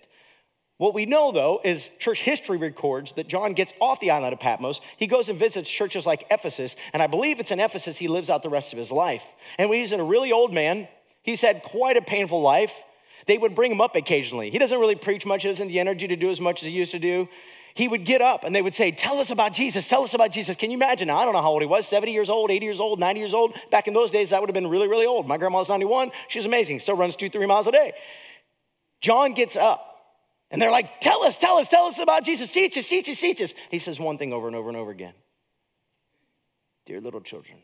What 0.77 0.95
we 0.95 1.05
know, 1.05 1.31
though, 1.31 1.61
is 1.63 1.91
church 1.99 2.23
history 2.23 2.57
records 2.57 3.11
that 3.13 3.27
John 3.27 3.53
gets 3.53 3.71
off 3.79 3.99
the 3.99 4.09
island 4.09 4.33
of 4.33 4.39
Patmos. 4.39 4.81
He 4.97 5.05
goes 5.05 5.29
and 5.29 5.37
visits 5.37 5.69
churches 5.69 6.07
like 6.07 6.25
Ephesus, 6.31 6.75
and 6.91 7.03
I 7.03 7.07
believe 7.07 7.39
it's 7.39 7.51
in 7.51 7.59
Ephesus 7.59 7.99
he 7.99 8.07
lives 8.07 8.31
out 8.31 8.41
the 8.41 8.49
rest 8.49 8.73
of 8.73 8.79
his 8.79 8.91
life. 8.91 9.25
And 9.59 9.69
when 9.69 9.79
he's 9.79 9.91
a 9.91 10.03
really 10.03 10.31
old 10.31 10.51
man, 10.51 10.87
he's 11.21 11.41
had 11.41 11.61
quite 11.61 11.95
a 11.95 12.01
painful 12.01 12.41
life. 12.41 12.83
They 13.27 13.37
would 13.37 13.53
bring 13.53 13.71
him 13.71 13.79
up 13.79 13.95
occasionally. 13.95 14.49
He 14.49 14.57
doesn't 14.57 14.79
really 14.79 14.95
preach 14.95 15.23
much, 15.27 15.43
he 15.43 15.49
doesn't 15.49 15.67
have 15.67 15.71
the 15.71 15.79
energy 15.79 16.07
to 16.07 16.15
do 16.15 16.31
as 16.31 16.41
much 16.41 16.63
as 16.63 16.69
he 16.69 16.73
used 16.73 16.93
to 16.93 16.99
do. 16.99 17.29
He 17.75 17.89
would 17.89 18.05
get 18.05 18.21
up 18.21 18.45
and 18.45 18.55
they 18.55 18.61
would 18.61 18.73
say, 18.73 18.89
Tell 18.89 19.19
us 19.19 19.29
about 19.29 19.51
Jesus, 19.53 19.85
tell 19.85 20.03
us 20.03 20.13
about 20.13 20.31
Jesus. 20.31 20.55
Can 20.55 20.71
you 20.71 20.77
imagine? 20.77 21.09
Now, 21.09 21.17
I 21.17 21.25
don't 21.25 21.33
know 21.33 21.41
how 21.41 21.49
old 21.49 21.61
he 21.61 21.67
was 21.67 21.85
70 21.85 22.13
years 22.13 22.29
old, 22.29 22.49
80 22.49 22.65
years 22.65 22.79
old, 22.79 23.01
90 23.01 23.19
years 23.19 23.33
old. 23.33 23.53
Back 23.69 23.89
in 23.89 23.93
those 23.93 24.11
days, 24.11 24.29
that 24.29 24.39
would 24.39 24.49
have 24.49 24.53
been 24.53 24.69
really, 24.69 24.87
really 24.87 25.05
old. 25.05 25.27
My 25.27 25.37
grandma 25.37 25.59
was 25.59 25.67
91. 25.67 26.11
She's 26.29 26.45
amazing, 26.45 26.79
still 26.79 26.95
runs 26.95 27.17
two, 27.17 27.29
three 27.29 27.45
miles 27.45 27.67
a 27.67 27.73
day. 27.73 27.91
John 29.01 29.33
gets 29.33 29.57
up 29.57 30.15
and 30.49 30.61
they're 30.61 30.71
like, 30.71 31.01
Tell 31.01 31.21
us, 31.23 31.37
tell 31.37 31.57
us, 31.57 31.67
tell 31.67 31.85
us 31.85 31.99
about 31.99 32.23
Jesus. 32.23 32.49
Teach 32.49 32.77
us, 32.77 32.87
teach 32.87 33.09
us, 33.09 33.19
teach 33.19 33.41
us. 33.41 33.53
He 33.69 33.79
says 33.79 33.99
one 33.99 34.17
thing 34.17 34.31
over 34.31 34.47
and 34.47 34.55
over 34.55 34.69
and 34.69 34.77
over 34.77 34.91
again 34.91 35.13
Dear 36.85 37.01
little 37.01 37.21
children, 37.21 37.57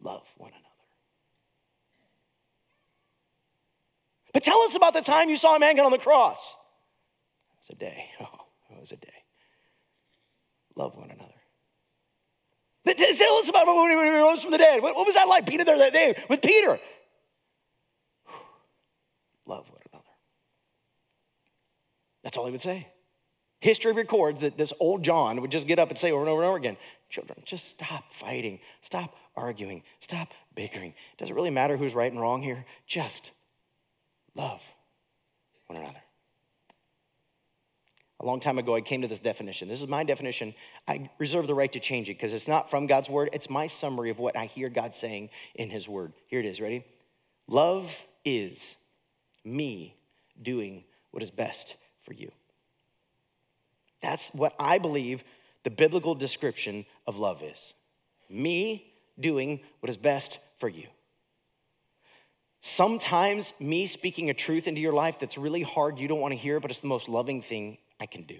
love 0.00 0.26
one 0.38 0.52
another. 0.52 0.62
But 4.32 4.44
tell 4.44 4.62
us 4.62 4.74
about 4.74 4.94
the 4.94 5.02
time 5.02 5.28
you 5.28 5.36
saw 5.36 5.58
man 5.58 5.76
get 5.76 5.84
on 5.84 5.92
the 5.92 5.98
cross. 5.98 6.55
A 7.70 7.74
day. 7.74 8.10
Oh, 8.20 8.74
it 8.74 8.80
was 8.80 8.90
a 8.92 8.96
day. 8.96 9.08
Love 10.74 10.96
one 10.96 11.10
another. 11.10 11.32
But 12.84 12.98
tell 12.98 13.38
us 13.38 13.48
about 13.48 13.66
when 13.66 14.06
he 14.06 14.10
rose 14.10 14.42
from 14.42 14.50
the 14.50 14.58
dead. 14.58 14.82
What, 14.82 14.94
was 14.94 15.14
that 15.14 15.28
like? 15.28 15.46
being 15.46 15.64
there 15.64 15.78
that 15.78 15.92
day 15.92 16.16
with 16.28 16.42
Peter. 16.42 16.78
Love 19.46 19.68
one 19.70 19.80
another. 19.92 20.04
That's 22.22 22.36
all 22.36 22.46
he 22.46 22.52
would 22.52 22.62
say. 22.62 22.88
History 23.60 23.92
records 23.92 24.40
that 24.40 24.58
this 24.58 24.72
old 24.80 25.02
John 25.02 25.40
would 25.40 25.50
just 25.50 25.66
get 25.66 25.78
up 25.78 25.90
and 25.90 25.98
say 25.98 26.12
over 26.12 26.20
and 26.22 26.28
over 26.28 26.42
and 26.42 26.48
over 26.48 26.58
again, 26.58 26.76
children, 27.08 27.42
just 27.44 27.68
stop 27.68 28.12
fighting, 28.12 28.60
stop 28.82 29.14
arguing, 29.34 29.82
stop 30.00 30.28
bickering. 30.54 30.94
Does 31.18 31.30
it 31.30 31.34
really 31.34 31.50
matter 31.50 31.76
who's 31.76 31.94
right 31.94 32.10
and 32.10 32.20
wrong 32.20 32.42
here? 32.42 32.66
Just 32.86 33.30
love 34.34 34.60
one 35.66 35.78
another. 35.78 36.02
A 38.18 38.24
long 38.24 38.40
time 38.40 38.58
ago, 38.58 38.74
I 38.74 38.80
came 38.80 39.02
to 39.02 39.08
this 39.08 39.20
definition. 39.20 39.68
This 39.68 39.82
is 39.82 39.88
my 39.88 40.02
definition. 40.02 40.54
I 40.88 41.10
reserve 41.18 41.46
the 41.46 41.54
right 41.54 41.70
to 41.72 41.80
change 41.80 42.08
it 42.08 42.14
because 42.14 42.32
it's 42.32 42.48
not 42.48 42.70
from 42.70 42.86
God's 42.86 43.10
word. 43.10 43.28
It's 43.32 43.50
my 43.50 43.66
summary 43.66 44.08
of 44.08 44.18
what 44.18 44.36
I 44.36 44.46
hear 44.46 44.70
God 44.70 44.94
saying 44.94 45.28
in 45.54 45.68
his 45.68 45.86
word. 45.86 46.12
Here 46.28 46.40
it 46.40 46.46
is. 46.46 46.60
Ready? 46.60 46.84
Love 47.46 48.06
is 48.24 48.76
me 49.44 49.96
doing 50.40 50.84
what 51.10 51.22
is 51.22 51.30
best 51.30 51.76
for 52.00 52.14
you. 52.14 52.32
That's 54.00 54.30
what 54.32 54.54
I 54.58 54.78
believe 54.78 55.22
the 55.62 55.70
biblical 55.70 56.14
description 56.14 56.86
of 57.06 57.16
love 57.16 57.42
is 57.42 57.74
me 58.28 58.92
doing 59.18 59.60
what 59.80 59.90
is 59.90 59.96
best 59.96 60.38
for 60.58 60.68
you. 60.68 60.86
Sometimes, 62.60 63.52
me 63.60 63.86
speaking 63.86 64.28
a 64.28 64.34
truth 64.34 64.66
into 64.66 64.80
your 64.80 64.92
life 64.92 65.18
that's 65.20 65.38
really 65.38 65.62
hard, 65.62 65.98
you 65.98 66.08
don't 66.08 66.20
want 66.20 66.32
to 66.32 66.38
hear, 66.38 66.58
but 66.58 66.70
it's 66.70 66.80
the 66.80 66.88
most 66.88 67.08
loving 67.08 67.40
thing 67.40 67.78
I 68.00 68.06
can 68.06 68.22
do. 68.22 68.38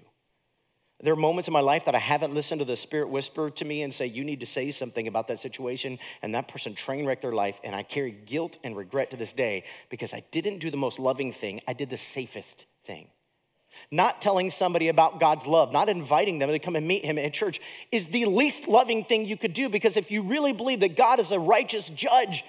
There 1.02 1.12
are 1.12 1.16
moments 1.16 1.46
in 1.46 1.52
my 1.52 1.60
life 1.60 1.84
that 1.84 1.94
I 1.94 1.98
haven't 1.98 2.32
listened 2.32 2.60
to 2.60 2.64
the 2.64 2.76
Spirit 2.76 3.10
whisper 3.10 3.50
to 3.50 3.64
me 3.66 3.82
and 3.82 3.92
say, 3.92 4.06
You 4.06 4.24
need 4.24 4.40
to 4.40 4.46
say 4.46 4.70
something 4.70 5.06
about 5.06 5.28
that 5.28 5.40
situation, 5.40 5.98
and 6.22 6.34
that 6.34 6.48
person 6.48 6.74
train 6.74 7.04
wrecked 7.04 7.20
their 7.20 7.34
life, 7.34 7.60
and 7.62 7.76
I 7.76 7.82
carry 7.82 8.12
guilt 8.12 8.56
and 8.64 8.74
regret 8.74 9.10
to 9.10 9.16
this 9.16 9.34
day 9.34 9.64
because 9.90 10.14
I 10.14 10.22
didn't 10.30 10.58
do 10.58 10.70
the 10.70 10.78
most 10.78 10.98
loving 10.98 11.32
thing, 11.32 11.60
I 11.68 11.74
did 11.74 11.90
the 11.90 11.98
safest 11.98 12.64
thing. 12.84 13.08
Not 13.90 14.22
telling 14.22 14.50
somebody 14.50 14.88
about 14.88 15.20
God's 15.20 15.46
love, 15.46 15.70
not 15.70 15.90
inviting 15.90 16.38
them 16.38 16.48
to 16.48 16.58
come 16.58 16.76
and 16.76 16.88
meet 16.88 17.04
Him 17.04 17.18
in 17.18 17.30
church 17.30 17.60
is 17.92 18.06
the 18.06 18.24
least 18.24 18.66
loving 18.66 19.04
thing 19.04 19.26
you 19.26 19.36
could 19.36 19.52
do 19.52 19.68
because 19.68 19.98
if 19.98 20.10
you 20.10 20.22
really 20.22 20.54
believe 20.54 20.80
that 20.80 20.96
God 20.96 21.20
is 21.20 21.30
a 21.30 21.38
righteous 21.38 21.90
judge, 21.90 22.42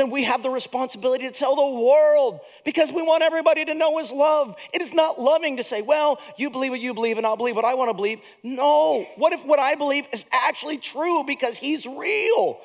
then 0.00 0.10
we 0.10 0.24
have 0.24 0.42
the 0.42 0.50
responsibility 0.50 1.24
to 1.26 1.30
tell 1.30 1.54
the 1.54 1.80
world 1.80 2.40
because 2.64 2.90
we 2.90 3.02
want 3.02 3.22
everybody 3.22 3.64
to 3.66 3.74
know 3.74 3.98
his 3.98 4.10
love. 4.10 4.56
It 4.72 4.80
is 4.80 4.94
not 4.94 5.20
loving 5.20 5.58
to 5.58 5.64
say, 5.64 5.82
well, 5.82 6.18
you 6.38 6.48
believe 6.50 6.70
what 6.70 6.80
you 6.80 6.94
believe 6.94 7.18
and 7.18 7.26
I'll 7.26 7.36
believe 7.36 7.54
what 7.54 7.66
I 7.66 7.74
want 7.74 7.90
to 7.90 7.94
believe. 7.94 8.20
No. 8.42 9.06
What 9.16 9.32
if 9.34 9.44
what 9.44 9.58
I 9.58 9.74
believe 9.74 10.06
is 10.12 10.24
actually 10.32 10.78
true 10.78 11.24
because 11.24 11.58
he's 11.58 11.86
real? 11.86 12.60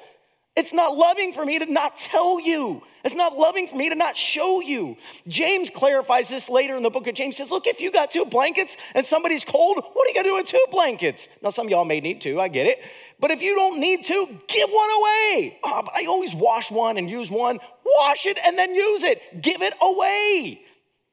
It's 0.56 0.72
not 0.72 0.96
loving 0.96 1.34
for 1.34 1.46
me 1.46 1.60
to 1.60 1.66
not 1.66 1.98
tell 1.98 2.40
you. 2.40 2.82
It's 3.04 3.14
not 3.14 3.38
loving 3.38 3.68
for 3.68 3.76
me 3.76 3.90
to 3.90 3.96
not 3.96 4.16
show 4.16 4.62
you. 4.62 4.96
James 5.28 5.70
clarifies 5.70 6.30
this 6.30 6.50
later 6.50 6.76
in 6.76 6.82
the 6.82 6.90
book 6.90 7.08
of 7.08 7.14
James. 7.14 7.38
He 7.38 7.44
says, 7.44 7.52
Look, 7.52 7.68
if 7.68 7.82
you 7.82 7.92
got 7.92 8.10
two 8.10 8.24
blankets 8.24 8.78
and 8.94 9.06
somebody's 9.06 9.44
cold, 9.44 9.78
what 9.78 10.08
are 10.08 10.10
you 10.10 10.14
going 10.14 10.24
to 10.24 10.30
do 10.30 10.36
with 10.36 10.48
two 10.48 10.66
blankets? 10.72 11.28
Now, 11.42 11.50
some 11.50 11.68
of 11.68 11.72
y'all 11.72 11.84
may 11.84 12.00
need 12.00 12.22
two, 12.22 12.40
I 12.40 12.48
get 12.48 12.68
it. 12.68 12.80
But 13.20 13.32
if 13.32 13.42
you 13.42 13.54
don't 13.54 13.80
need 13.80 14.06
to, 14.06 14.28
give 14.48 14.70
one 14.70 14.90
away. 14.90 15.60
Oh, 15.64 15.84
I 15.94 16.06
always 16.08 16.34
wash 16.34 16.72
one 16.72 16.98
and 16.98 17.10
use 17.10 17.30
one. 17.30 17.60
Wash 17.86 18.26
it 18.26 18.40
and 18.46 18.58
then 18.58 18.74
use 18.74 19.04
it. 19.04 19.42
Give 19.42 19.62
it 19.62 19.74
away. 19.82 20.62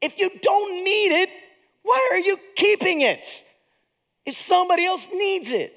If 0.01 0.19
you 0.19 0.31
don't 0.41 0.85
need 0.85 1.13
it, 1.13 1.31
why 1.83 2.11
are 2.13 2.19
you 2.19 2.39
keeping 2.55 3.01
it? 3.01 3.43
If 4.25 4.37
somebody 4.37 4.85
else 4.85 5.09
needs 5.13 5.51
it. 5.51 5.75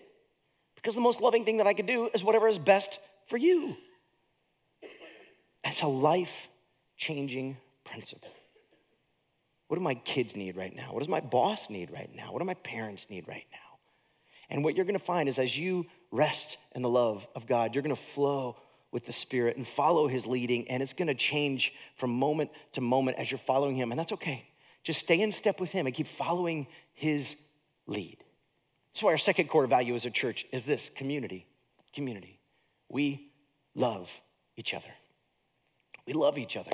Because 0.75 0.93
the 0.93 1.01
most 1.01 1.19
loving 1.19 1.45
thing 1.45 1.57
that 1.57 1.65
I 1.65 1.73
could 1.73 1.87
do 1.87 2.11
is 2.13 2.23
whatever 2.23 2.47
is 2.47 2.59
best 2.59 2.99
for 3.25 3.37
you. 3.37 3.75
It's 5.63 5.81
a 5.81 5.87
life 5.87 6.47
changing 6.97 7.57
principle. 7.83 8.31
What 9.67 9.77
do 9.77 9.83
my 9.83 9.95
kids 9.95 10.35
need 10.35 10.55
right 10.55 10.75
now? 10.75 10.93
What 10.93 10.99
does 10.99 11.09
my 11.09 11.19
boss 11.19 11.69
need 11.69 11.91
right 11.91 12.09
now? 12.13 12.31
What 12.31 12.39
do 12.39 12.45
my 12.45 12.53
parents 12.55 13.09
need 13.09 13.27
right 13.27 13.45
now? 13.51 13.57
And 14.49 14.63
what 14.63 14.75
you're 14.75 14.85
gonna 14.85 14.99
find 14.99 15.27
is 15.27 15.39
as 15.39 15.57
you 15.57 15.87
rest 16.11 16.57
in 16.75 16.81
the 16.81 16.89
love 16.89 17.27
of 17.35 17.47
God, 17.47 17.73
you're 17.73 17.81
gonna 17.81 17.95
flow 17.95 18.57
with 18.91 19.07
the 19.07 19.13
Spirit 19.13 19.57
and 19.57 19.67
follow 19.67 20.07
His 20.07 20.27
leading, 20.27 20.69
and 20.69 20.83
it's 20.83 20.93
gonna 20.93 21.15
change 21.15 21.73
from 21.95 22.11
moment 22.11 22.51
to 22.73 22.81
moment 22.81 23.17
as 23.17 23.31
you're 23.31 23.39
following 23.39 23.75
Him, 23.75 23.91
and 23.91 23.99
that's 23.99 24.13
okay. 24.13 24.47
Just 24.83 24.99
stay 24.99 25.19
in 25.19 25.31
step 25.31 25.59
with 25.59 25.71
Him 25.71 25.87
and 25.87 25.95
keep 25.95 26.07
following 26.07 26.67
His 26.93 27.35
lead. 27.87 28.17
That's 28.93 29.03
why 29.03 29.11
our 29.11 29.17
second 29.17 29.49
core 29.49 29.67
value 29.67 29.95
as 29.95 30.05
a 30.05 30.11
church 30.11 30.45
is 30.53 30.63
this 30.63 30.89
community. 30.89 31.47
Community. 31.93 32.34
We 32.89 33.31
love 33.73 34.11
each 34.55 34.73
other. 34.73 34.89
We 36.05 36.13
love 36.13 36.37
each 36.37 36.55
other. 36.55 36.71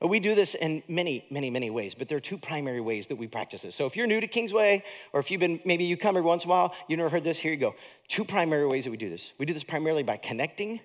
We 0.00 0.20
do 0.20 0.34
this 0.34 0.54
in 0.54 0.82
many, 0.88 1.26
many, 1.30 1.48
many 1.48 1.70
ways, 1.70 1.94
but 1.94 2.08
there 2.08 2.18
are 2.18 2.20
two 2.20 2.36
primary 2.36 2.82
ways 2.82 3.06
that 3.06 3.16
we 3.16 3.26
practice 3.26 3.62
this. 3.62 3.74
So 3.74 3.86
if 3.86 3.96
you're 3.96 4.06
new 4.06 4.20
to 4.20 4.26
Kingsway, 4.26 4.84
or 5.12 5.20
if 5.20 5.30
you've 5.30 5.40
been, 5.40 5.58
maybe 5.64 5.84
you 5.84 5.96
come 5.96 6.16
every 6.16 6.28
once 6.28 6.44
in 6.44 6.50
a 6.50 6.52
while, 6.52 6.74
you've 6.86 6.98
never 6.98 7.08
heard 7.08 7.24
this, 7.24 7.38
here 7.38 7.50
you 7.50 7.56
go. 7.56 7.74
Two 8.06 8.24
primary 8.24 8.66
ways 8.66 8.84
that 8.84 8.90
we 8.90 8.98
do 8.98 9.08
this. 9.08 9.32
We 9.38 9.46
do 9.46 9.54
this 9.54 9.64
primarily 9.64 10.02
by 10.02 10.18
connecting 10.18 10.80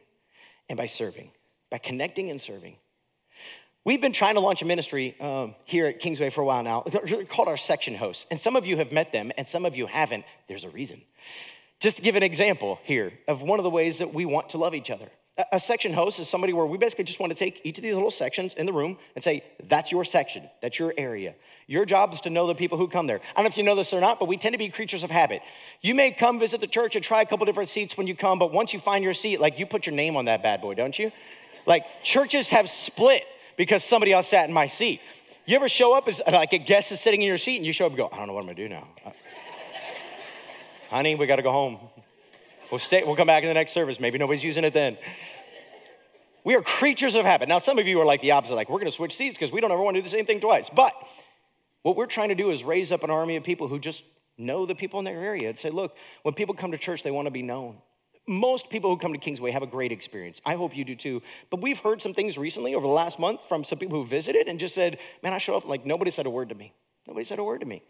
and 0.70 0.78
by 0.78 0.88
serving. 0.88 1.32
By 1.70 1.78
connecting 1.78 2.32
and 2.32 2.42
serving. 2.42 2.78
We've 3.84 4.02
been 4.02 4.14
trying 4.14 4.36
to 4.36 4.40
launch 4.40 4.62
a 4.62 4.66
ministry 4.66 5.20
um, 5.20 5.56
here 5.66 5.88
at 5.88 6.00
Kingsway 6.00 6.30
for 6.30 6.42
a 6.42 6.46
while 6.46 6.64
now 6.64 6.82
called 7.30 7.48
our 7.48 7.58
section 7.58 7.96
hosts. 7.96 8.26
And 8.32 8.40
some 8.40 8.56
of 8.56 8.66
you 8.66 8.78
have 8.78 8.92
met 8.92 9.12
them, 9.12 9.32
and 9.38 9.48
some 9.48 9.66
of 9.66 9.76
you 9.76 9.88
haven't. 9.88 10.24
There's 10.48 10.64
a 10.64 10.70
reason. 10.70 11.02
Just 11.82 11.98
to 11.98 12.04
give 12.04 12.16
an 12.16 12.22
example 12.22 12.80
here 12.84 13.12
of 13.28 13.42
one 13.42 13.60
of 13.60 13.64
the 13.64 13.70
ways 13.72 13.98
that 13.98 14.14
we 14.14 14.24
want 14.24 14.50
to 14.50 14.60
love 14.60 14.76
each 14.76 14.92
other. 14.92 15.10
A 15.52 15.60
section 15.60 15.94
host 15.94 16.20
is 16.20 16.30
somebody 16.30 16.54
where 16.54 16.66
we 16.66 16.78
basically 16.78 17.06
just 17.06 17.20
want 17.20 17.32
to 17.32 17.38
take 17.38 17.60
each 17.64 17.80
of 17.80 17.84
these 17.84 17.96
little 17.96 18.12
sections 18.12 18.54
in 18.54 18.68
the 18.68 18.74
room 18.74 19.00
and 19.16 19.24
say, 19.24 19.44
that's 19.64 19.92
your 19.92 20.06
section, 20.06 20.44
that's 20.62 20.78
your 20.78 20.94
area. 20.96 21.34
Your 21.66 21.86
job 21.86 22.14
is 22.14 22.22
to 22.22 22.30
know 22.30 22.46
the 22.46 22.54
people 22.54 22.78
who 22.78 22.88
come 22.88 23.08
there. 23.08 23.20
I 23.32 23.38
don't 23.38 23.46
know 23.46 23.50
if 23.50 23.58
you 23.58 23.64
know 23.64 23.74
this 23.74 23.94
or 23.94 24.00
not, 24.00 24.20
but 24.20 24.28
we 24.28 24.38
tend 24.38 24.54
to 24.54 24.60
be 24.60 24.70
creatures 24.70 25.04
of 25.04 25.10
habit. 25.10 25.42
You 25.82 25.96
may 25.96 26.12
come 26.12 26.40
visit 26.40 26.60
the 26.60 26.68
church 26.68 26.96
and 26.96 27.04
try 27.04 27.22
a 27.22 27.26
couple 27.26 27.48
different 27.48 27.70
seats 27.70 27.98
when 27.98 28.06
you 28.06 28.16
come, 28.16 28.38
but 28.38 28.52
once 28.52 28.74
you 28.74 28.80
find 28.80 29.04
your 29.04 29.16
seat, 29.16 29.40
like 29.40 29.58
you 29.58 29.66
put 29.66 29.88
your 29.88 29.96
name 29.96 30.16
on 30.16 30.26
that 30.26 30.44
bad 30.44 30.62
boy, 30.62 30.76
don't 30.76 31.00
you? 31.00 31.12
Like 31.66 31.86
churches 32.04 32.50
have 32.50 32.70
split 32.70 33.24
because 33.58 33.84
somebody 33.84 34.14
else 34.14 34.28
sat 34.28 34.48
in 34.48 34.54
my 34.54 34.68
seat. 34.68 35.02
You 35.48 35.56
ever 35.56 35.70
show 35.70 35.98
up 35.98 36.08
as 36.08 36.22
like 36.32 36.54
a 36.54 36.60
guest 36.60 36.92
is 36.92 37.02
sitting 37.02 37.24
in 37.24 37.28
your 37.28 37.40
seat 37.40 37.58
and 37.58 37.66
you 37.66 37.74
show 37.74 37.86
up 37.86 37.92
and 37.92 37.98
go, 37.98 38.10
I 38.12 38.18
don't 38.18 38.28
know 38.28 38.34
what 38.34 38.42
I'm 38.42 38.46
gonna 38.48 38.56
do 38.56 38.70
now. 38.70 38.88
Honey, 40.92 41.16
we 41.16 41.26
gotta 41.26 41.42
go 41.42 41.54
home. 41.54 41.80
We'll 42.70 42.78
stay, 42.78 43.02
we'll 43.06 43.16
come 43.16 43.28
back 43.28 43.44
in 43.44 43.48
the 43.48 43.54
next 43.54 43.72
service. 43.72 43.98
Maybe 43.98 44.18
nobody's 44.18 44.44
using 44.44 44.66
it 44.66 44.74
then. 44.74 44.98
We 46.44 46.54
are 46.56 46.62
creatures 46.62 47.16
of 47.16 47.24
habit. 47.24 47.48
Now, 47.48 47.60
some 47.60 47.80
of 47.80 47.88
you 47.88 48.02
are 48.02 48.06
like 48.06 48.20
the 48.20 48.32
opposite, 48.32 48.56
like 48.56 48.70
we're 48.70 48.80
gonna 48.80 48.92
switch 48.92 49.16
seats 49.16 49.38
because 49.38 49.54
we 49.54 49.62
don't 49.62 49.72
ever 49.72 49.82
want 49.82 49.96
to 49.96 50.02
do 50.02 50.04
the 50.04 50.10
same 50.10 50.26
thing 50.26 50.42
twice. 50.42 50.70
But 50.70 50.94
what 51.84 51.96
we're 51.96 52.08
trying 52.08 52.28
to 52.28 52.36
do 52.36 52.52
is 52.52 52.66
raise 52.66 52.92
up 52.92 53.06
an 53.06 53.10
army 53.10 53.38
of 53.38 53.44
people 53.46 53.70
who 53.70 53.80
just 53.80 54.04
know 54.38 54.66
the 54.66 54.76
people 54.76 55.00
in 55.00 55.06
their 55.06 55.18
area 55.18 55.48
and 55.48 55.58
say, 55.58 55.70
look, 55.70 55.96
when 56.24 56.34
people 56.34 56.56
come 56.56 56.72
to 56.74 56.78
church, 56.78 57.04
they 57.04 57.12
want 57.12 57.26
to 57.26 57.32
be 57.32 57.42
known. 57.42 57.78
Most 58.28 58.70
people 58.70 58.90
who 58.90 58.98
come 58.98 59.14
to 59.14 59.20
Kingsway 59.20 59.52
have 59.52 59.64
a 59.64 59.68
great 59.68 59.94
experience. 59.94 60.42
I 60.46 60.56
hope 60.56 60.76
you 60.76 60.84
do 60.84 60.96
too. 60.96 61.22
But 61.50 61.62
we've 61.62 61.80
heard 61.80 62.02
some 62.02 62.14
things 62.14 62.38
recently 62.38 62.76
over 62.76 62.86
the 62.86 62.92
last 62.92 63.18
month 63.18 63.48
from 63.48 63.64
some 63.64 63.80
people 63.80 63.98
who 63.98 64.06
visited 64.06 64.50
and 64.50 64.60
just 64.60 64.76
said, 64.76 64.98
man, 65.24 65.32
I 65.32 65.38
show 65.38 65.56
up 65.56 65.66
like 65.66 65.86
nobody 65.86 66.12
said 66.12 66.26
a 66.26 66.30
word 66.30 66.50
to 66.50 66.56
me. 66.56 66.74
Nobody 67.08 67.26
said 67.26 67.40
a 67.40 67.46
word 67.46 67.62
to 67.62 67.66
me. 67.66 67.82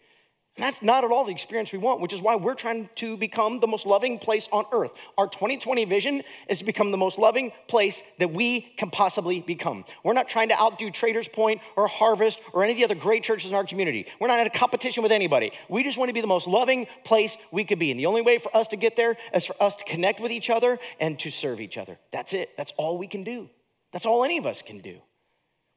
And 0.58 0.66
that's 0.66 0.82
not 0.82 1.06
at 1.06 1.12
all 1.12 1.24
the 1.24 1.32
experience 1.32 1.72
we 1.72 1.78
want, 1.78 2.02
which 2.02 2.12
is 2.12 2.22
why 2.22 2.36
we're 2.36 2.56
trying 2.56 2.90
to 2.96 3.16
become 3.16 3.62
the 3.62 3.68
most 3.68 3.86
loving 3.86 4.20
place 4.20 4.50
on 4.52 4.66
earth. 4.74 4.92
Our 5.18 5.28
2020 5.28 5.86
vision 5.86 6.24
is 6.50 6.60
to 6.60 6.66
become 6.66 6.92
the 6.92 6.98
most 6.98 7.18
loving 7.18 7.54
place 7.70 8.04
that 8.20 8.34
we 8.34 8.62
can 8.76 8.90
possibly 8.90 9.40
become. 9.40 9.86
We're 10.04 10.12
not 10.12 10.28
trying 10.28 10.50
to 10.50 10.62
outdo 10.62 10.90
Traders 10.92 11.30
Point 11.30 11.62
or 11.78 11.88
Harvest 11.88 12.38
or 12.52 12.64
any 12.66 12.74
of 12.74 12.78
the 12.78 12.84
other 12.84 12.96
great 12.96 13.24
churches 13.24 13.50
in 13.50 13.56
our 13.56 13.64
community. 13.64 14.08
We're 14.20 14.28
not 14.28 14.42
in 14.42 14.48
a 14.48 14.50
competition 14.50 15.04
with 15.04 15.14
anybody. 15.14 15.54
We 15.70 15.84
just 15.84 15.98
want 15.98 16.10
to 16.10 16.14
be 16.14 16.20
the 16.20 16.28
most 16.28 16.48
loving 16.48 16.86
place 17.06 17.38
we 17.54 17.64
could 17.64 17.80
be. 17.80 17.90
And 17.90 18.00
the 18.00 18.08
only 18.08 18.22
way 18.22 18.38
for 18.38 18.56
us 18.56 18.68
to 18.70 18.76
get 18.76 18.98
there 18.98 19.16
is 19.34 19.46
for 19.46 19.56
us 19.64 19.78
to 19.78 19.86
connect 19.86 20.20
with 20.20 20.34
each 20.34 20.50
other 20.50 20.80
and 21.00 21.18
to 21.20 21.32
serve 21.32 21.62
each 21.62 21.78
other. 21.78 21.98
That's 22.12 22.34
it. 22.34 22.58
That's 22.58 22.74
all 22.76 22.98
we 22.98 23.08
can 23.08 23.24
do. 23.24 23.50
That's 23.94 24.06
all 24.06 24.26
any 24.26 24.38
of 24.38 24.46
us 24.46 24.62
can 24.62 24.80
do. 24.80 24.98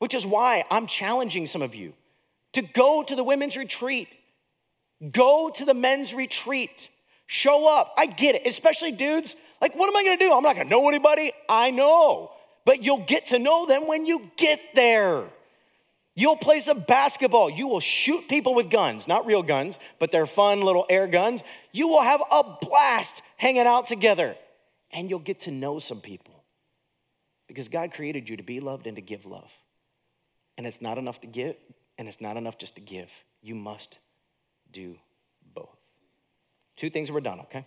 Which 0.01 0.15
is 0.15 0.27
why 0.27 0.65
I'm 0.69 0.89
challenging 0.89 1.47
some 1.47 1.63
of 1.63 1.77
you 1.77 1.95
to 2.55 2.63
go 2.63 3.05
to 3.05 3.15
the 3.15 3.23
women's 3.23 3.57
retreat 3.57 4.09
Go 5.11 5.51
to 5.51 5.65
the 5.65 5.75
men's 5.75 6.15
retreat. 6.15 6.89
Show 7.27 7.67
up. 7.67 7.93
I 7.97 8.07
get 8.07 8.35
it, 8.35 8.47
especially 8.47 8.93
dudes. 8.93 9.37
Like, 9.61 9.75
what 9.75 9.89
am 9.89 9.97
I 9.97 10.05
gonna 10.05 10.19
do? 10.19 10.33
I'm 10.33 10.43
not 10.43 10.57
gonna 10.57 10.69
know 10.69 10.89
anybody. 10.89 11.33
I 11.49 11.71
know. 11.71 12.31
But 12.65 12.85
you'll 12.85 13.05
get 13.05 13.27
to 13.27 13.39
know 13.39 13.67
them 13.67 13.87
when 13.87 14.07
you 14.07 14.31
get 14.37 14.61
there. 14.75 15.25
You'll 16.17 16.37
play 16.37 16.61
some 16.61 16.81
basketball. 16.81 17.51
You 17.51 17.67
will 17.67 17.81
shoot 17.81 18.29
people 18.29 18.55
with 18.55 18.71
guns, 18.71 19.09
not 19.09 19.27
real 19.27 19.43
guns, 19.43 19.79
but 19.99 20.13
they're 20.13 20.27
fun 20.27 20.61
little 20.61 20.87
air 20.89 21.09
guns. 21.09 21.43
You 21.73 21.89
will 21.89 22.03
have 22.03 22.23
a 22.31 22.57
blast 22.61 23.21
hanging 23.37 23.67
out 23.67 23.87
together. 23.87 24.37
And 24.93 25.11
you'll 25.11 25.19
get 25.19 25.41
to 25.41 25.51
know 25.51 25.81
some 25.81 26.01
people. 26.01 26.45
Because 27.49 27.69
God 27.69 27.93
created 27.93 28.29
you 28.29 28.37
to 28.37 28.45
be 28.45 28.61
loved 28.61 28.87
and 28.87 28.97
to 28.97 29.03
give 29.03 29.27
love. 29.27 29.51
And 30.57 30.67
it's 30.67 30.81
not 30.81 30.99
enough 30.99 31.21
to 31.23 31.27
give, 31.27 31.57
and 31.99 32.07
it's 32.07 32.21
not 32.21 32.37
enough 32.37 32.59
just 32.59 32.77
to 32.77 32.81
give. 32.81 33.11
You 33.43 33.57
must 33.57 33.99
do 34.75 34.97
both. 35.55 35.77
Two 36.77 36.91
things 36.91 37.11
we're 37.11 37.21
done, 37.21 37.41
okay? 37.41 37.65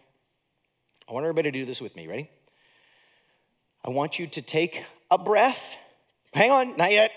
I 1.09 1.13
want 1.13 1.23
everybody 1.23 1.51
to 1.51 1.57
do 1.57 1.65
this 1.65 1.81
with 1.81 1.95
me. 1.95 2.05
Ready? 2.05 2.29
I 3.83 3.89
want 3.89 4.19
you 4.19 4.27
to 4.27 4.41
take 4.41 4.83
a 5.09 5.17
breath. 5.17 5.77
Hang 6.33 6.51
on, 6.51 6.77
not 6.77 6.91
yet. 6.91 7.11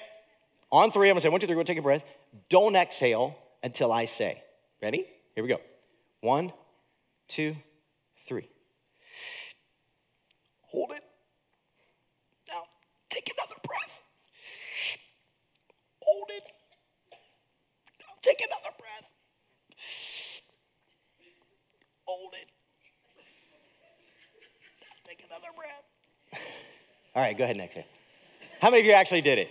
On 0.70 0.92
three, 0.92 1.08
I'm 1.08 1.14
gonna 1.14 1.20
say 1.20 1.28
one, 1.28 1.40
two, 1.40 1.46
three, 1.48 1.56
go 1.56 1.64
take 1.64 1.78
a 1.78 1.82
breath. 1.82 2.04
Don't 2.48 2.76
exhale 2.76 3.36
until 3.62 3.92
I 3.92 4.04
say. 4.04 4.42
Ready? 4.80 5.04
Here 5.34 5.42
we 5.42 5.48
go. 5.48 5.60
One, 6.20 6.52
two, 7.26 7.56
three. 8.24 8.48
Hold 10.70 10.92
it. 10.92 11.04
Now, 12.48 12.62
take 13.08 13.28
another 13.36 13.60
breath. 13.66 14.04
Hold 16.02 16.30
it. 16.30 16.44
Now, 17.98 18.14
take 18.22 18.40
another 18.40 18.74
breath. 18.78 19.10
Hold 22.04 22.34
it. 22.34 22.50
Now, 24.80 24.94
take 25.04 25.24
another 25.40 25.56
breath. 25.56 26.42
All 27.14 27.22
right, 27.22 27.36
go 27.36 27.44
ahead 27.44 27.56
exhale. 27.56 27.84
How 28.60 28.70
many 28.70 28.80
of 28.80 28.86
you 28.86 28.92
actually 28.92 29.22
did 29.22 29.38
it? 29.38 29.50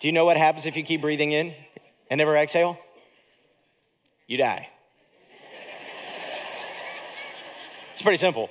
Do 0.00 0.08
you 0.08 0.12
know 0.12 0.24
what 0.24 0.36
happens 0.36 0.66
if 0.66 0.76
you 0.76 0.84
keep 0.84 1.00
breathing 1.00 1.32
in 1.32 1.54
and 2.10 2.18
never 2.18 2.36
exhale? 2.36 2.78
You 4.26 4.38
die. 4.38 4.68
It's 7.94 8.02
pretty 8.02 8.18
simple. 8.18 8.48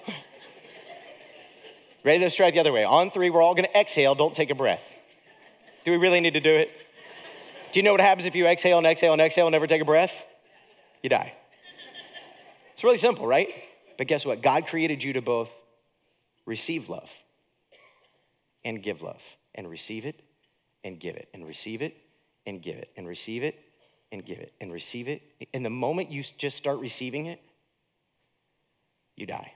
Ready? 2.04 2.20
Let's 2.20 2.36
try 2.36 2.48
it 2.48 2.52
the 2.52 2.60
other 2.60 2.74
way. 2.74 2.84
On 2.84 3.10
three, 3.12 3.30
we're 3.30 3.42
all 3.42 3.56
gonna 3.56 3.70
exhale, 3.74 4.14
don't 4.14 4.36
take 4.36 4.50
a 4.50 4.56
breath. 4.56 4.96
Do 5.86 5.92
we 5.92 5.98
really 5.98 6.20
need 6.20 6.34
to 6.34 6.42
do 6.42 6.56
it? 6.56 6.70
Do 7.72 7.80
you 7.80 7.84
know 7.84 7.92
what 7.92 8.02
happens 8.02 8.26
if 8.26 8.36
you 8.36 8.46
exhale 8.46 8.78
and 8.78 8.88
exhale 8.88 9.14
and 9.14 9.22
exhale 9.22 9.48
and 9.48 9.54
never 9.54 9.68
take 9.68 9.82
a 9.82 9.86
breath? 9.86 10.26
You 11.02 11.10
die. 11.10 11.34
It's 12.74 12.84
really 12.84 12.98
simple, 12.98 13.26
right? 13.26 13.50
But 13.98 14.08
guess 14.08 14.26
what? 14.26 14.42
God 14.42 14.68
created 14.68 15.04
you 15.04 15.14
to 15.14 15.22
both 15.22 15.52
receive 16.46 16.90
love 16.90 17.12
and 18.64 18.82
give 18.82 19.02
love 19.02 19.24
and 19.56 19.70
receive 19.70 20.06
it 20.06 20.22
and 20.84 21.00
give 21.00 21.16
it 21.16 21.30
and 21.34 21.46
receive 21.46 21.82
it 21.82 21.98
and 22.46 22.62
give 22.62 22.78
it 22.78 22.92
and 22.96 23.08
receive 23.08 23.44
it 23.44 23.60
and 24.12 24.26
give 24.26 24.40
it 24.40 24.54
and 24.62 24.72
receive 24.72 25.08
it. 25.08 25.22
And 25.54 25.66
the 25.66 25.70
moment 25.70 26.12
you 26.12 26.24
just 26.38 26.56
start 26.56 26.80
receiving 26.80 27.26
it, 27.26 27.42
you 29.16 29.26
die. 29.26 29.54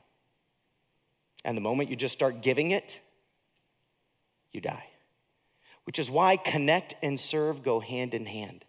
And 1.46 1.56
the 1.56 1.62
moment 1.62 1.90
you 1.90 1.96
just 1.96 2.14
start 2.14 2.42
giving 2.42 2.72
it, 2.72 3.00
you 4.52 4.62
die. 4.62 4.86
Which 5.86 5.98
is 5.98 6.12
why 6.12 6.38
connect 6.38 6.96
and 7.02 7.20
serve 7.20 7.64
go 7.64 7.80
hand 7.80 8.14
in 8.14 8.26
hand. 8.26 8.66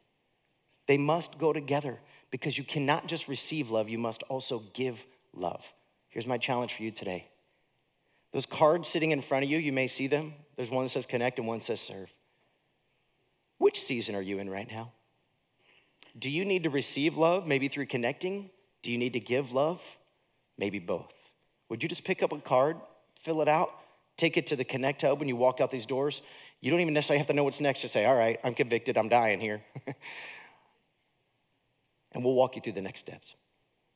They 0.86 0.98
must 0.98 1.38
go 1.38 1.52
together 1.52 2.00
because 2.30 2.56
you 2.56 2.64
cannot 2.64 3.06
just 3.06 3.28
receive 3.28 3.70
love, 3.70 3.88
you 3.88 3.98
must 3.98 4.22
also 4.24 4.62
give 4.72 5.04
love. 5.34 5.72
Here's 6.08 6.26
my 6.26 6.38
challenge 6.38 6.74
for 6.74 6.82
you 6.82 6.90
today. 6.90 7.28
Those 8.32 8.46
cards 8.46 8.88
sitting 8.88 9.10
in 9.10 9.20
front 9.20 9.44
of 9.44 9.50
you, 9.50 9.58
you 9.58 9.72
may 9.72 9.88
see 9.88 10.06
them. 10.06 10.34
There's 10.56 10.70
one 10.70 10.84
that 10.84 10.90
says 10.90 11.06
connect 11.06 11.38
and 11.38 11.46
one 11.46 11.60
says 11.60 11.80
serve. 11.80 12.12
Which 13.58 13.80
season 13.80 14.14
are 14.14 14.22
you 14.22 14.38
in 14.38 14.50
right 14.50 14.70
now? 14.70 14.92
Do 16.18 16.30
you 16.30 16.44
need 16.44 16.64
to 16.64 16.70
receive 16.70 17.16
love, 17.16 17.46
maybe 17.46 17.68
through 17.68 17.86
connecting? 17.86 18.50
Do 18.82 18.90
you 18.90 18.98
need 18.98 19.12
to 19.14 19.20
give 19.20 19.52
love? 19.52 19.80
Maybe 20.58 20.78
both. 20.78 21.14
Would 21.68 21.82
you 21.82 21.88
just 21.88 22.04
pick 22.04 22.22
up 22.22 22.32
a 22.32 22.38
card, 22.38 22.76
fill 23.18 23.40
it 23.40 23.48
out, 23.48 23.70
take 24.16 24.36
it 24.36 24.46
to 24.48 24.56
the 24.56 24.64
Connect 24.64 25.02
Hub 25.02 25.18
when 25.18 25.28
you 25.28 25.36
walk 25.36 25.60
out 25.60 25.70
these 25.70 25.86
doors? 25.86 26.20
You 26.60 26.70
don't 26.70 26.80
even 26.80 26.92
necessarily 26.92 27.18
have 27.18 27.28
to 27.28 27.32
know 27.32 27.44
what's 27.44 27.60
next. 27.60 27.80
Just 27.80 27.94
say, 27.94 28.04
all 28.04 28.14
right, 28.14 28.38
I'm 28.44 28.54
convicted, 28.54 28.98
I'm 28.98 29.08
dying 29.08 29.40
here. 29.40 29.62
and 32.12 32.22
we'll 32.22 32.34
walk 32.34 32.56
you 32.56 32.62
through 32.62 32.74
the 32.74 32.82
next 32.82 33.00
steps. 33.00 33.34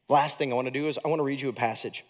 Last 0.09 0.39
thing 0.39 0.53
I 0.53 0.55
want 0.55 0.67
to 0.67 0.73
do 0.73 0.87
is 0.87 0.99
I 1.05 1.09
want 1.09 1.21
to 1.21 1.25
read 1.25 1.41
you 1.41 1.49
a 1.49 1.53
passage. 1.53 2.05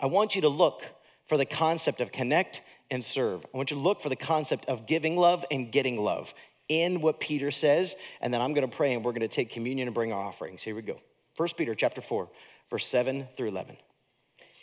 I 0.00 0.06
want 0.06 0.34
you 0.34 0.40
to 0.42 0.48
look 0.48 0.82
for 1.26 1.36
the 1.38 1.46
concept 1.46 2.00
of 2.00 2.12
connect 2.12 2.62
and 2.90 3.04
serve. 3.04 3.44
I 3.52 3.56
want 3.56 3.70
you 3.70 3.76
to 3.76 3.82
look 3.82 4.00
for 4.00 4.08
the 4.08 4.16
concept 4.16 4.66
of 4.66 4.86
giving 4.86 5.16
love 5.16 5.44
and 5.50 5.70
getting 5.70 6.00
love 6.00 6.34
in 6.68 7.00
what 7.00 7.20
Peter 7.20 7.50
says, 7.50 7.94
and 8.20 8.34
then 8.34 8.40
I'm 8.40 8.52
going 8.52 8.68
to 8.68 8.76
pray 8.76 8.92
and 8.92 9.04
we're 9.04 9.12
going 9.12 9.20
to 9.20 9.28
take 9.28 9.50
communion 9.50 9.88
and 9.88 9.94
bring 9.94 10.12
our 10.12 10.24
offerings. 10.24 10.62
Here 10.62 10.74
we 10.74 10.82
go. 10.82 11.00
1 11.36 11.48
Peter 11.56 11.74
chapter 11.74 12.00
4, 12.00 12.28
verse 12.70 12.86
7 12.86 13.28
through 13.36 13.48
11. 13.48 13.76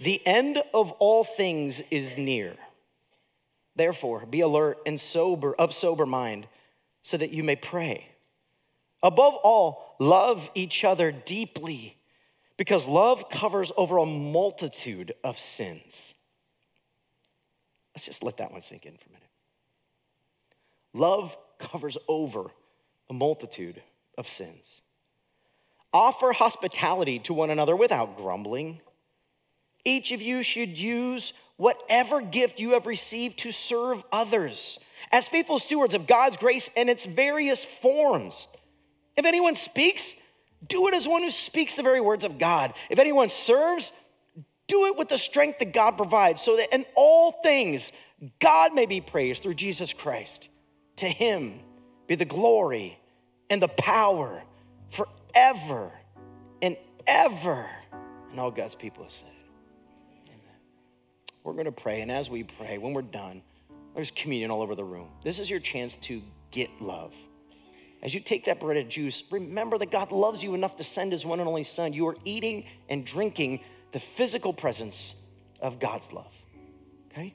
The 0.02 0.26
end 0.26 0.62
of 0.74 0.92
all 0.94 1.24
things 1.24 1.82
is 1.92 2.18
near. 2.18 2.56
Therefore, 3.76 4.26
be 4.26 4.42
alert 4.42 4.80
and 4.86 5.00
sober 5.00 5.56
of 5.56 5.74
sober 5.74 6.06
mind 6.06 6.48
so 7.04 7.18
that 7.18 7.32
you 7.32 7.44
may 7.44 7.56
pray. 7.56 8.10
Above 9.02 9.36
all, 9.44 9.96
love 10.00 10.50
each 10.56 10.84
other 10.84 11.12
deeply 11.12 11.98
because 12.58 12.88
love 12.88 13.30
covers 13.30 13.72
over 13.78 13.98
a 13.98 14.06
multitude 14.06 15.14
of 15.24 15.40
sins. 15.40 16.14
Let's 17.96 18.06
just 18.06 18.24
let 18.24 18.38
that 18.38 18.52
one 18.52 18.62
sink 18.62 18.86
in 18.86 18.98
for 18.98 19.10
a 19.10 19.14
minute. 19.14 19.30
Love 20.94 21.38
covers 21.60 21.98
over 22.08 22.52
a 23.10 23.14
multitude 23.14 23.82
of 24.18 24.28
sins. 24.28 24.82
Offer 25.92 26.34
hospitality 26.34 27.20
to 27.20 27.34
one 27.34 27.50
another 27.50 27.76
without 27.76 28.18
grumbling. 28.18 28.82
Each 29.86 30.12
of 30.12 30.22
you 30.22 30.44
should 30.44 30.78
use 30.78 31.34
whatever 31.58 32.22
gift 32.22 32.60
you 32.60 32.72
have 32.72 32.88
received 32.88 33.38
to 33.40 33.52
serve 33.52 34.04
others 34.12 34.80
as 35.12 35.28
faithful 35.28 35.60
stewards 35.60 35.94
of 35.94 36.08
God's 36.08 36.38
grace 36.38 36.70
in 36.76 36.90
its 36.90 37.06
various 37.06 37.66
forms. 37.66 38.48
If 39.16 39.26
anyone 39.26 39.56
speaks, 39.56 40.16
do 40.68 40.88
it 40.88 40.94
as 40.94 41.08
one 41.08 41.24
who 41.24 41.32
speaks 41.32 41.76
the 41.76 41.84
very 41.84 42.02
words 42.02 42.26
of 42.26 42.40
God. 42.40 42.74
If 42.90 43.00
anyone 43.00 43.30
serves, 43.30 43.92
do 44.68 44.86
it 44.86 44.98
with 44.98 45.10
the 45.10 45.18
strength 45.18 45.60
that 45.60 45.74
God 45.74 45.98
provides, 45.98 46.42
so 46.42 46.58
that 46.58 46.74
in 46.74 46.86
all 46.96 47.34
things 47.44 47.92
God 48.40 48.74
may 48.74 48.86
be 48.86 49.02
praised 49.02 49.44
through 49.44 49.56
Jesus 49.56 49.94
Christ. 49.94 50.48
To 50.98 51.08
him 51.08 51.60
be 52.08 52.16
the 52.16 52.26
glory 52.26 53.00
and 53.50 53.62
the 53.62 53.68
power 53.68 54.44
forever 54.90 55.92
and 56.62 56.78
ever. 57.08 57.70
And 58.32 58.40
all 58.40 58.52
God's 58.52 58.76
people 58.76 59.06
said, 59.10 59.28
Amen. 60.28 60.40
We're 61.44 61.54
going 61.54 61.66
to 61.66 61.72
pray, 61.72 62.02
and 62.02 62.12
as 62.12 62.30
we 62.30 62.44
pray, 62.44 62.78
when 62.78 62.94
we're 62.94 63.02
done, 63.02 63.42
there's 63.96 64.12
communion 64.12 64.50
all 64.50 64.62
over 64.62 64.76
the 64.76 64.84
room. 64.84 65.10
This 65.24 65.40
is 65.40 65.50
your 65.50 65.60
chance 65.60 65.98
to 65.98 66.22
get 66.52 66.70
love. 66.80 67.14
As 68.04 68.14
you 68.14 68.20
take 68.20 68.46
that 68.46 68.60
bread 68.60 68.76
and 68.76 68.90
juice, 68.90 69.24
remember 69.32 69.78
that 69.78 69.90
God 69.90 70.12
loves 70.12 70.44
you 70.44 70.54
enough 70.54 70.76
to 70.76 70.84
send 70.84 71.14
his 71.14 71.26
one 71.26 71.40
and 71.40 71.48
only 71.48 71.64
Son. 71.64 71.94
You 71.94 72.10
are 72.10 72.18
eating 72.26 72.66
and 72.90 73.06
drinking 73.06 73.62
the 73.94 74.00
physical 74.00 74.52
presence 74.52 75.16
of 75.62 75.80
God's 75.80 76.12
love. 76.12 76.34
Okay? 77.12 77.34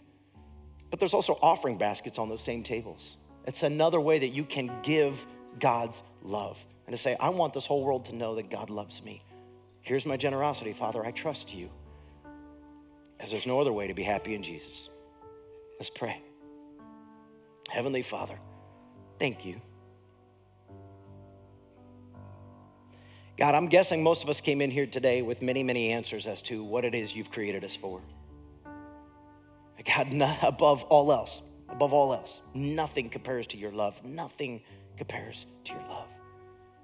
But 0.91 1.01
there's 1.01 1.15
also 1.15 1.39
offering 1.41 1.79
baskets 1.79 2.19
on 2.19 2.29
those 2.29 2.43
same 2.43 2.63
tables. 2.63 3.17
It's 3.47 3.63
another 3.63 3.99
way 3.99 4.19
that 4.19 4.29
you 4.29 4.45
can 4.45 4.71
give 4.83 5.25
God's 5.59 6.03
love 6.23 6.63
and 6.87 6.95
to 6.95 7.03
say, 7.03 7.17
I 7.19 7.31
want 7.31 7.55
this 7.55 7.65
whole 7.65 7.83
world 7.83 8.05
to 8.07 8.15
know 8.15 8.35
that 8.35 8.51
God 8.51 8.69
loves 8.69 9.03
me. 9.03 9.23
Here's 9.81 10.05
my 10.05 10.19
generosity, 10.19 10.75
Father. 10.75 11.03
I 11.03 11.13
trust 11.13 11.55
you. 11.55 11.71
Because 13.17 13.31
there's 13.31 13.47
no 13.47 13.59
other 13.59 13.73
way 13.73 13.89
to 13.89 13.95
be 13.95 14.03
happy 14.03 14.35
in 14.35 14.43
Jesus. 14.43 14.91
Let's 15.79 15.91
pray. 15.91 16.21
Heavenly 17.71 18.03
Father, 18.03 18.39
thank 19.19 19.47
you. 19.47 19.63
God, 23.39 23.55
I'm 23.55 23.69
guessing 23.69 24.03
most 24.03 24.25
of 24.25 24.29
us 24.29 24.41
came 24.41 24.61
in 24.61 24.73
here 24.73 24.87
today 24.87 25.23
with 25.23 25.43
many, 25.43 25.63
many 25.63 25.93
answers 25.93 26.27
as 26.27 26.43
to 26.43 26.65
what 26.65 26.85
it 26.85 26.93
is 26.93 27.15
you've 27.15 27.31
created 27.31 27.65
us 27.65 27.77
for. 27.77 28.03
God, 29.87 30.09
above 30.43 30.83
all 30.85 31.13
else, 31.13 31.41
above 31.69 31.93
all 31.93 32.13
else. 32.13 32.41
Nothing 32.53 33.09
compares 33.09 33.47
to 33.49 33.57
your 33.57 33.71
love. 33.71 34.05
Nothing 34.05 34.63
compares 34.97 35.47
to 35.67 35.73
your 35.73 35.83
love. 35.83 36.09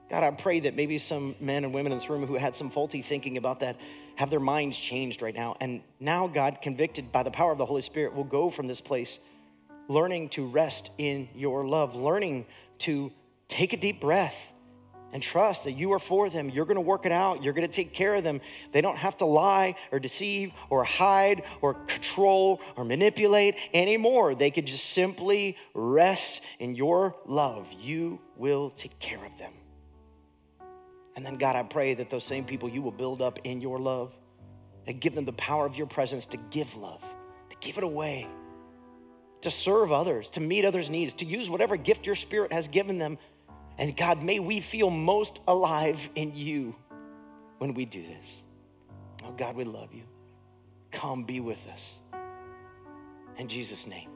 God, 0.09 0.23
I 0.23 0.31
pray 0.31 0.61
that 0.61 0.77
maybe 0.77 0.99
some 0.99 1.35
men 1.41 1.65
and 1.65 1.75
women 1.75 1.91
in 1.91 1.99
this 1.99 2.09
room 2.09 2.25
who 2.25 2.37
had 2.37 2.55
some 2.55 2.71
faulty 2.71 3.03
thinking 3.03 3.37
about 3.37 3.59
that 3.61 3.77
have 4.15 4.31
their 4.31 4.39
minds 4.39 4.79
changed 4.79 5.23
right 5.23 5.35
now. 5.35 5.57
And 5.61 5.83
now, 5.99 6.29
God, 6.29 6.59
convicted 6.63 7.11
by 7.11 7.25
the 7.25 7.33
power 7.33 7.51
of 7.51 7.59
the 7.59 7.67
Holy 7.67 7.83
Spirit, 7.83 8.15
will 8.15 8.23
go 8.23 8.49
from 8.49 8.69
this 8.69 8.81
place 8.81 9.19
learning 9.89 10.29
to 10.31 10.47
rest 10.47 10.91
in 10.99 11.29
your 11.35 11.67
love, 11.67 11.97
learning 11.97 12.47
to 12.79 13.11
take 13.49 13.73
a 13.73 13.77
deep 13.77 14.01
breath 14.01 14.53
and 15.15 15.23
trust 15.23 15.63
that 15.63 15.73
you 15.73 15.93
are 15.93 16.01
for 16.01 16.29
them. 16.29 16.51
You're 16.51 16.65
going 16.65 16.75
to 16.75 16.81
work 16.81 17.07
it 17.07 17.13
out. 17.13 17.45
You're 17.45 17.53
going 17.53 17.67
to 17.67 17.73
take 17.73 17.95
care 17.95 18.17
of 18.17 18.25
them. 18.25 18.41
They 18.73 18.81
don't 18.81 18.97
have 18.97 19.17
to 19.19 19.25
lie 19.25 19.77
or 19.93 20.01
deceive 20.01 20.53
or 20.69 20.83
hide 20.83 21.45
or 21.63 21.75
control 21.75 22.61
or 22.77 22.85
manipulate 22.85 23.55
anymore. 23.73 24.35
They 24.35 24.51
could 24.51 24.67
just 24.67 24.87
simply 24.87 25.57
rest 25.73 26.43
in 26.59 26.75
your 26.75 27.15
love. 27.25 27.73
You 27.81 28.19
will 28.37 28.71
take 28.71 28.99
care 28.99 29.25
of 29.25 29.39
them. 29.39 29.53
And 31.15 31.25
then, 31.25 31.37
God, 31.37 31.55
I 31.55 31.63
pray 31.63 31.95
that 31.95 32.11
those 32.11 32.25
same 32.25 32.45
people 32.45 32.69
you 32.69 32.83
will 32.83 32.91
build 32.91 33.23
up 33.23 33.39
in 33.45 33.61
your 33.61 33.79
love 33.79 34.13
and 34.89 35.01
give 35.01 35.15
them 35.15 35.27
the 35.27 35.33
power 35.35 35.65
of 35.65 35.77
your 35.77 35.87
presence 35.87 36.27
to 36.27 36.37
give 36.51 36.75
love, 36.75 37.03
to 37.51 37.57
give 37.61 37.79
it 37.79 37.85
away, 37.85 38.27
to 39.43 39.51
serve 39.51 39.93
others, 39.93 40.29
to 40.31 40.41
meet 40.41 40.65
others' 40.65 40.91
needs, 40.91 41.15
to 41.15 41.25
use 41.25 41.49
whatever 41.49 41.77
gift 41.77 42.05
your 42.05 42.17
spirit 42.17 42.53
has 42.53 42.67
given 42.67 42.99
them 42.99 43.17
and 43.79 43.97
God, 43.97 44.23
may 44.23 44.39
we 44.39 44.61
feel 44.61 44.91
most 44.91 45.41
alive 45.49 46.09
in 46.15 46.35
you 46.35 46.75
when 47.59 47.75
we 47.75 47.85
do 47.85 48.03
this. 48.03 48.43
Oh, 49.25 49.33
God, 49.33 49.57
we 49.57 49.65
love 49.65 49.93
you. 49.93 50.05
Come 50.91 51.25
be 51.25 51.41
with 51.41 51.67
us. 51.69 51.99
In 53.37 53.49
Jesus' 53.49 53.87
name. 53.87 54.14